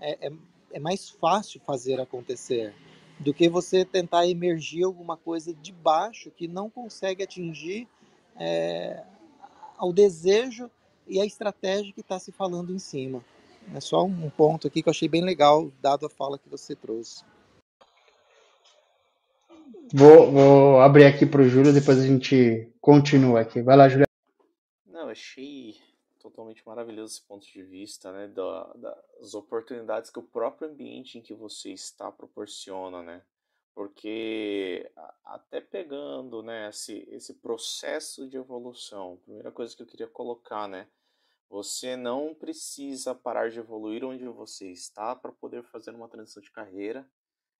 é, 0.00 0.28
é, 0.28 0.32
é 0.72 0.80
mais 0.80 1.10
fácil 1.10 1.60
fazer 1.66 2.00
acontecer 2.00 2.74
do 3.18 3.34
que 3.34 3.48
você 3.48 3.84
tentar 3.84 4.26
emergir 4.26 4.84
alguma 4.84 5.16
coisa 5.16 5.52
de 5.52 5.72
baixo 5.72 6.30
que 6.30 6.48
não 6.48 6.70
consegue 6.70 7.22
atingir 7.22 7.86
é, 8.36 9.02
ao 9.76 9.92
desejo 9.92 10.70
e 11.10 11.20
a 11.20 11.26
estratégia 11.26 11.92
que 11.92 12.00
está 12.00 12.18
se 12.18 12.30
falando 12.30 12.72
em 12.72 12.78
cima. 12.78 13.22
É 13.74 13.80
só 13.80 14.04
um 14.04 14.30
ponto 14.30 14.66
aqui 14.66 14.82
que 14.82 14.88
eu 14.88 14.92
achei 14.92 15.08
bem 15.08 15.24
legal, 15.24 15.70
dado 15.82 16.06
a 16.06 16.10
fala 16.10 16.38
que 16.38 16.48
você 16.48 16.74
trouxe. 16.74 17.24
Vou, 19.92 20.30
vou 20.30 20.80
abrir 20.80 21.04
aqui 21.04 21.26
para 21.26 21.42
o 21.42 21.48
Júlio, 21.48 21.72
depois 21.72 21.98
a 21.98 22.06
gente 22.06 22.72
continua 22.80 23.40
aqui. 23.40 23.60
Vai 23.60 23.76
lá, 23.76 23.88
Júlio. 23.88 24.06
Não, 24.86 25.08
achei 25.08 25.76
totalmente 26.20 26.62
maravilhoso 26.64 27.14
esse 27.14 27.22
ponto 27.22 27.44
de 27.44 27.62
vista, 27.62 28.12
né, 28.12 28.28
da, 28.28 28.72
das 28.74 29.34
oportunidades 29.34 30.10
que 30.10 30.18
o 30.18 30.22
próprio 30.22 30.68
ambiente 30.68 31.18
em 31.18 31.22
que 31.22 31.34
você 31.34 31.72
está 31.72 32.12
proporciona, 32.12 33.02
né, 33.02 33.22
porque 33.74 34.90
até 35.24 35.60
pegando, 35.60 36.42
né, 36.42 36.68
esse, 36.68 37.08
esse 37.10 37.34
processo 37.34 38.28
de 38.28 38.36
evolução, 38.36 39.18
primeira 39.24 39.50
coisa 39.50 39.74
que 39.74 39.82
eu 39.82 39.86
queria 39.86 40.06
colocar, 40.06 40.68
né, 40.68 40.86
você 41.50 41.96
não 41.96 42.32
precisa 42.32 43.12
parar 43.12 43.50
de 43.50 43.58
evoluir 43.58 44.04
onde 44.04 44.24
você 44.28 44.70
está 44.70 45.16
para 45.16 45.32
poder 45.32 45.64
fazer 45.64 45.90
uma 45.90 46.08
transição 46.08 46.40
de 46.40 46.50
carreira. 46.52 47.04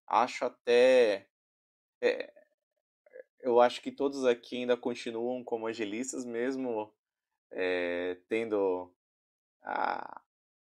Acho 0.07 0.45
até. 0.45 1.26
É, 2.01 2.32
eu 3.41 3.61
acho 3.61 3.82
que 3.82 3.91
todos 3.91 4.24
aqui 4.24 4.59
ainda 4.59 4.76
continuam 4.76 5.43
como 5.43 5.66
agilistas, 5.66 6.24
mesmo 6.24 6.95
é, 7.51 8.16
tendo 8.28 8.95
a, 9.61 10.22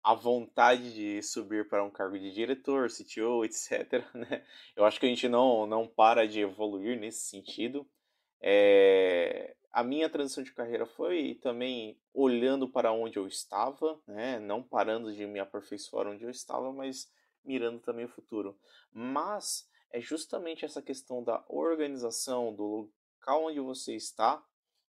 a 0.02 0.14
vontade 0.14 0.92
de 0.92 1.22
subir 1.22 1.68
para 1.68 1.84
um 1.84 1.90
cargo 1.90 2.18
de 2.18 2.32
diretor, 2.32 2.88
CTO, 2.90 3.44
etc. 3.46 4.04
Né? 4.12 4.44
Eu 4.74 4.84
acho 4.84 4.98
que 4.98 5.06
a 5.06 5.08
gente 5.08 5.28
não, 5.28 5.68
não 5.68 5.86
para 5.86 6.26
de 6.26 6.40
evoluir 6.40 6.98
nesse 6.98 7.28
sentido. 7.28 7.88
É, 8.40 9.54
a 9.74 9.82
minha 9.82 10.08
transição 10.08 10.44
de 10.44 10.54
carreira 10.54 10.86
foi 10.86 11.34
também 11.42 12.00
olhando 12.12 12.68
para 12.68 12.92
onde 12.92 13.18
eu 13.18 13.26
estava, 13.26 14.00
né? 14.06 14.38
não 14.38 14.62
parando 14.62 15.12
de 15.12 15.26
me 15.26 15.40
aperfeiçoar 15.40 16.06
onde 16.06 16.22
eu 16.22 16.30
estava, 16.30 16.72
mas 16.72 17.12
mirando 17.44 17.80
também 17.80 18.04
o 18.04 18.08
futuro. 18.08 18.56
Mas 18.92 19.68
é 19.90 20.00
justamente 20.00 20.64
essa 20.64 20.80
questão 20.80 21.24
da 21.24 21.44
organização, 21.48 22.54
do 22.54 22.88
local 23.18 23.46
onde 23.46 23.58
você 23.58 23.96
está, 23.96 24.46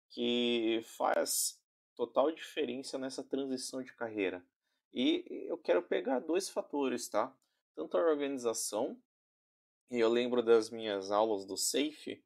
que 0.09 0.81
faz 0.97 1.57
total 1.95 2.29
diferença 2.29 2.97
nessa 2.97 3.23
transição 3.23 3.81
de 3.81 3.95
carreira. 3.95 4.45
E 4.93 5.47
eu 5.47 5.57
quero 5.57 5.83
pegar 5.83 6.19
dois 6.19 6.49
fatores, 6.49 7.07
tá? 7.07 7.33
Tanto 7.73 7.97
a 7.97 8.01
organização, 8.01 9.01
e 9.89 10.01
eu 10.01 10.09
lembro 10.09 10.43
das 10.43 10.69
minhas 10.69 11.11
aulas 11.11 11.45
do 11.45 11.55
SAFE, 11.55 12.21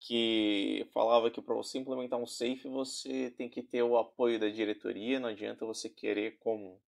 que 0.00 0.88
falava 0.94 1.30
que 1.30 1.42
para 1.42 1.54
você 1.54 1.78
implementar 1.78 2.18
um 2.18 2.26
safe 2.26 2.66
você 2.66 3.30
tem 3.30 3.48
que 3.48 3.62
ter 3.62 3.82
o 3.82 3.98
apoio 3.98 4.40
da 4.40 4.48
diretoria, 4.48 5.20
não 5.20 5.28
adianta 5.28 5.66
você 5.66 5.90
querer 5.90 6.38
como 6.38 6.80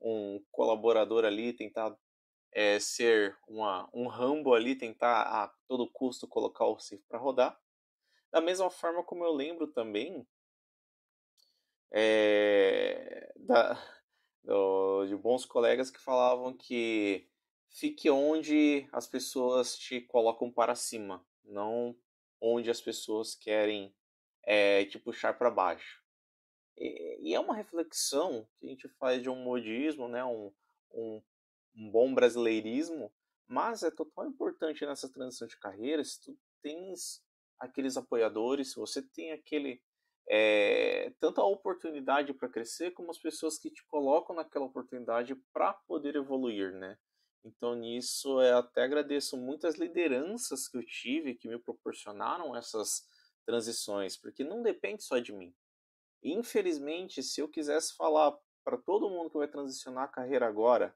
um 0.00 0.44
colaborador 0.52 1.24
ali 1.24 1.54
tentar 1.54 1.96
é, 2.52 2.78
ser 2.78 3.36
uma, 3.48 3.88
um 3.94 4.06
rambo 4.08 4.52
ali, 4.54 4.74
tentar 4.76 5.22
a 5.22 5.48
todo 5.66 5.90
custo 5.90 6.28
colocar 6.28 6.66
o 6.66 6.78
safe 6.78 7.02
para 7.08 7.18
rodar. 7.18 7.58
Da 8.30 8.40
mesma 8.40 8.70
forma 8.70 9.02
como 9.02 9.24
eu 9.24 9.32
lembro 9.32 9.66
também 9.68 10.26
é, 11.90 13.32
da, 13.36 13.82
do, 14.44 15.06
de 15.06 15.16
bons 15.16 15.46
colegas 15.46 15.90
que 15.90 15.98
falavam 15.98 16.56
que 16.56 17.26
fique 17.70 18.10
onde 18.10 18.86
as 18.92 19.06
pessoas 19.06 19.76
te 19.78 20.00
colocam 20.02 20.50
para 20.50 20.74
cima, 20.74 21.24
não 21.44 21.96
onde 22.40 22.70
as 22.70 22.80
pessoas 22.80 23.34
querem 23.34 23.94
é, 24.44 24.84
te 24.86 24.98
puxar 24.98 25.34
para 25.34 25.50
baixo. 25.50 26.02
E, 26.76 27.30
e, 27.30 27.34
é 27.34 27.40
uma 27.40 27.54
reflexão 27.54 28.48
que 28.58 28.66
a 28.66 28.70
gente 28.70 28.88
faz 28.88 29.22
de 29.22 29.28
um 29.28 29.36
modismo, 29.36 30.08
né, 30.08 30.24
um, 30.24 30.52
um, 30.92 31.22
um 31.76 31.90
bom 31.90 32.14
brasileirismo, 32.14 33.12
mas 33.46 33.82
é 33.82 33.90
total 33.90 34.26
importante 34.26 34.86
nessa 34.86 35.10
transição 35.12 35.46
de 35.46 35.58
carreira 35.58 36.02
se 36.04 36.20
tu 36.22 36.38
tens 36.62 37.22
aqueles 37.58 37.96
apoiadores, 37.96 38.72
se 38.72 38.76
você 38.76 39.02
tem 39.02 39.32
aquele 39.32 39.82
é, 40.28 41.12
tanto 41.18 41.40
a 41.40 41.46
oportunidade 41.46 42.32
para 42.32 42.48
crescer 42.48 42.92
como 42.92 43.10
as 43.10 43.18
pessoas 43.18 43.58
que 43.58 43.68
te 43.68 43.84
colocam 43.86 44.36
naquela 44.36 44.64
oportunidade 44.64 45.34
para 45.52 45.72
poder 45.72 46.14
evoluir, 46.14 46.72
né? 46.72 46.96
Então, 47.42 47.74
nisso, 47.74 48.40
eu 48.42 48.58
até 48.58 48.82
agradeço 48.82 49.36
muitas 49.36 49.76
lideranças 49.76 50.68
que 50.68 50.76
eu 50.76 50.84
tive 50.84 51.34
que 51.34 51.48
me 51.48 51.58
proporcionaram 51.58 52.54
essas 52.54 53.06
transições, 53.46 54.16
porque 54.16 54.44
não 54.44 54.62
depende 54.62 55.02
só 55.02 55.18
de 55.18 55.32
mim. 55.32 55.54
Infelizmente, 56.22 57.22
se 57.22 57.40
eu 57.40 57.48
quisesse 57.48 57.96
falar 57.96 58.38
para 58.62 58.76
todo 58.76 59.08
mundo 59.08 59.30
que 59.30 59.38
vai 59.38 59.48
transicionar 59.48 60.04
a 60.04 60.08
carreira 60.08 60.46
agora 60.46 60.94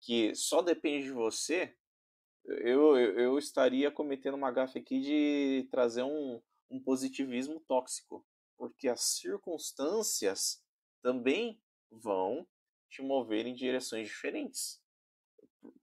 que 0.00 0.34
só 0.34 0.62
depende 0.62 1.04
de 1.04 1.12
você, 1.12 1.76
eu, 2.44 2.96
eu, 2.98 3.20
eu 3.20 3.38
estaria 3.38 3.90
cometendo 3.90 4.34
uma 4.34 4.50
gafe 4.50 4.78
aqui 4.78 5.00
de 5.00 5.68
trazer 5.70 6.02
um, 6.02 6.42
um 6.70 6.82
positivismo 6.82 7.60
tóxico, 7.60 8.26
porque 8.56 8.88
as 8.88 9.02
circunstâncias 9.02 10.62
também 11.02 11.60
vão 11.90 12.46
te 12.88 13.02
mover 13.02 13.46
em 13.46 13.54
direções 13.54 14.08
diferentes 14.08 14.83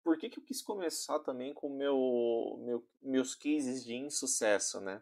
por 0.03 0.17
que, 0.17 0.29
que 0.29 0.39
eu 0.39 0.43
quis 0.43 0.61
começar 0.61 1.19
também 1.19 1.53
com 1.53 1.69
meu, 1.69 2.59
meu, 2.65 2.87
meus 3.01 3.35
cases 3.35 3.83
de 3.83 3.95
insucesso, 3.95 4.81
né? 4.81 5.01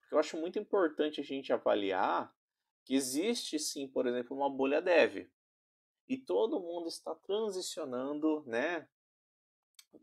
Porque 0.00 0.14
eu 0.14 0.18
acho 0.18 0.36
muito 0.36 0.58
importante 0.58 1.20
a 1.20 1.24
gente 1.24 1.52
avaliar 1.52 2.34
que 2.84 2.94
existe 2.94 3.58
sim, 3.58 3.88
por 3.88 4.06
exemplo, 4.06 4.36
uma 4.36 4.48
bolha 4.48 4.80
dev. 4.80 5.28
E 6.08 6.16
todo 6.16 6.60
mundo 6.60 6.88
está 6.88 7.14
transicionando, 7.14 8.44
né, 8.46 8.88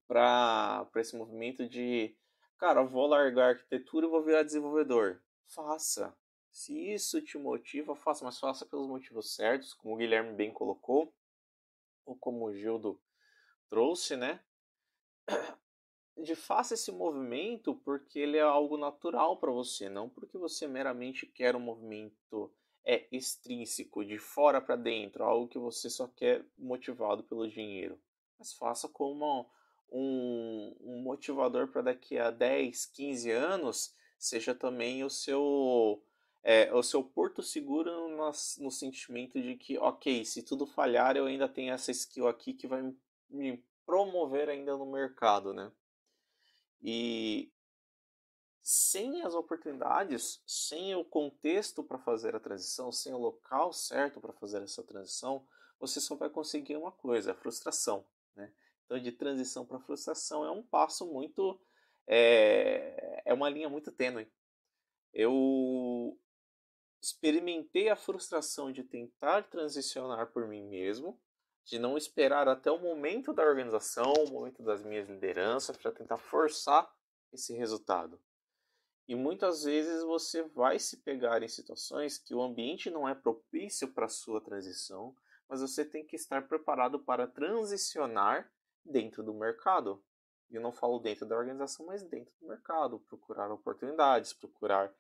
para 0.08 0.90
esse 0.98 1.16
movimento 1.16 1.68
de, 1.68 2.16
cara, 2.58 2.84
vou 2.84 3.08
largar 3.08 3.46
a 3.46 3.50
arquitetura 3.50 4.06
e 4.06 4.10
vou 4.10 4.22
virar 4.22 4.44
desenvolvedor. 4.44 5.22
Faça. 5.46 6.16
Se 6.52 6.94
isso 6.94 7.22
te 7.22 7.38
motiva, 7.38 7.96
faça, 7.96 8.26
mas 8.26 8.40
faça 8.40 8.66
pelos 8.66 8.88
motivos 8.88 9.34
certos, 9.34 9.74
como 9.74 9.96
o 9.96 9.98
Guilherme 9.98 10.34
bem 10.34 10.52
colocou, 10.52 11.14
ou 12.06 12.16
como 12.16 12.46
o 12.46 12.54
Gildo 12.54 13.00
trouxe, 13.70 14.16
né? 14.16 14.40
de 16.18 16.36
faça 16.36 16.74
esse 16.74 16.92
movimento 16.92 17.76
porque 17.76 18.20
ele 18.20 18.38
é 18.38 18.42
algo 18.42 18.78
natural 18.78 19.38
para 19.38 19.52
você, 19.52 19.90
não 19.90 20.10
porque 20.10 20.38
você 20.38 20.68
meramente 20.68 21.26
quer 21.26 21.56
um 21.56 21.60
movimento 21.60 22.52
é 22.86 23.08
extrínseco, 23.12 24.04
de 24.04 24.18
fora 24.18 24.60
para 24.60 24.76
dentro, 24.76 25.24
algo 25.24 25.48
que 25.48 25.58
você 25.58 25.90
só 25.90 26.08
quer 26.08 26.46
motivado 26.58 27.24
pelo 27.24 27.48
dinheiro. 27.48 27.98
Mas 28.38 28.54
faça 28.54 28.90
como 28.90 29.50
um, 29.90 30.76
um 30.82 31.02
motivador 31.02 31.70
para 31.70 31.82
daqui 31.82 32.18
a 32.18 32.30
10, 32.30 32.86
15 32.88 33.32
anos, 33.32 33.96
seja 34.18 34.54
também 34.54 35.04
o 35.04 35.10
seu 35.10 36.04
é, 36.44 36.74
o 36.74 36.84
seu 36.84 37.02
porto 37.02 37.42
seguro 37.42 38.10
no, 38.10 38.32
no 38.60 38.72
sentimento 38.72 39.42
de 39.42 39.56
que, 39.56 39.78
ok, 39.78 40.26
se 40.26 40.44
tudo 40.44 40.66
falhar, 40.66 41.16
eu 41.16 41.26
ainda 41.26 41.48
tenho 41.48 41.74
essa 41.74 41.90
skill 41.90 42.28
aqui 42.28 42.54
que 42.54 42.68
vai 42.68 42.82
me 42.82 42.98
promover 43.86 44.50
ainda 44.50 44.78
no 44.78 44.86
mercado, 44.86 45.54
né? 45.54 45.72
E 46.82 47.52
sem 48.62 49.22
as 49.24 49.34
oportunidades, 49.34 50.42
sem 50.48 50.96
o 50.96 51.04
contexto 51.04 51.84
para 51.84 52.00
fazer 52.00 52.36
a 52.36 52.40
transição, 52.40 52.92
sem 52.92 53.14
o 53.14 53.18
local 53.18 53.74
certo 53.74 54.22
para 54.22 54.34
fazer 54.34 54.62
essa 54.62 54.84
transição, 54.84 55.46
você 55.80 56.00
só 56.00 56.16
vai 56.16 56.30
conseguir 56.30 56.78
uma 56.78 56.92
coisa, 56.92 57.32
a 57.32 57.36
frustração, 57.36 58.06
né? 58.36 58.54
Então, 58.86 59.00
de 59.00 59.12
transição 59.12 59.66
para 59.66 59.80
frustração 59.80 60.46
é 60.46 60.52
um 60.52 60.64
passo 60.64 61.06
muito. 61.12 61.60
É, 62.06 63.24
é 63.26 63.34
uma 63.34 63.50
linha 63.50 63.70
muito 63.70 63.92
tênue. 63.92 64.32
Eu 65.14 66.18
experimentei 67.02 67.90
a 67.90 67.96
frustração 67.96 68.72
de 68.72 68.84
tentar 68.84 69.50
transicionar 69.50 70.32
por 70.32 70.48
mim 70.48 70.64
mesmo, 70.64 71.20
de 71.66 71.80
não 71.80 71.98
esperar 71.98 72.48
até 72.48 72.72
o 72.72 72.80
momento 72.80 73.34
da 73.34 73.44
organização, 73.44 74.14
o 74.14 74.32
momento 74.32 74.62
das 74.62 74.84
minhas 74.84 75.08
lideranças, 75.08 75.78
para 75.78 75.92
tentar 75.92 76.18
forçar 76.18 76.92
esse 77.32 77.54
resultado. 77.54 78.20
E 79.08 79.16
muitas 79.16 79.64
vezes 79.64 80.04
você 80.04 80.44
vai 80.44 80.80
se 80.80 80.98
pegar 80.98 81.44
em 81.44 81.48
situações 81.48 82.18
que 82.18 82.34
o 82.34 82.42
ambiente 82.42 82.90
não 82.90 83.08
é 83.08 83.14
propício 83.14 83.92
para 83.94 84.06
a 84.06 84.10
sua 84.10 84.40
transição, 84.42 85.16
mas 85.48 85.62
você 85.62 85.84
tem 85.84 86.06
que 86.06 86.16
estar 86.16 86.48
preparado 86.48 87.00
para 87.00 87.28
transicionar 87.28 88.50
dentro 88.84 89.24
do 89.24 89.34
mercado. 89.34 90.04
Eu 90.50 90.62
não 90.62 90.72
falo 90.72 91.00
dentro 91.00 91.26
da 91.26 91.36
organização, 91.36 91.86
mas 91.86 92.04
dentro 92.04 92.34
do 92.40 92.48
mercado, 92.48 93.00
procurar 93.00 93.52
oportunidades, 93.52 94.34
procurar 94.34 94.94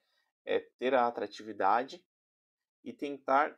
é 0.45 0.59
ter 0.59 0.93
a 0.93 1.07
atratividade 1.07 2.03
e 2.83 2.91
tentar 2.91 3.57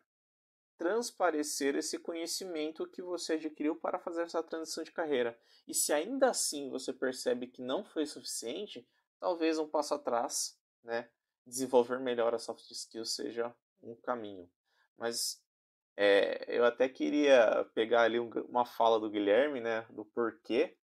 transparecer 0.78 1.76
esse 1.76 1.98
conhecimento 1.98 2.88
que 2.88 3.02
você 3.02 3.34
adquiriu 3.34 3.76
para 3.76 4.00
fazer 4.00 4.24
essa 4.24 4.44
transição 4.44 4.84
de 4.84 4.92
carreira. 4.92 5.38
E 5.68 5.74
se 5.74 5.94
ainda 5.94 6.30
assim 6.30 6.70
você 6.70 6.94
percebe 6.94 7.48
que 7.48 7.62
não 7.62 7.84
foi 7.84 8.06
suficiente, 8.06 8.88
talvez 9.20 9.58
um 9.58 9.68
passo 9.68 9.94
atrás, 9.94 10.58
né, 10.84 11.10
desenvolver 11.46 12.00
melhor 12.00 12.34
a 12.34 12.40
soft 12.40 12.70
skills 12.72 13.16
seja 13.16 13.54
um 13.82 13.96
caminho. 13.96 14.50
Mas 14.98 15.42
é, 15.98 16.46
eu 16.48 16.66
até 16.66 16.90
queria 16.90 17.66
pegar 17.74 18.04
ali 18.04 18.20
uma 18.20 18.66
fala 18.66 19.00
do 19.00 19.10
Guilherme, 19.10 19.62
né, 19.62 19.86
do 19.90 20.06
porquê. 20.06 20.78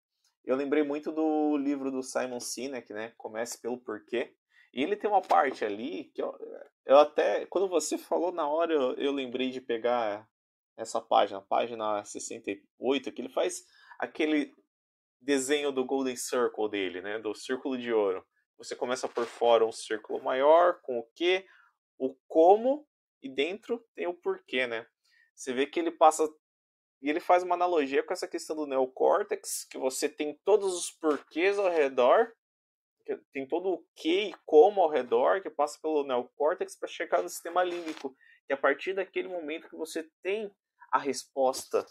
Eu 0.44 0.56
lembrei 0.56 0.84
muito 0.84 1.12
do 1.12 1.58
livro 1.58 1.92
do 1.92 2.02
Simon 2.02 2.40
Sinek, 2.40 2.92
né, 2.94 3.14
Comece 3.18 3.60
pelo 3.62 3.78
Porquê, 3.78 4.36
e 4.74 4.84
ele 4.84 4.96
tem 4.96 5.10
uma 5.10 5.22
parte 5.22 5.66
ali 5.66 6.06
que 6.14 6.22
eu, 6.22 6.34
eu 6.86 6.98
até, 6.98 7.46
quando 7.48 7.68
você 7.68 7.98
falou 7.98 8.32
na 8.32 8.48
hora, 8.48 8.74
eu, 8.74 8.94
eu 8.96 9.12
lembrei 9.12 9.50
de 9.50 9.60
pegar 9.60 10.28
essa 10.78 11.02
página, 11.02 11.42
página 11.42 12.04
68, 12.04 13.12
que 13.12 13.22
ele 13.22 13.30
faz 13.30 13.64
aquele 14.00 14.54
desenho 15.22 15.72
do 15.72 15.86
Golden 15.86 16.16
Circle 16.16 16.70
dele, 16.70 17.02
né, 17.02 17.20
do 17.20 17.36
círculo 17.36 17.78
de 17.78 17.94
ouro. 17.94 18.26
Você 18.58 18.76
começa 18.76 19.08
por 19.08 19.26
fora 19.26 19.66
um 19.66 19.72
círculo 19.72 20.24
maior 20.24 20.80
com 20.82 21.00
o 21.00 21.08
que, 21.16 21.46
o 21.98 22.16
como 22.28 22.88
e 23.22 23.30
dentro 23.30 23.84
tem 23.96 24.08
o 24.08 24.14
porquê, 24.14 24.66
né? 24.66 24.86
Você 25.36 25.54
vê 25.54 25.66
que 25.66 25.80
ele 25.80 25.92
passa 25.92 26.28
e 27.02 27.10
ele 27.10 27.20
faz 27.20 27.42
uma 27.42 27.56
analogia 27.56 28.04
com 28.04 28.14
essa 28.14 28.28
questão 28.28 28.56
do 28.56 28.68
neocórtex, 28.68 29.66
que 29.66 29.78
você 29.78 30.08
tem 30.08 30.40
todos 30.46 30.74
os 30.74 30.92
porquês 30.92 31.58
ao 31.58 31.70
redor 31.70 32.32
tem 33.32 33.48
todo 33.48 33.70
o 33.70 33.86
que 33.96 34.30
e 34.30 34.36
como 34.46 34.82
ao 34.82 34.90
redor 34.90 35.42
que 35.42 35.50
passa 35.50 35.80
pelo 35.82 36.04
neocórtex 36.04 36.78
para 36.78 36.88
chegar 36.88 37.22
no 37.22 37.30
sistema 37.30 37.64
límbico. 37.64 38.16
E 38.50 38.54
a 38.54 38.58
partir 38.58 38.94
daquele 38.94 39.28
momento 39.28 39.70
que 39.70 39.76
você 39.76 40.10
tem 40.22 40.52
a 40.92 40.98
resposta, 40.98 41.86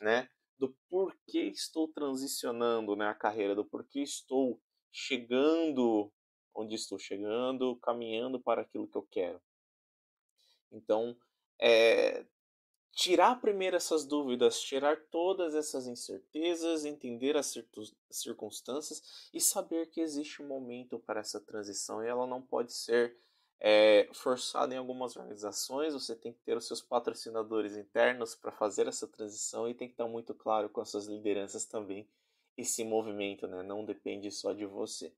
né, 0.00 0.28
do 0.58 0.76
porquê 0.88 1.42
estou 1.42 1.88
transicionando, 1.88 2.96
né, 2.96 3.06
a 3.06 3.14
carreira, 3.14 3.54
do 3.54 3.64
porquê 3.64 4.00
estou 4.00 4.60
chegando 4.92 6.12
onde 6.54 6.74
estou 6.74 6.98
chegando, 6.98 7.76
caminhando 7.76 8.40
para 8.40 8.62
aquilo 8.62 8.88
que 8.88 8.96
eu 8.96 9.06
quero. 9.10 9.40
Então, 10.70 11.16
é, 11.60 12.24
tirar 12.92 13.40
primeiro 13.40 13.76
essas 13.76 14.04
dúvidas, 14.04 14.60
tirar 14.60 14.96
todas 15.10 15.54
essas 15.54 15.86
incertezas, 15.86 16.84
entender 16.84 17.36
as 17.36 17.54
circunstâncias 18.10 19.30
e 19.32 19.40
saber 19.40 19.86
que 19.90 20.00
existe 20.00 20.42
um 20.42 20.46
momento 20.46 20.98
para 20.98 21.20
essa 21.20 21.40
transição 21.40 22.02
e 22.02 22.08
ela 22.08 22.26
não 22.26 22.42
pode 22.42 22.72
ser 22.72 23.16
é, 23.60 24.08
forçada 24.12 24.74
em 24.74 24.78
algumas 24.78 25.16
organizações. 25.16 25.94
Você 25.94 26.16
tem 26.16 26.32
que 26.32 26.40
ter 26.40 26.56
os 26.56 26.66
seus 26.66 26.80
patrocinadores 26.80 27.76
internos 27.76 28.34
para 28.34 28.50
fazer 28.50 28.86
essa 28.88 29.06
transição 29.06 29.68
e 29.68 29.74
tem 29.74 29.88
que 29.88 29.94
estar 29.94 30.08
muito 30.08 30.34
claro 30.34 30.68
com 30.68 30.80
as 30.80 30.90
suas 30.90 31.06
lideranças 31.06 31.64
também 31.64 32.08
esse 32.56 32.84
movimento, 32.84 33.46
né? 33.46 33.62
Não 33.62 33.84
depende 33.84 34.30
só 34.30 34.52
de 34.52 34.66
você. 34.66 35.14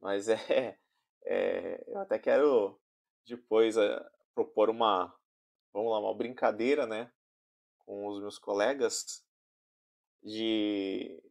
Mas 0.00 0.28
é, 0.28 0.38
é 1.24 1.84
eu 1.86 1.98
até 1.98 2.18
quero 2.18 2.78
depois 3.26 3.76
é, 3.76 4.10
propor 4.34 4.70
uma 4.70 5.14
vamos 5.72 5.92
lá, 5.92 6.00
uma 6.00 6.14
brincadeira, 6.14 6.86
né, 6.86 7.10
com 7.78 8.06
os 8.06 8.20
meus 8.20 8.38
colegas 8.38 9.24
de 10.22 11.22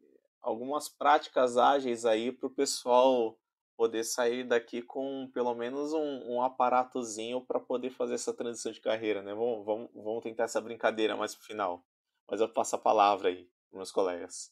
algumas 0.41 0.87
práticas 0.89 1.57
ágeis 1.57 2.05
aí 2.05 2.31
para 2.31 2.47
o 2.47 2.51
pessoal 2.51 3.37
poder 3.77 4.03
sair 4.03 4.43
daqui 4.43 4.81
com 4.81 5.29
pelo 5.31 5.53
menos 5.53 5.93
um, 5.93 6.33
um 6.33 6.41
aparatozinho 6.41 7.41
para 7.41 7.59
poder 7.59 7.91
fazer 7.91 8.15
essa 8.15 8.33
transição 8.33 8.71
de 8.71 8.81
carreira, 8.81 9.21
né? 9.21 9.33
Vamos, 9.35 9.63
vamos, 9.63 9.89
vamos 9.93 10.23
tentar 10.23 10.45
essa 10.45 10.59
brincadeira 10.59 11.15
mais 11.15 11.35
pro 11.35 11.45
final. 11.45 11.85
Mas 12.29 12.41
eu 12.41 12.49
passo 12.49 12.75
a 12.75 12.79
palavra 12.79 13.29
aí 13.29 13.47
para 13.69 13.77
meus 13.77 13.91
colegas. 13.91 14.51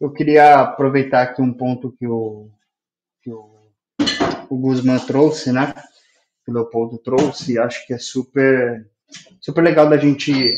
Eu 0.00 0.12
queria 0.12 0.60
aproveitar 0.60 1.22
aqui 1.22 1.42
um 1.42 1.52
ponto 1.52 1.92
que 1.92 2.06
o, 2.06 2.50
que 3.22 3.30
o 3.30 3.53
o 4.54 4.58
Guzman 4.58 4.98
trouxe, 5.00 5.52
né? 5.52 5.74
Que 6.44 6.50
o 6.50 6.54
Leopoldo 6.54 6.98
trouxe, 6.98 7.58
acho 7.58 7.84
que 7.86 7.94
é 7.94 7.98
super, 7.98 8.88
super 9.40 9.62
legal 9.62 9.88
da 9.88 9.96
gente 9.96 10.56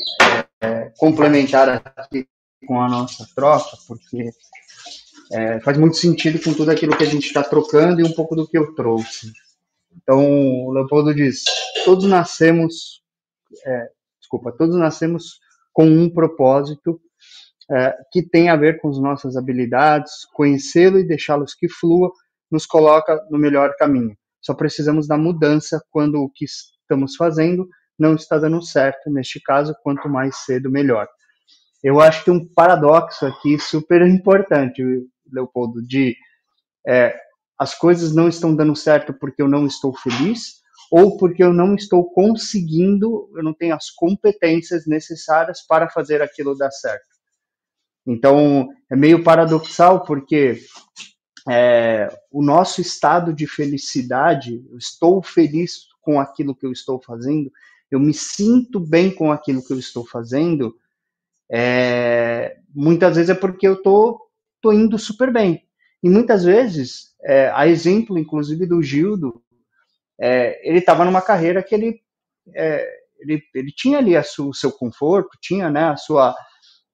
é, 0.61 0.93
complementar 0.99 1.83
aqui 1.97 2.29
com 2.67 2.81
a 2.81 2.89
nossa 2.89 3.27
troca, 3.35 3.77
porque 3.87 4.31
é, 5.33 5.61
faz 5.61 5.79
muito 5.79 5.97
sentido 5.97 6.43
com 6.43 6.53
tudo 6.53 6.71
aquilo 6.71 6.97
que 6.97 7.05
a 7.05 7.09
gente 7.09 7.27
está 7.27 7.43
trocando 7.43 8.01
e 8.01 8.05
um 8.05 8.13
pouco 8.13 8.37
do 8.37 8.47
que 8.47 8.59
eu 8.59 8.75
trouxe. 8.75 9.33
Então, 9.97 10.23
o 10.67 10.73
Leopoldo 10.73 11.15
diz: 11.15 11.45
todos 11.85 12.05
nascemos, 12.05 13.03
é, 13.65 13.89
desculpa, 14.21 14.53
todos 14.53 14.77
nascemos 14.77 15.41
com 15.73 15.87
um 15.87 16.11
propósito 16.11 17.01
é, 17.71 17.97
que 18.13 18.23
tem 18.23 18.49
a 18.49 18.57
ver 18.57 18.79
com 18.79 18.89
as 18.91 18.99
nossas 18.99 19.37
habilidades, 19.37 20.27
conhecê-lo 20.35 20.99
e 20.99 21.07
deixá-los 21.07 21.55
que 21.55 21.69
flua 21.69 22.13
nos 22.51 22.67
coloca 22.67 23.21
no 23.31 23.39
melhor 23.39 23.75
caminho. 23.77 24.17
Só 24.41 24.55
precisamos 24.55 25.09
da 25.09 25.17
mudança 25.17 25.83
quando 25.91 26.23
o 26.23 26.31
que 26.31 26.45
estamos 26.45 27.17
fazendo 27.17 27.69
não 27.99 28.15
está 28.15 28.39
dando 28.39 28.63
certo. 28.63 29.11
Neste 29.11 29.41
caso, 29.41 29.75
quanto 29.83 30.09
mais 30.09 30.37
cedo, 30.45 30.71
melhor. 30.71 31.09
Eu 31.83 32.01
acho 32.01 32.25
que 32.25 32.31
um 32.31 32.47
paradoxo 32.55 33.27
aqui 33.27 33.59
super 33.59 34.03
importante, 34.07 34.83
Leopoldo, 35.33 35.83
de 35.83 36.17
é, 36.87 37.19
as 37.59 37.75
coisas 37.75 38.15
não 38.15 38.29
estão 38.29 38.55
dando 38.55 38.77
certo 38.77 39.13
porque 39.13 39.43
eu 39.43 39.49
não 39.49 39.67
estou 39.67 39.95
feliz 39.97 40.61
ou 40.91 41.17
porque 41.17 41.43
eu 41.43 41.53
não 41.53 41.75
estou 41.75 42.09
conseguindo, 42.13 43.29
eu 43.37 43.43
não 43.43 43.53
tenho 43.53 43.75
as 43.75 43.91
competências 43.91 44.87
necessárias 44.87 45.67
para 45.67 45.89
fazer 45.89 46.23
aquilo 46.23 46.57
dar 46.57 46.71
certo. 46.71 47.07
Então, 48.07 48.69
é 48.91 48.95
meio 48.95 49.25
paradoxal 49.25 50.05
porque 50.05 50.61
é, 51.49 52.09
o 52.31 52.43
nosso 52.43 52.81
estado 52.81 53.33
de 53.33 53.47
felicidade, 53.47 54.65
eu 54.71 54.79
estou 54.79 55.23
feliz 55.23 55.87
com 56.01 56.21
aquilo 56.21 56.55
que 56.55 56.67
eu 56.67 56.73
estou 56.73 57.01
fazendo, 57.01 57.51
eu 57.91 58.01
me 58.01 58.13
sinto 58.13 58.81
bem 58.81 59.15
com 59.15 59.31
aquilo 59.31 59.65
que 59.65 59.73
eu 59.73 59.79
estou 59.79 60.05
fazendo, 60.05 60.77
é, 61.51 62.59
muitas 62.75 63.17
vezes 63.17 63.31
é 63.31 63.35
porque 63.35 63.67
eu 63.67 63.81
tô, 63.81 64.21
tô 64.61 64.73
indo 64.73 64.99
super 64.99 65.33
bem. 65.33 65.65
E 66.03 66.11
muitas 66.11 66.45
vezes, 66.45 67.15
é, 67.23 67.51
a 67.55 67.67
exemplo, 67.67 68.19
inclusive, 68.19 68.67
do 68.67 68.83
Gildo, 68.83 69.43
é, 70.21 70.69
ele 70.69 70.79
estava 70.79 71.05
numa 71.05 71.23
carreira 71.23 71.63
que 71.63 71.75
ele, 71.75 72.01
é, 72.55 72.89
ele, 73.19 73.43
ele 73.55 73.73
tinha 73.73 73.99
ali 73.99 74.15
o 74.17 74.53
seu 74.53 74.73
conforto, 74.73 75.39
tinha 75.41 75.71
né, 75.71 75.85
a 75.85 75.97
sua, 75.97 76.35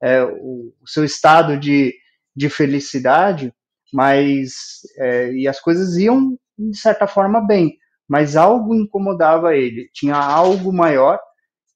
é, 0.03 0.23
o, 0.23 0.75
o, 0.81 0.89
seu 0.89 1.05
estado 1.05 1.59
de, 1.59 1.95
de 2.35 2.49
felicidade, 2.49 3.53
mas 3.93 4.53
é, 4.99 5.33
e 5.33 5.49
as 5.49 5.61
coisas 5.61 5.97
iam 5.97 6.39
de 6.59 6.77
certa 6.77 7.07
forma 7.07 7.41
bem, 7.41 7.77
mas 8.09 8.37
algo 8.37 8.75
incomodava 8.75 9.57
ele, 9.57 9.89
tinha 9.93 10.17
algo 10.17 10.73
maior 10.73 11.19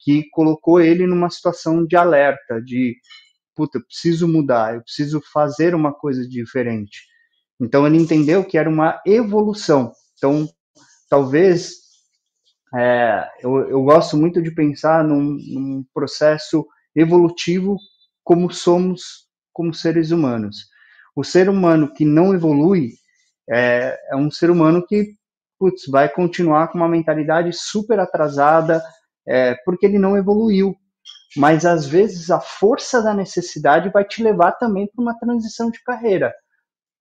que 0.00 0.28
colocou 0.30 0.80
ele 0.80 1.06
numa 1.06 1.30
situação 1.30 1.84
de 1.84 1.96
alerta, 1.96 2.60
de 2.62 2.96
puta, 3.54 3.78
eu 3.78 3.84
preciso 3.84 4.28
mudar, 4.28 4.74
eu 4.74 4.82
preciso 4.82 5.20
fazer 5.32 5.74
uma 5.74 5.92
coisa 5.92 6.28
diferente. 6.28 7.00
Então 7.60 7.86
ele 7.86 7.96
entendeu 7.96 8.44
que 8.44 8.58
era 8.58 8.68
uma 8.68 9.00
evolução. 9.06 9.92
Então, 10.16 10.46
talvez 11.08 11.72
é, 12.74 13.28
eu, 13.40 13.56
eu, 13.68 13.82
gosto 13.82 14.16
muito 14.16 14.42
de 14.42 14.50
pensar 14.50 15.02
num, 15.02 15.38
num, 15.52 15.84
processo 15.94 16.66
evolutivo 16.94 17.78
como 18.22 18.50
somos 18.50 19.26
como 19.52 19.72
seres 19.72 20.10
humanos. 20.10 20.68
O 21.16 21.24
ser 21.24 21.48
humano 21.48 21.92
que 21.92 22.04
não 22.04 22.34
evolui 22.34 22.92
é, 23.50 23.98
é 24.10 24.16
um 24.16 24.30
ser 24.30 24.50
humano 24.50 24.86
que 24.86 25.16
putz, 25.58 25.86
vai 25.88 26.08
continuar 26.08 26.68
com 26.68 26.78
uma 26.78 26.88
mentalidade 26.88 27.52
super 27.52 27.98
atrasada, 27.98 28.82
é, 29.26 29.54
porque 29.64 29.86
ele 29.86 29.98
não 29.98 30.16
evoluiu. 30.16 30.76
Mas 31.36 31.66
às 31.66 31.86
vezes 31.86 32.30
a 32.30 32.40
força 32.40 33.02
da 33.02 33.12
necessidade 33.12 33.90
vai 33.90 34.04
te 34.04 34.22
levar 34.22 34.52
também 34.52 34.86
para 34.86 35.02
uma 35.02 35.18
transição 35.18 35.70
de 35.70 35.82
carreira. 35.82 36.34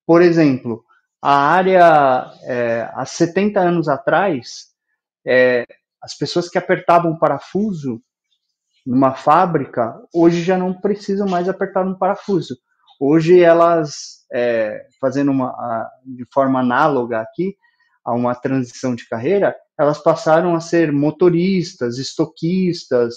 Por 0.05 0.21
exemplo, 0.21 0.83
a 1.21 1.35
área 1.35 2.31
é, 2.43 2.89
há 2.93 3.05
70 3.05 3.59
anos 3.59 3.87
atrás, 3.87 4.67
é, 5.25 5.65
as 6.01 6.15
pessoas 6.17 6.49
que 6.49 6.57
apertavam 6.57 7.11
um 7.11 7.17
parafuso 7.17 8.01
numa 8.85 9.15
fábrica, 9.15 9.99
hoje 10.13 10.43
já 10.43 10.57
não 10.57 10.73
precisam 10.73 11.27
mais 11.27 11.49
apertar 11.49 11.85
um 11.85 11.97
parafuso. 11.97 12.55
Hoje 12.99 13.41
elas, 13.41 14.25
é, 14.31 14.85
fazendo 14.99 15.31
uma, 15.31 15.49
a, 15.49 15.89
de 16.05 16.25
forma 16.33 16.59
análoga 16.59 17.19
aqui, 17.19 17.55
a 18.03 18.13
uma 18.13 18.35
transição 18.35 18.95
de 18.95 19.07
carreira, 19.07 19.55
elas 19.77 19.97
passaram 19.97 20.55
a 20.55 20.59
ser 20.59 20.91
motoristas, 20.91 21.97
estoquistas, 21.97 23.15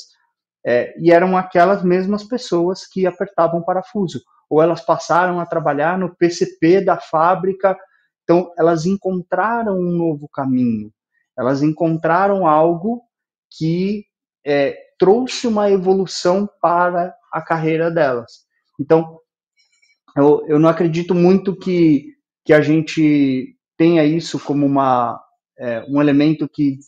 é, 0.66 0.94
e 0.98 1.12
eram 1.12 1.36
aquelas 1.36 1.82
mesmas 1.82 2.24
pessoas 2.24 2.86
que 2.86 3.06
apertavam 3.06 3.62
parafuso. 3.62 4.20
Ou 4.50 4.62
elas 4.62 4.80
passaram 4.80 5.40
a 5.40 5.46
trabalhar 5.46 5.98
no 5.98 6.14
PCP 6.16 6.80
da 6.80 6.98
fábrica, 6.98 7.76
então 8.24 8.52
elas 8.58 8.86
encontraram 8.86 9.78
um 9.78 9.90
novo 9.90 10.28
caminho 10.28 10.90
elas 11.38 11.62
encontraram 11.62 12.46
algo 12.46 13.02
que 13.56 14.04
é, 14.44 14.76
trouxe 14.98 15.46
uma 15.46 15.70
evolução 15.70 16.48
para 16.60 17.14
a 17.32 17.40
carreira 17.40 17.90
delas. 17.90 18.44
Então, 18.78 19.20
eu, 20.18 20.44
eu 20.48 20.58
não 20.58 20.68
acredito 20.68 21.14
muito 21.14 21.56
que, 21.56 22.14
que 22.44 22.52
a 22.52 22.60
gente 22.60 23.56
tenha 23.76 24.04
isso 24.04 24.38
como 24.40 24.66
uma, 24.66 25.20
é, 25.58 25.84
um 25.88 26.00
elemento 26.00 26.48
que, 26.48 26.78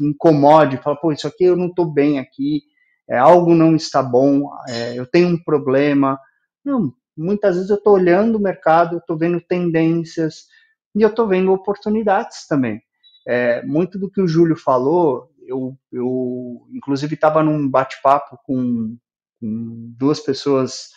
incomode, 0.00 0.78
fala, 0.78 0.96
pô, 0.96 1.12
isso 1.12 1.26
aqui 1.26 1.44
eu 1.44 1.56
não 1.56 1.66
estou 1.66 1.84
bem 1.84 2.18
aqui, 2.18 2.62
é, 3.08 3.18
algo 3.18 3.54
não 3.54 3.74
está 3.74 4.02
bom, 4.02 4.50
é, 4.68 4.98
eu 4.98 5.06
tenho 5.06 5.28
um 5.28 5.42
problema. 5.42 6.18
Não, 6.64 6.92
muitas 7.16 7.56
vezes 7.56 7.70
eu 7.70 7.76
estou 7.76 7.94
olhando 7.94 8.36
o 8.36 8.42
mercado, 8.42 8.98
estou 8.98 9.18
vendo 9.18 9.40
tendências 9.40 10.46
e 10.94 11.02
eu 11.02 11.08
estou 11.08 11.26
vendo 11.26 11.52
oportunidades 11.52 12.46
também. 12.46 12.80
É, 13.26 13.62
muito 13.66 13.98
do 13.98 14.10
que 14.10 14.20
o 14.20 14.28
Júlio 14.28 14.56
falou, 14.56 15.30
eu, 15.46 15.76
eu 15.92 16.66
inclusive 16.72 17.14
estava 17.14 17.42
num 17.42 17.68
bate-papo 17.68 18.38
com, 18.44 18.96
com, 19.40 19.92
duas 19.98 20.20
pessoas 20.20 20.90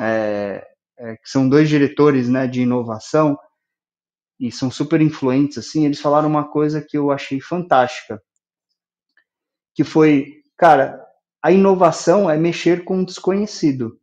é, 0.00 0.66
é, 0.98 1.16
que 1.16 1.28
são 1.28 1.48
dois 1.48 1.68
diretores 1.68 2.28
né, 2.28 2.46
de 2.46 2.62
inovação 2.62 3.38
e 4.38 4.52
são 4.52 4.70
super 4.70 5.00
influentes, 5.00 5.58
assim, 5.58 5.84
eles 5.84 6.00
falaram 6.00 6.28
uma 6.28 6.48
coisa 6.48 6.80
que 6.80 6.96
eu 6.96 7.10
achei 7.10 7.40
fantástica, 7.40 8.22
que 9.74 9.82
foi, 9.82 10.42
cara, 10.56 11.04
a 11.42 11.50
inovação 11.50 12.30
é 12.30 12.36
mexer 12.36 12.84
com 12.84 13.00
o 13.00 13.06
desconhecido. 13.06 13.98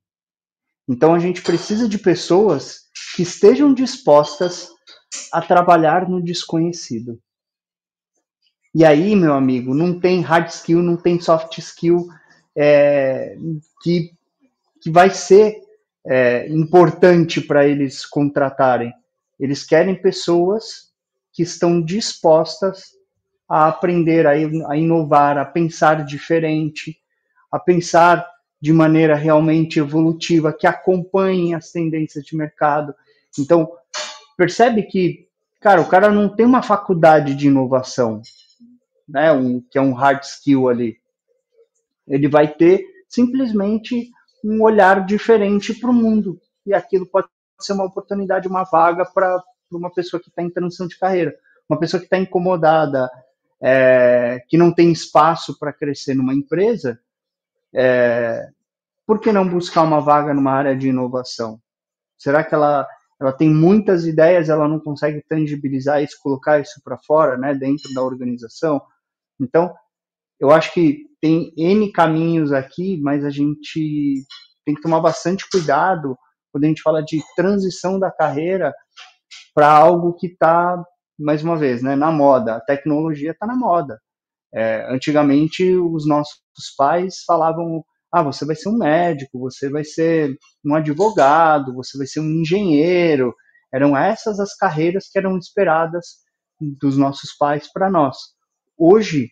Então 0.87 1.13
a 1.13 1.19
gente 1.19 1.41
precisa 1.41 1.87
de 1.87 1.97
pessoas 1.97 2.89
que 3.15 3.23
estejam 3.23 3.73
dispostas 3.73 4.69
a 5.31 5.41
trabalhar 5.41 6.07
no 6.07 6.21
desconhecido. 6.21 7.19
E 8.73 8.83
aí, 8.83 9.15
meu 9.15 9.33
amigo, 9.33 9.73
não 9.73 9.99
tem 9.99 10.21
hard 10.21 10.49
skill, 10.49 10.83
não 10.83 10.97
tem 10.97 11.19
soft 11.19 11.57
skill 11.59 12.07
é, 12.55 13.37
que, 13.81 14.11
que 14.81 14.91
vai 14.91 15.09
ser 15.09 15.64
é, 16.05 16.47
importante 16.49 17.41
para 17.41 17.67
eles 17.67 18.05
contratarem. 18.05 18.93
Eles 19.39 19.63
querem 19.63 19.95
pessoas 19.95 20.93
que 21.33 21.43
estão 21.43 21.81
dispostas 21.81 22.95
a 23.47 23.67
aprender, 23.67 24.25
a, 24.25 24.31
a 24.31 24.77
inovar, 24.77 25.37
a 25.37 25.45
pensar 25.45 26.05
diferente, 26.05 26.97
a 27.51 27.59
pensar 27.59 28.25
de 28.61 28.71
maneira 28.71 29.15
realmente 29.15 29.79
evolutiva, 29.79 30.53
que 30.53 30.65
acompanhem 30.65 31.53
as 31.53 31.71
tendências 31.71 32.23
de 32.25 32.35
mercado. 32.35 32.95
Então, 33.37 33.69
percebe 34.37 34.83
que, 34.83 35.27
cara, 35.59 35.81
o 35.81 35.87
cara 35.87 36.09
não 36.09 36.29
tem 36.29 36.45
uma 36.45 36.63
faculdade 36.63 37.35
de 37.35 37.47
inovação, 37.47 38.21
né, 39.07 39.31
um, 39.31 39.61
que 39.61 39.77
é 39.77 39.81
um 39.81 39.93
hard 39.93 40.23
skill 40.23 40.69
ali. 40.69 40.97
Ele 42.07 42.27
vai 42.27 42.47
ter 42.47 42.83
simplesmente 43.07 44.09
um 44.45 44.61
olhar 44.61 45.03
diferente 45.03 45.73
para 45.73 45.89
o 45.89 45.93
mundo. 45.93 46.39
E 46.65 46.73
aquilo 46.73 47.07
pode 47.07 47.27
ser 47.59 47.73
uma 47.73 47.85
oportunidade, 47.85 48.47
uma 48.47 48.63
vaga 48.63 49.03
para 49.03 49.41
uma 49.71 49.91
pessoa 49.91 50.21
que 50.21 50.29
está 50.29 50.43
em 50.43 50.51
transição 50.51 50.87
de 50.87 50.97
carreira. 50.99 51.35
Uma 51.67 51.79
pessoa 51.79 51.99
que 51.99 52.05
está 52.05 52.17
incomodada, 52.17 53.09
é, 53.59 54.39
que 54.47 54.55
não 54.55 54.71
tem 54.71 54.91
espaço 54.91 55.57
para 55.57 55.73
crescer 55.73 56.13
numa 56.13 56.33
empresa, 56.33 56.99
é, 57.73 58.47
por 59.07 59.19
que 59.19 59.31
não 59.31 59.47
buscar 59.47 59.81
uma 59.81 59.99
vaga 59.99 60.33
numa 60.33 60.51
área 60.51 60.75
de 60.75 60.89
inovação? 60.89 61.59
Será 62.15 62.43
que 62.43 62.53
ela, 62.53 62.87
ela 63.19 63.33
tem 63.33 63.49
muitas 63.49 64.05
ideias, 64.05 64.49
ela 64.49 64.67
não 64.67 64.79
consegue 64.79 65.23
tangibilizar 65.27 66.03
isso, 66.03 66.19
colocar 66.21 66.59
isso 66.59 66.79
para 66.83 66.99
fora, 66.99 67.35
né, 67.35 67.55
dentro 67.55 67.91
da 67.95 68.03
organização? 68.03 68.79
Então, 69.39 69.73
eu 70.39 70.51
acho 70.51 70.71
que 70.71 71.05
tem 71.25 71.51
N 71.57 71.91
caminhos 71.91 72.53
aqui, 72.53 73.01
mas 73.01 73.25
a 73.25 73.31
gente 73.31 74.23
tem 74.63 74.75
que 74.75 74.81
tomar 74.81 74.99
bastante 74.99 75.49
cuidado 75.49 76.15
quando 76.51 76.65
a 76.65 76.67
gente 76.67 76.83
fala 76.83 77.01
de 77.01 77.19
transição 77.35 77.99
da 77.99 78.11
carreira 78.11 78.71
para 79.51 79.71
algo 79.71 80.13
que 80.13 80.27
está, 80.27 80.79
mais 81.19 81.43
uma 81.43 81.57
vez, 81.57 81.81
né, 81.81 81.95
na 81.95 82.11
moda. 82.11 82.57
A 82.57 82.61
tecnologia 82.61 83.31
está 83.31 83.47
na 83.47 83.55
moda. 83.55 83.99
É, 84.53 84.85
antigamente, 84.93 85.67
os 85.75 86.07
nossos 86.07 86.37
pais 86.77 87.23
falavam: 87.25 87.83
ah, 88.13 88.21
você 88.21 88.45
vai 88.45 88.55
ser 88.55 88.69
um 88.69 88.77
médico, 88.77 89.39
você 89.39 89.67
vai 89.67 89.83
ser 89.83 90.37
um 90.63 90.75
advogado, 90.75 91.73
você 91.73 91.97
vai 91.97 92.05
ser 92.05 92.19
um 92.19 92.29
engenheiro. 92.29 93.33
Eram 93.73 93.97
essas 93.97 94.39
as 94.39 94.55
carreiras 94.55 95.09
que 95.11 95.17
eram 95.17 95.39
esperadas 95.39 96.05
dos 96.61 96.95
nossos 96.95 97.33
pais 97.35 97.67
para 97.73 97.89
nós. 97.89 98.15
Hoje 98.77 99.31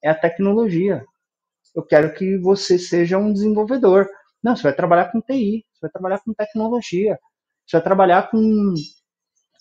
é 0.00 0.10
a 0.10 0.14
tecnologia. 0.14 1.04
Eu 1.74 1.82
quero 1.82 2.14
que 2.14 2.38
você 2.38 2.78
seja 2.78 3.18
um 3.18 3.32
desenvolvedor. 3.32 4.08
Não, 4.42 4.54
você 4.54 4.62
vai 4.62 4.74
trabalhar 4.74 5.10
com 5.10 5.20
TI, 5.20 5.64
você 5.72 5.80
vai 5.82 5.90
trabalhar 5.90 6.20
com 6.20 6.34
tecnologia, 6.34 7.18
você 7.66 7.76
vai 7.76 7.82
trabalhar 7.82 8.30
com, 8.30 8.74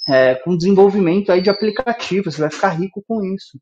é, 0.09 0.35
com 0.35 0.57
desenvolvimento 0.57 1.31
aí 1.31 1.41
de 1.41 1.49
aplicativos, 1.49 2.35
você 2.35 2.41
vai 2.41 2.51
ficar 2.51 2.69
rico 2.69 3.03
com 3.07 3.23
isso. 3.23 3.59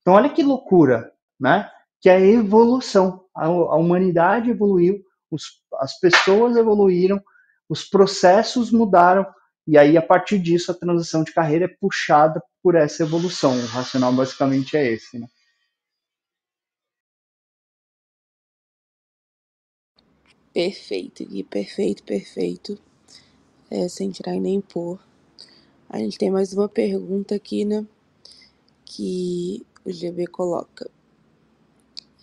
Então, 0.00 0.14
olha 0.14 0.30
que 0.30 0.42
loucura, 0.42 1.12
né? 1.38 1.68
Que 2.00 2.08
é 2.08 2.16
a 2.16 2.20
evolução. 2.20 3.24
A, 3.34 3.46
a 3.46 3.76
humanidade 3.76 4.50
evoluiu, 4.50 5.02
os, 5.30 5.42
as 5.80 5.98
pessoas 5.98 6.56
evoluíram, 6.56 7.20
os 7.68 7.84
processos 7.84 8.70
mudaram, 8.70 9.26
e 9.66 9.76
aí, 9.76 9.96
a 9.96 10.02
partir 10.02 10.38
disso, 10.38 10.70
a 10.70 10.74
transição 10.74 11.24
de 11.24 11.32
carreira 11.32 11.64
é 11.64 11.76
puxada 11.80 12.40
por 12.62 12.76
essa 12.76 13.02
evolução. 13.02 13.52
O 13.58 13.66
racional 13.66 14.12
basicamente 14.12 14.76
é 14.76 14.92
esse, 14.92 15.18
né? 15.18 15.26
Perfeito, 20.56 21.22
Gui, 21.22 21.44
perfeito, 21.44 22.02
perfeito. 22.02 22.78
É, 23.70 23.90
sem 23.90 24.10
tirar 24.10 24.34
e 24.36 24.40
nem 24.40 24.58
pôr. 24.58 24.98
A 25.86 25.98
gente 25.98 26.16
tem 26.16 26.30
mais 26.30 26.54
uma 26.54 26.66
pergunta 26.66 27.34
aqui, 27.34 27.62
né? 27.62 27.86
Que 28.82 29.66
o 29.84 29.92
GB 29.92 30.26
coloca. 30.28 30.90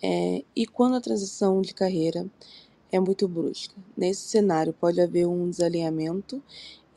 É, 0.02 0.42
e 0.56 0.66
quando 0.66 0.96
a 0.96 1.00
transição 1.00 1.62
de 1.62 1.72
carreira 1.72 2.28
é 2.90 2.98
muito 2.98 3.28
brusca? 3.28 3.76
Nesse 3.96 4.22
cenário, 4.22 4.72
pode 4.72 5.00
haver 5.00 5.28
um 5.28 5.48
desalinhamento 5.48 6.42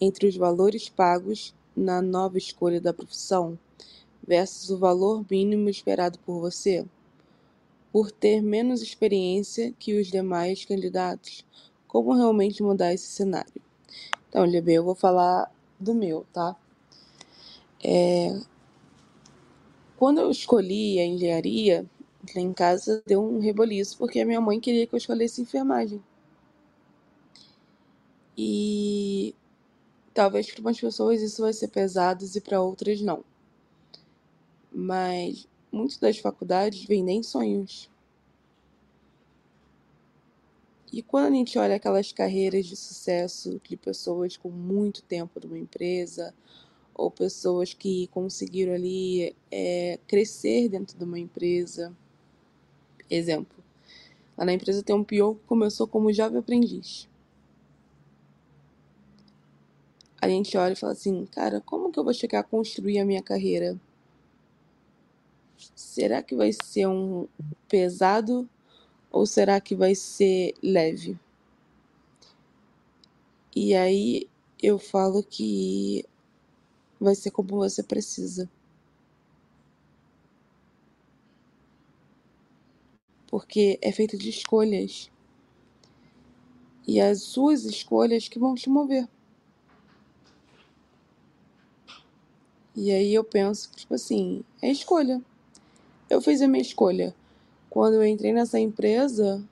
entre 0.01 0.25
os 0.25 0.35
valores 0.35 0.89
pagos 0.89 1.53
na 1.75 2.01
nova 2.01 2.39
escolha 2.39 2.81
da 2.81 2.95
profissão 2.95 3.59
versus 4.27 4.71
o 4.71 4.79
valor 4.79 5.23
mínimo 5.29 5.69
esperado 5.69 6.17
por 6.17 6.39
você? 6.39 6.83
Por 7.97 8.11
ter 8.11 8.43
menos 8.43 8.83
experiência 8.83 9.73
que 9.79 9.99
os 9.99 10.05
demais 10.05 10.63
candidatos. 10.63 11.43
Como 11.87 12.13
realmente 12.13 12.61
mudar 12.61 12.93
esse 12.93 13.07
cenário? 13.07 13.59
Então, 14.29 14.47
GB, 14.47 14.73
eu 14.73 14.83
vou 14.83 14.93
falar 14.93 15.51
do 15.79 15.95
meu, 15.95 16.23
tá? 16.31 16.55
É... 17.83 18.39
Quando 19.97 20.21
eu 20.21 20.29
escolhi 20.29 20.99
a 20.99 21.07
engenharia, 21.07 21.87
lá 22.35 22.39
em 22.39 22.53
casa 22.53 23.01
deu 23.03 23.19
um 23.19 23.39
reboliço, 23.39 23.97
porque 23.97 24.19
a 24.19 24.25
minha 24.27 24.39
mãe 24.39 24.59
queria 24.59 24.85
que 24.85 24.93
eu 24.93 24.97
escolhesse 24.97 25.41
enfermagem. 25.41 25.99
E 28.37 29.33
talvez 30.13 30.51
para 30.51 30.61
umas 30.61 30.79
pessoas 30.79 31.19
isso 31.19 31.41
vai 31.41 31.51
ser 31.51 31.69
pesado 31.69 32.23
e 32.23 32.41
para 32.41 32.61
outras 32.61 33.01
não. 33.01 33.25
Mas 34.71 35.47
muitas 35.77 35.97
das 35.97 36.17
faculdades 36.17 36.83
vendem 36.85 37.23
sonhos. 37.23 37.89
E 40.91 41.01
quando 41.01 41.27
a 41.27 41.35
gente 41.35 41.57
olha 41.59 41.75
aquelas 41.75 42.11
carreiras 42.11 42.65
de 42.65 42.75
sucesso 42.75 43.61
de 43.63 43.77
pessoas 43.77 44.35
com 44.37 44.49
muito 44.49 45.03
tempo 45.03 45.39
numa 45.41 45.59
empresa, 45.59 46.33
ou 46.97 47.11
pessoas 47.11 47.73
que 47.73 48.07
conseguiram 48.07 48.73
ali 48.73 49.35
é, 49.51 49.99
crescer 50.07 50.67
dentro 50.67 50.97
de 50.97 51.03
uma 51.03 51.19
empresa. 51.19 51.95
Exemplo, 53.09 53.63
lá 54.35 54.43
na 54.43 54.53
empresa 54.53 54.81
tem 54.81 54.95
um 54.95 55.03
peão 55.03 55.35
que 55.35 55.45
começou 55.45 55.87
como 55.87 56.11
jovem 56.11 56.39
aprendiz. 56.39 57.07
A 60.19 60.27
gente 60.27 60.57
olha 60.57 60.73
e 60.73 60.75
fala 60.75 60.93
assim, 60.93 61.25
cara, 61.27 61.61
como 61.61 61.91
que 61.91 61.99
eu 61.99 62.03
vou 62.03 62.13
chegar 62.13 62.39
a 62.39 62.43
construir 62.43 62.97
a 62.97 63.05
minha 63.05 63.21
carreira? 63.21 63.79
Será 65.75 66.21
que 66.21 66.35
vai 66.35 66.51
ser 66.53 66.87
um 66.87 67.27
pesado 67.67 68.47
ou 69.11 69.25
será 69.25 69.59
que 69.59 69.75
vai 69.75 69.95
ser 69.95 70.53
leve? 70.61 71.19
E 73.55 73.75
aí 73.75 74.29
eu 74.61 74.77
falo 74.77 75.23
que 75.23 76.05
vai 76.99 77.15
ser 77.15 77.31
como 77.31 77.49
você 77.57 77.81
precisa. 77.81 78.49
Porque 83.27 83.79
é 83.81 83.91
feito 83.91 84.17
de 84.17 84.29
escolhas. 84.29 85.11
E 86.87 87.01
as 87.01 87.23
suas 87.23 87.65
escolhas 87.65 88.27
que 88.27 88.39
vão 88.39 88.55
te 88.55 88.69
mover. 88.69 89.07
E 92.75 92.91
aí 92.91 93.11
eu 93.11 93.23
penso 93.23 93.71
tipo 93.75 93.95
assim, 93.95 94.43
é 94.61 94.71
escolha. 94.71 95.19
Eu 96.09 96.21
fiz 96.21 96.41
a 96.41 96.47
minha 96.47 96.61
escolha. 96.61 97.13
Quando 97.69 97.95
eu 97.95 98.05
entrei 98.05 98.31
nessa 98.31 98.59
empresa, 98.59 99.43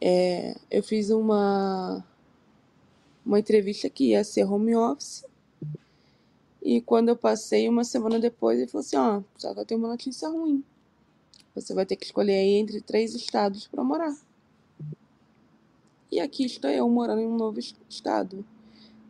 é, 0.00 0.56
eu 0.70 0.82
fiz 0.82 1.10
uma, 1.10 2.02
uma 3.24 3.38
entrevista 3.38 3.90
que 3.90 4.10
ia 4.10 4.24
ser 4.24 4.44
home 4.44 4.74
office. 4.74 5.24
E 6.62 6.80
quando 6.80 7.10
eu 7.10 7.16
passei, 7.16 7.68
uma 7.68 7.84
semana 7.84 8.18
depois, 8.18 8.58
ele 8.58 8.68
falou 8.68 8.84
assim: 8.84 8.96
Ó, 8.96 9.22
só 9.36 9.52
que 9.52 9.60
eu 9.60 9.66
tenho 9.66 9.80
uma 9.80 9.88
notícia 9.88 10.28
ruim. 10.28 10.64
Você 11.54 11.74
vai 11.74 11.84
ter 11.84 11.96
que 11.96 12.06
escolher 12.06 12.34
aí 12.34 12.54
entre 12.54 12.80
três 12.80 13.14
estados 13.14 13.66
para 13.66 13.84
morar. 13.84 14.16
E 16.10 16.18
aqui 16.18 16.44
estou 16.44 16.70
eu 16.70 16.88
morando 16.88 17.20
em 17.20 17.26
um 17.26 17.36
novo 17.36 17.60
estado. 17.88 18.44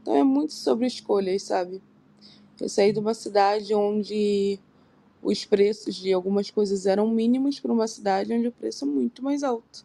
Então 0.03 0.15
é 0.15 0.25
muito 0.25 0.53
sobre 0.53 0.87
escolhas, 0.87 1.43
sabe? 1.43 1.81
Eu 2.61 2.69
saí 2.69 2.93
de 2.93 2.99
uma 2.99 3.15
cidade 3.15 3.75
onde 3.75 4.59
os 5.23 5.45
preços 5.45 5.95
de 5.97 6.12
algumas 6.12 6.51
coisas 6.51 6.87
eram 6.87 7.09
mínimos 7.09 7.61
para 7.61 7.73
uma 7.73 7.87
cidade 7.87 8.33
onde 8.33 8.49
o 8.49 8.53
preço 8.53 8.85
é 8.85 8.89
muito 8.89 9.23
mais 9.23 9.43
alto. 9.43 9.85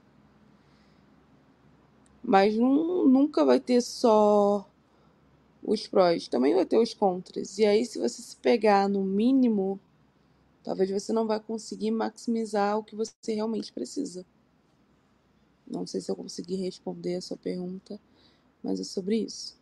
Mas 2.23 2.55
não, 2.55 3.07
nunca 3.07 3.45
vai 3.45 3.59
ter 3.59 3.81
só 3.81 4.67
os 5.61 5.87
prós, 5.87 6.27
também 6.27 6.53
vai 6.53 6.65
ter 6.65 6.77
os 6.77 6.93
contras. 6.93 7.57
E 7.57 7.65
aí, 7.65 7.85
se 7.85 7.99
você 7.99 8.21
se 8.21 8.35
pegar 8.37 8.87
no 8.87 9.03
mínimo, 9.03 9.79
talvez 10.63 10.89
você 10.89 11.11
não 11.11 11.27
vai 11.27 11.39
conseguir 11.39 11.91
maximizar 11.91 12.77
o 12.77 12.83
que 12.83 12.95
você 12.95 13.13
realmente 13.27 13.73
precisa. 13.73 14.25
Não 15.67 15.85
sei 15.85 16.01
se 16.01 16.11
eu 16.11 16.15
consegui 16.15 16.55
responder 16.55 17.15
a 17.15 17.21
sua 17.21 17.37
pergunta, 17.37 17.99
mas 18.63 18.79
é 18.79 18.83
sobre 18.83 19.17
isso. 19.17 19.57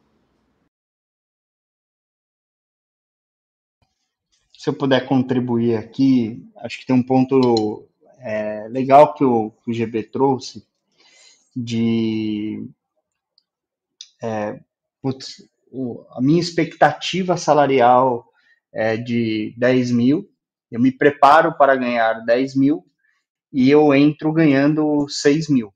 Se 4.64 4.70
eu 4.70 4.74
puder 4.74 5.06
contribuir 5.06 5.76
aqui, 5.76 6.42
acho 6.56 6.80
que 6.80 6.86
tem 6.86 6.96
um 6.96 7.04
ponto 7.04 7.86
é, 8.20 8.66
legal 8.70 9.14
que 9.14 9.22
o, 9.22 9.52
que 9.52 9.70
o 9.70 9.74
GB 9.74 10.04
trouxe 10.04 10.66
de 11.54 12.66
é, 14.22 14.58
putz, 15.02 15.44
o, 15.70 16.06
a 16.12 16.22
minha 16.22 16.40
expectativa 16.40 17.36
salarial 17.36 18.26
é 18.72 18.96
de 18.96 19.54
10 19.58 19.92
mil, 19.92 20.32
eu 20.72 20.80
me 20.80 20.94
preparo 20.94 21.58
para 21.58 21.76
ganhar 21.76 22.24
10 22.26 22.56
mil 22.56 22.86
e 23.52 23.70
eu 23.70 23.94
entro 23.94 24.32
ganhando 24.32 25.10
6 25.10 25.50
mil. 25.50 25.74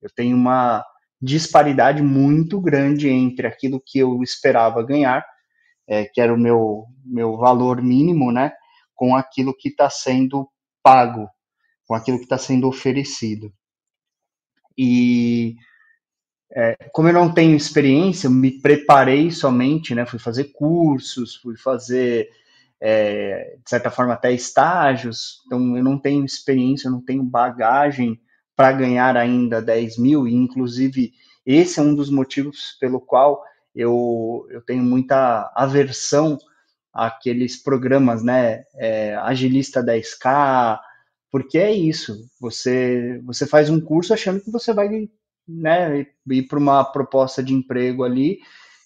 Eu 0.00 0.08
tenho 0.08 0.34
uma 0.34 0.82
disparidade 1.20 2.02
muito 2.02 2.58
grande 2.58 3.06
entre 3.06 3.46
aquilo 3.46 3.82
que 3.84 3.98
eu 3.98 4.22
esperava 4.22 4.82
ganhar 4.82 5.22
é, 5.86 6.04
que 6.04 6.20
era 6.20 6.32
o 6.32 6.38
meu, 6.38 6.84
meu 7.04 7.36
valor 7.36 7.82
mínimo, 7.82 8.32
né, 8.32 8.52
com 8.94 9.14
aquilo 9.14 9.56
que 9.56 9.68
está 9.68 9.90
sendo 9.90 10.48
pago, 10.82 11.28
com 11.86 11.94
aquilo 11.94 12.18
que 12.18 12.24
está 12.24 12.38
sendo 12.38 12.68
oferecido. 12.68 13.52
E 14.76 15.56
é, 16.52 16.76
como 16.92 17.08
eu 17.08 17.12
não 17.12 17.32
tenho 17.32 17.56
experiência, 17.56 18.26
eu 18.26 18.30
me 18.30 18.60
preparei 18.60 19.30
somente, 19.30 19.94
né, 19.94 20.06
fui 20.06 20.18
fazer 20.18 20.52
cursos, 20.52 21.36
fui 21.36 21.56
fazer, 21.56 22.28
é, 22.80 23.56
de 23.62 23.68
certa 23.68 23.90
forma, 23.90 24.14
até 24.14 24.32
estágios, 24.32 25.42
então 25.46 25.76
eu 25.76 25.82
não 25.82 25.98
tenho 25.98 26.24
experiência, 26.24 26.88
eu 26.88 26.92
não 26.92 27.04
tenho 27.04 27.22
bagagem 27.22 28.20
para 28.56 28.72
ganhar 28.72 29.16
ainda 29.16 29.60
10 29.60 29.98
mil, 29.98 30.28
e 30.28 30.34
inclusive 30.34 31.12
esse 31.44 31.80
é 31.80 31.82
um 31.82 31.94
dos 31.94 32.08
motivos 32.08 32.76
pelo 32.80 33.00
qual 33.00 33.42
eu, 33.74 34.46
eu 34.50 34.60
tenho 34.60 34.82
muita 34.82 35.52
aversão 35.54 36.38
àqueles 36.92 37.56
programas, 37.56 38.22
né, 38.22 38.64
é, 38.74 39.16
Agilista 39.16 39.82
10K, 39.82 40.78
porque 41.30 41.58
é 41.58 41.72
isso, 41.72 42.28
você, 42.40 43.20
você 43.24 43.46
faz 43.46 43.68
um 43.68 43.80
curso 43.80 44.14
achando 44.14 44.40
que 44.40 44.50
você 44.50 44.72
vai 44.72 45.08
né, 45.48 46.06
ir 46.30 46.42
para 46.44 46.58
uma 46.58 46.84
proposta 46.84 47.42
de 47.42 47.52
emprego 47.52 48.04
ali, 48.04 48.38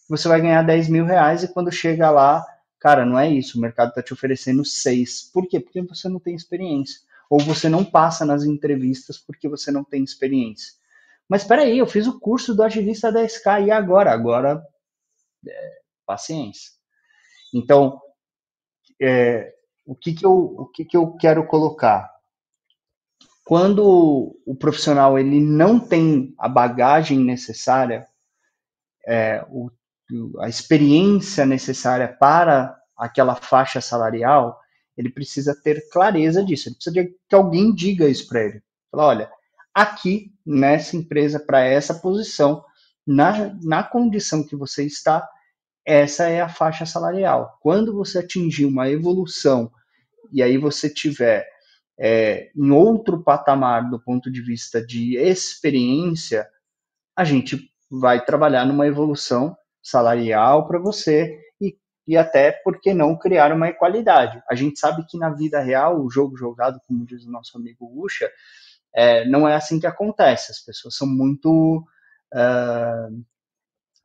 você 0.08 0.26
vai 0.26 0.40
ganhar 0.40 0.62
10 0.62 0.88
mil 0.88 1.04
reais 1.04 1.42
e 1.42 1.52
quando 1.52 1.70
chega 1.70 2.10
lá, 2.10 2.42
cara, 2.80 3.04
não 3.04 3.18
é 3.18 3.28
isso, 3.30 3.58
o 3.58 3.60
mercado 3.60 3.90
está 3.90 4.02
te 4.02 4.14
oferecendo 4.14 4.64
6. 4.64 5.30
Por 5.32 5.46
quê? 5.46 5.60
Porque 5.60 5.82
você 5.82 6.08
não 6.08 6.18
tem 6.18 6.34
experiência. 6.34 7.00
Ou 7.28 7.38
você 7.40 7.68
não 7.68 7.84
passa 7.84 8.24
nas 8.24 8.44
entrevistas 8.44 9.18
porque 9.18 9.46
você 9.46 9.70
não 9.70 9.84
tem 9.84 10.02
experiência. 10.02 10.72
Mas 11.28 11.42
espera 11.42 11.60
aí, 11.60 11.78
eu 11.78 11.86
fiz 11.86 12.06
o 12.06 12.18
curso 12.18 12.54
do 12.54 12.62
Agilista 12.62 13.12
10K 13.12 13.66
e 13.66 13.70
agora? 13.70 14.10
Agora 14.10 14.64
é, 15.46 15.78
paciência. 16.06 16.70
Então, 17.54 18.00
é, 19.00 19.54
o, 19.86 19.94
que, 19.94 20.14
que, 20.14 20.24
eu, 20.24 20.32
o 20.32 20.66
que, 20.66 20.84
que 20.84 20.96
eu 20.96 21.12
quero 21.16 21.46
colocar? 21.46 22.10
Quando 23.44 24.36
o 24.44 24.54
profissional 24.54 25.18
ele 25.18 25.40
não 25.40 25.80
tem 25.80 26.34
a 26.38 26.48
bagagem 26.48 27.18
necessária, 27.18 28.06
é, 29.06 29.44
o, 29.48 29.70
a 30.40 30.48
experiência 30.48 31.46
necessária 31.46 32.08
para 32.08 32.78
aquela 32.96 33.34
faixa 33.34 33.80
salarial, 33.80 34.58
ele 34.96 35.10
precisa 35.10 35.54
ter 35.54 35.88
clareza 35.90 36.44
disso. 36.44 36.68
Ele 36.68 36.74
precisa 36.74 36.94
que 37.28 37.34
alguém 37.34 37.72
diga 37.72 38.08
isso 38.08 38.26
para 38.28 38.44
ele. 38.44 38.62
Fala, 38.90 39.06
olha, 39.06 39.32
aqui 39.72 40.32
nessa 40.44 40.96
empresa, 40.96 41.38
para 41.38 41.60
essa 41.60 41.94
posição, 41.94 42.64
na, 43.08 43.56
na 43.62 43.82
condição 43.82 44.44
que 44.44 44.54
você 44.54 44.84
está, 44.84 45.26
essa 45.82 46.28
é 46.28 46.42
a 46.42 46.48
faixa 46.48 46.84
salarial. 46.84 47.58
Quando 47.62 47.94
você 47.94 48.18
atingir 48.18 48.66
uma 48.66 48.90
evolução 48.90 49.72
e 50.30 50.42
aí 50.42 50.58
você 50.58 50.90
tiver 50.90 51.48
é, 51.98 52.50
em 52.54 52.70
outro 52.70 53.22
patamar 53.22 53.88
do 53.88 53.98
ponto 53.98 54.30
de 54.30 54.42
vista 54.42 54.84
de 54.84 55.16
experiência, 55.16 56.46
a 57.16 57.24
gente 57.24 57.72
vai 57.90 58.22
trabalhar 58.22 58.66
numa 58.66 58.86
evolução 58.86 59.56
salarial 59.82 60.68
para 60.68 60.78
você 60.78 61.40
e, 61.58 61.78
e 62.06 62.14
até, 62.14 62.52
por 62.52 62.78
que 62.78 62.92
não, 62.92 63.16
criar 63.16 63.50
uma 63.54 63.68
equalidade. 63.68 64.42
A 64.50 64.54
gente 64.54 64.78
sabe 64.78 65.06
que 65.08 65.16
na 65.16 65.30
vida 65.30 65.60
real, 65.60 66.04
o 66.04 66.10
jogo 66.10 66.36
jogado, 66.36 66.78
como 66.86 67.06
diz 67.06 67.24
o 67.24 67.30
nosso 67.30 67.56
amigo 67.56 67.90
Ucha, 68.04 68.30
é, 68.94 69.26
não 69.26 69.48
é 69.48 69.54
assim 69.54 69.80
que 69.80 69.86
acontece. 69.86 70.52
As 70.52 70.60
pessoas 70.60 70.94
são 70.94 71.08
muito 71.08 71.82
uh, 72.34 73.24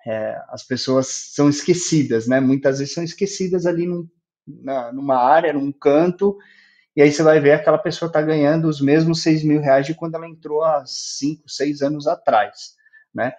é, 0.05 0.41
as 0.49 0.63
pessoas 0.63 1.07
são 1.07 1.49
esquecidas, 1.49 2.27
né? 2.27 2.39
Muitas 2.39 2.79
vezes 2.79 2.93
são 2.93 3.03
esquecidas 3.03 3.65
ali 3.65 3.87
num, 3.87 4.07
na, 4.45 4.91
numa 4.91 5.17
área, 5.17 5.53
num 5.53 5.71
canto, 5.71 6.37
e 6.95 7.01
aí 7.01 7.11
você 7.11 7.23
vai 7.23 7.39
ver 7.39 7.53
aquela 7.53 7.77
pessoa 7.77 8.07
está 8.07 8.21
ganhando 8.21 8.67
os 8.67 8.79
mesmos 8.79 9.21
6 9.23 9.43
mil 9.43 9.61
reais 9.61 9.85
de 9.85 9.95
quando 9.95 10.15
ela 10.15 10.27
entrou 10.27 10.63
há 10.63 10.83
5, 10.85 11.49
6 11.49 11.81
anos 11.81 12.07
atrás, 12.07 12.75
né? 13.13 13.33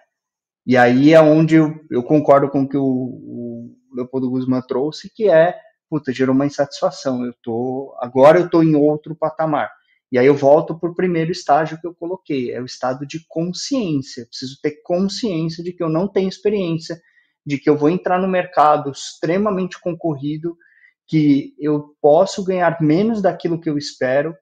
E 0.65 0.75
aí 0.75 1.13
é 1.13 1.21
onde 1.21 1.55
eu, 1.55 1.79
eu 1.91 2.03
concordo 2.03 2.49
com 2.49 2.63
o 2.63 2.67
que 2.67 2.75
o, 2.75 2.83
o 2.83 3.77
Leopoldo 3.93 4.29
Guzman 4.29 4.61
trouxe, 4.61 5.09
que 5.13 5.29
é, 5.29 5.57
puta, 5.89 6.11
gerou 6.11 6.33
uma 6.33 6.47
insatisfação. 6.47 7.23
Eu 7.23 7.33
tô, 7.41 7.95
agora 8.01 8.39
eu 8.39 8.49
tô 8.49 8.63
em 8.63 8.75
outro 8.75 9.15
patamar. 9.15 9.71
E 10.15 10.17
aí 10.17 10.27
eu 10.27 10.33
volto 10.33 10.79
para 10.79 10.89
o 10.89 10.95
primeiro 10.95 11.29
estágio 11.29 11.77
que 11.77 11.85
eu 11.85 11.93
coloquei, 11.93 12.49
é 12.49 12.61
o 12.61 12.65
estado 12.65 13.05
de 13.05 13.25
consciência. 13.27 14.21
Eu 14.21 14.27
preciso 14.27 14.57
ter 14.61 14.81
consciência 14.81 15.61
de 15.61 15.73
que 15.73 15.83
eu 15.83 15.89
não 15.89 16.07
tenho 16.07 16.29
experiência, 16.29 17.01
de 17.45 17.57
que 17.57 17.69
eu 17.69 17.75
vou 17.75 17.89
entrar 17.89 18.17
no 18.17 18.25
mercado 18.25 18.91
extremamente 18.91 19.77
concorrido, 19.77 20.57
que 21.05 21.53
eu 21.59 21.97
posso 22.01 22.45
ganhar 22.45 22.81
menos 22.81 23.21
daquilo 23.21 23.59
que 23.59 23.69
eu 23.69 23.77
espero, 23.77 24.33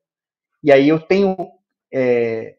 e 0.63 0.71
aí 0.71 0.87
eu 0.87 0.99
tenho 0.99 1.35
é, 1.91 2.55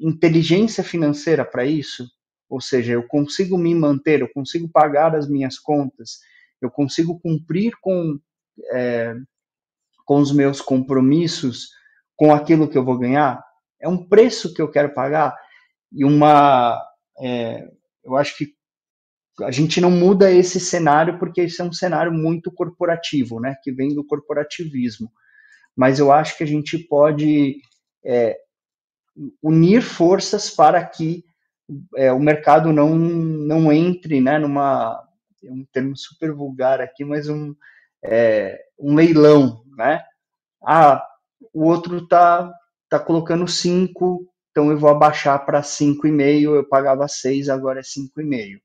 inteligência 0.00 0.82
financeira 0.82 1.44
para 1.44 1.64
isso, 1.64 2.04
ou 2.48 2.60
seja, 2.60 2.94
eu 2.94 3.06
consigo 3.06 3.56
me 3.56 3.76
manter, 3.76 4.22
eu 4.22 4.32
consigo 4.32 4.68
pagar 4.68 5.14
as 5.14 5.28
minhas 5.28 5.56
contas, 5.56 6.18
eu 6.60 6.68
consigo 6.68 7.20
cumprir 7.20 7.74
com, 7.80 8.18
é, 8.72 9.14
com 10.04 10.18
os 10.18 10.32
meus 10.32 10.60
compromissos, 10.60 11.76
com 12.16 12.32
aquilo 12.32 12.68
que 12.68 12.76
eu 12.76 12.84
vou 12.84 12.98
ganhar, 12.98 13.44
é 13.80 13.88
um 13.88 14.06
preço 14.08 14.54
que 14.54 14.62
eu 14.62 14.70
quero 14.70 14.92
pagar 14.94 15.36
e 15.92 16.04
uma, 16.04 16.82
é, 17.20 17.68
eu 18.04 18.16
acho 18.16 18.36
que 18.36 18.54
a 19.42 19.50
gente 19.50 19.80
não 19.80 19.90
muda 19.90 20.30
esse 20.30 20.58
cenário 20.58 21.18
porque 21.18 21.42
esse 21.42 21.60
é 21.60 21.64
um 21.64 21.72
cenário 21.72 22.12
muito 22.12 22.50
corporativo, 22.50 23.38
né, 23.38 23.54
que 23.62 23.70
vem 23.70 23.94
do 23.94 24.04
corporativismo. 24.04 25.10
Mas 25.76 25.98
eu 25.98 26.10
acho 26.10 26.38
que 26.38 26.44
a 26.44 26.46
gente 26.46 26.78
pode 26.78 27.60
é, 28.04 28.38
unir 29.42 29.82
forças 29.82 30.48
para 30.48 30.82
que 30.84 31.24
é, 31.96 32.12
o 32.12 32.20
mercado 32.20 32.72
não, 32.72 32.94
não 32.94 33.72
entre 33.72 34.20
né, 34.20 34.38
numa. 34.38 35.02
É 35.44 35.52
um 35.52 35.64
termo 35.70 35.96
super 35.96 36.32
vulgar 36.32 36.80
aqui, 36.80 37.04
mas 37.04 37.28
um, 37.28 37.54
é, 38.02 38.58
um 38.78 38.94
leilão. 38.94 39.62
Né? 39.76 40.02
Ah, 40.64 41.04
o 41.52 41.64
outro 41.64 41.98
está 41.98 42.52
tá 42.88 42.98
colocando 42.98 43.46
5, 43.46 44.26
então 44.50 44.70
eu 44.70 44.78
vou 44.78 44.90
abaixar 44.90 45.44
para 45.44 45.60
5,5, 45.60 46.42
eu 46.42 46.68
pagava 46.68 47.06
6, 47.08 47.48
agora 47.48 47.80
é 47.80 47.82
5,5. 47.82 48.58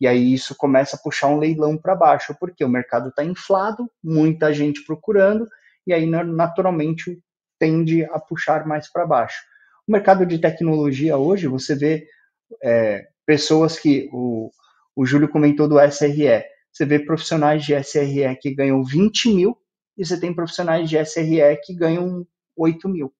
E 0.00 0.06
aí 0.06 0.34
isso 0.34 0.54
começa 0.56 0.96
a 0.96 0.98
puxar 0.98 1.28
um 1.28 1.38
leilão 1.38 1.76
para 1.76 1.94
baixo, 1.94 2.36
porque 2.38 2.64
o 2.64 2.68
mercado 2.68 3.08
está 3.08 3.24
inflado, 3.24 3.90
muita 4.02 4.52
gente 4.52 4.84
procurando, 4.84 5.48
e 5.86 5.92
aí 5.92 6.06
naturalmente 6.06 7.18
tende 7.58 8.04
a 8.04 8.18
puxar 8.18 8.66
mais 8.66 8.90
para 8.90 9.06
baixo. 9.06 9.42
O 9.86 9.92
mercado 9.92 10.26
de 10.26 10.38
tecnologia 10.38 11.16
hoje, 11.16 11.46
você 11.46 11.74
vê 11.74 12.06
é, 12.62 13.06
pessoas 13.26 13.78
que 13.78 14.08
o, 14.12 14.50
o 14.94 15.06
Júlio 15.06 15.28
comentou 15.28 15.68
do 15.68 15.80
SRE. 15.80 16.44
Você 16.72 16.84
vê 16.84 16.98
profissionais 16.98 17.64
de 17.64 17.74
SRE 17.82 18.36
que 18.40 18.54
ganham 18.54 18.82
20 18.82 19.32
mil 19.34 19.56
e 19.96 20.04
você 20.04 20.18
tem 20.18 20.34
profissionais 20.34 20.88
de 20.88 20.96
SRE 20.98 21.56
que 21.64 21.74
ganham 21.74 22.26
8 22.56 22.88
mil. 22.88 23.12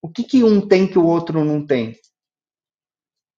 O 0.00 0.08
que, 0.08 0.24
que 0.24 0.42
um 0.42 0.66
tem 0.66 0.86
que 0.86 0.98
o 0.98 1.06
outro 1.06 1.44
não 1.44 1.64
tem? 1.64 1.96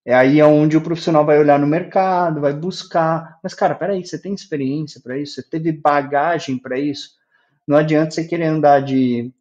É 0.06 0.14
aí 0.14 0.42
onde 0.42 0.76
o 0.76 0.82
profissional 0.82 1.24
vai 1.24 1.38
olhar 1.38 1.58
no 1.58 1.66
mercado, 1.66 2.40
vai 2.40 2.52
buscar. 2.52 3.38
Mas, 3.42 3.54
cara, 3.54 3.74
peraí, 3.74 4.04
você 4.04 4.18
tem 4.18 4.34
experiência 4.34 5.00
para 5.00 5.18
isso? 5.18 5.34
Você 5.34 5.42
teve 5.42 5.72
bagagem 5.72 6.58
para 6.58 6.78
isso? 6.78 7.10
Não 7.66 7.78
adianta 7.78 8.10
você 8.10 8.24
querer 8.24 8.46
andar 8.46 8.80
de, 8.80 9.32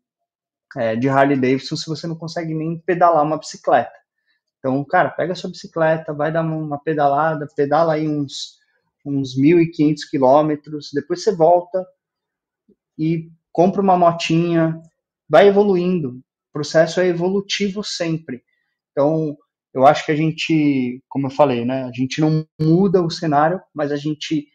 é, 0.77 0.95
de 0.95 1.09
Harley 1.09 1.37
Davidson 1.37 1.75
se 1.75 1.87
você 1.87 2.07
não 2.07 2.15
consegue 2.15 2.53
nem 2.53 2.77
pedalar 2.79 3.23
uma 3.23 3.37
bicicleta. 3.37 3.91
Então, 4.59 4.81
cara, 4.85 5.09
pega 5.09 5.33
a 5.33 5.35
sua 5.35 5.49
bicicleta, 5.49 6.13
vai 6.13 6.31
dar 6.31 6.41
uma 6.41 6.79
pedalada, 6.79 7.45
pedala 7.53 7.95
aí 7.95 8.07
uns, 8.07 8.57
uns 9.05 9.37
1.500 9.37 10.09
quilômetros, 10.09 10.91
depois 10.93 11.21
você 11.21 11.35
volta 11.35 11.85
e 12.97 13.29
compra 13.51 13.81
uma 13.81 13.97
motinha, 13.97 14.81
vai 15.29 15.47
evoluindo. 15.47 16.09
O 16.09 16.53
processo 16.53 16.99
é 16.99 17.07
evolutivo 17.07 17.83
sempre. 17.83 18.43
Então, 18.91 19.37
eu 19.73 19.85
acho 19.85 20.05
que 20.05 20.11
a 20.11 20.15
gente, 20.15 21.01
como 21.09 21.27
eu 21.27 21.31
falei, 21.31 21.65
né, 21.65 21.83
a 21.83 21.91
gente 21.91 22.21
não 22.21 22.45
muda 22.59 23.01
o 23.01 23.09
cenário, 23.09 23.59
mas 23.73 23.91
a 23.91 23.95
gente 23.95 24.47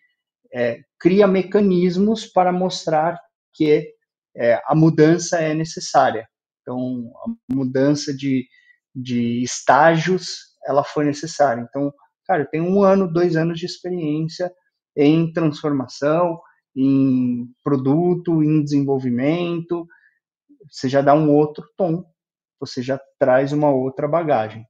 é, 0.52 0.80
cria 0.98 1.26
mecanismos 1.26 2.26
para 2.26 2.52
mostrar 2.52 3.18
que 3.52 3.92
é, 4.36 4.60
a 4.66 4.74
mudança 4.74 5.38
é 5.38 5.54
necessária. 5.54 6.28
Então, 6.62 7.12
a 7.24 7.54
mudança 7.54 8.14
de, 8.14 8.46
de 8.94 9.42
estágios, 9.42 10.54
ela 10.64 10.84
foi 10.84 11.04
necessária. 11.04 11.66
Então, 11.68 11.92
cara, 12.24 12.42
eu 12.42 12.46
tenho 12.50 12.64
um 12.64 12.82
ano, 12.82 13.12
dois 13.12 13.36
anos 13.36 13.58
de 13.58 13.66
experiência 13.66 14.52
em 14.96 15.32
transformação, 15.32 16.40
em 16.80 17.52
produto, 17.64 18.40
em 18.42 18.62
desenvolvimento. 18.62 19.86
Você 20.70 20.88
já 20.88 21.02
dá 21.02 21.12
um 21.12 21.34
outro 21.34 21.68
tom, 21.76 22.04
você 22.60 22.80
já 22.80 23.00
traz 23.18 23.52
uma 23.52 23.70
outra 23.70 24.06
bagagem. 24.06 24.64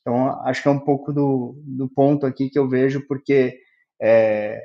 Então, 0.00 0.40
acho 0.46 0.62
que 0.62 0.68
é 0.68 0.70
um 0.70 0.80
pouco 0.80 1.12
do, 1.12 1.54
do 1.64 1.88
ponto 1.90 2.24
aqui 2.24 2.48
que 2.48 2.58
eu 2.58 2.68
vejo, 2.68 3.06
porque 3.06 3.58
é, 4.00 4.62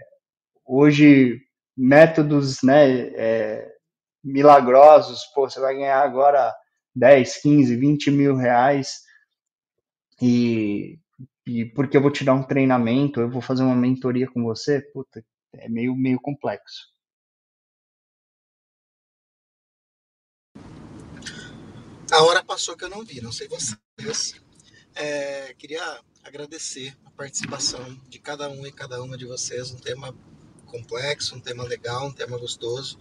hoje 0.66 1.42
métodos 1.76 2.64
né, 2.64 3.02
é, 3.16 3.70
milagrosos, 4.24 5.26
pô, 5.36 5.48
você 5.48 5.60
vai 5.60 5.76
ganhar 5.76 6.02
agora 6.02 6.56
10, 6.96 7.42
15, 7.42 7.76
20 7.76 8.12
mil 8.12 8.36
reais 8.36 9.02
e, 10.22 11.00
e 11.46 11.66
porque 11.66 11.98
eu 11.98 12.02
vou 12.02 12.12
te 12.12 12.24
dar 12.24 12.34
um 12.34 12.44
treinamento, 12.44 13.20
eu 13.20 13.30
vou 13.30 13.42
fazer 13.42 13.64
uma 13.64 13.76
mentoria 13.76 14.28
com 14.28 14.42
você, 14.44 14.82
puta, 14.94 15.24
é 15.60 15.70
meio, 15.70 15.95
meio 15.95 16.20
complexo. 16.20 16.88
A 22.12 22.24
hora 22.24 22.43
passou 22.43 22.78
que 22.78 22.86
eu 22.86 22.89
não 22.89 23.03
vi, 23.03 23.20
não 23.20 23.32
sei 23.32 23.47
vocês. 23.49 24.41
É, 24.95 25.53
queria 25.55 26.01
agradecer 26.24 26.97
a 27.05 27.12
participação 27.12 27.95
de 28.08 28.18
cada 28.18 28.49
um 28.49 28.66
e 28.66 28.72
cada 28.72 29.01
uma 29.03 29.18
de 29.18 29.26
vocês, 29.26 29.72
um 29.72 29.78
tema 29.78 30.16
complexo, 30.66 31.36
um 31.36 31.39
tema 31.39 31.64
legal, 31.64 32.08
um 32.08 32.14
tema 32.14 32.38
gostoso. 32.38 32.97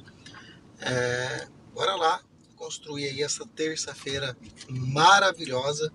É, 0.81 1.49
bora 1.73 1.95
lá, 1.95 2.21
construir 2.57 3.07
aí 3.07 3.23
essa 3.23 3.47
terça-feira 3.47 4.37
maravilhosa. 4.69 5.93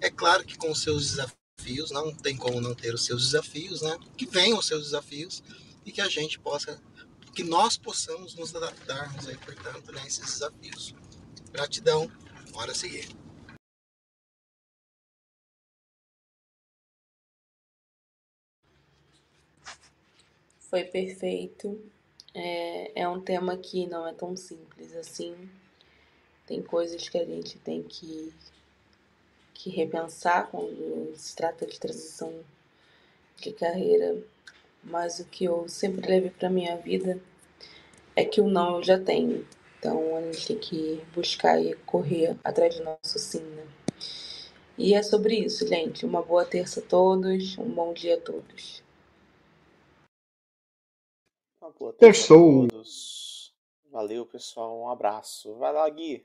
É 0.00 0.10
claro 0.10 0.44
que 0.44 0.56
com 0.56 0.72
os 0.72 0.82
seus 0.82 1.10
desafios, 1.10 1.92
não 1.92 2.12
tem 2.12 2.36
como 2.36 2.60
não 2.60 2.74
ter 2.74 2.92
os 2.92 3.04
seus 3.04 3.26
desafios, 3.26 3.82
né? 3.82 3.96
Que 4.16 4.26
venham 4.26 4.58
os 4.58 4.66
seus 4.66 4.84
desafios 4.84 5.42
e 5.84 5.92
que 5.92 6.00
a 6.00 6.08
gente 6.08 6.38
possa, 6.38 6.80
que 7.34 7.42
nós 7.42 7.76
possamos 7.76 8.34
nos 8.34 8.54
adaptarmos 8.54 9.26
aí, 9.26 9.36
portanto, 9.38 9.92
né, 9.92 10.02
esses 10.06 10.24
desafios. 10.24 10.94
Gratidão, 11.50 12.10
bora 12.52 12.74
seguir. 12.74 13.08
Foi 20.58 20.84
perfeito. 20.84 21.78
É, 22.34 23.02
é 23.02 23.08
um 23.08 23.20
tema 23.20 23.58
que 23.58 23.86
não 23.86 24.06
é 24.06 24.14
tão 24.14 24.34
simples 24.34 24.96
assim. 24.96 25.50
Tem 26.46 26.62
coisas 26.62 27.08
que 27.08 27.18
a 27.18 27.24
gente 27.24 27.58
tem 27.58 27.82
que, 27.82 28.32
que 29.52 29.68
repensar 29.68 30.50
quando 30.50 31.14
se 31.16 31.36
trata 31.36 31.66
de 31.66 31.78
transição 31.78 32.42
de 33.36 33.52
carreira, 33.52 34.22
mas 34.82 35.18
o 35.20 35.24
que 35.24 35.44
eu 35.44 35.68
sempre 35.68 36.06
levei 36.08 36.30
para 36.30 36.50
minha 36.50 36.76
vida 36.76 37.20
é 38.16 38.24
que 38.24 38.40
o 38.40 38.48
não 38.48 38.76
eu 38.76 38.82
já 38.82 38.98
tenho. 38.98 39.46
Então 39.78 40.16
a 40.16 40.20
gente 40.22 40.46
tem 40.46 40.58
que 40.58 41.04
buscar 41.14 41.60
e 41.60 41.74
correr 41.86 42.36
atrás 42.44 42.76
do 42.76 42.84
nosso 42.84 43.18
sim, 43.18 43.42
né? 43.42 43.66
E 44.78 44.94
é 44.94 45.02
sobre 45.02 45.36
isso, 45.36 45.66
gente. 45.66 46.06
Uma 46.06 46.22
boa 46.22 46.44
terça 46.44 46.80
a 46.80 46.82
todos, 46.82 47.58
um 47.58 47.68
bom 47.68 47.92
dia 47.92 48.16
a 48.16 48.20
todos. 48.20 48.82
Uma 51.60 51.70
boa 51.70 51.92
terça 51.92 52.34
a 52.34 52.36
todos. 52.36 53.54
Valeu, 53.90 54.24
pessoal. 54.24 54.80
Um 54.80 54.88
abraço. 54.88 55.54
Vai 55.54 55.72
lá, 55.72 55.88
Gui. 55.88 56.24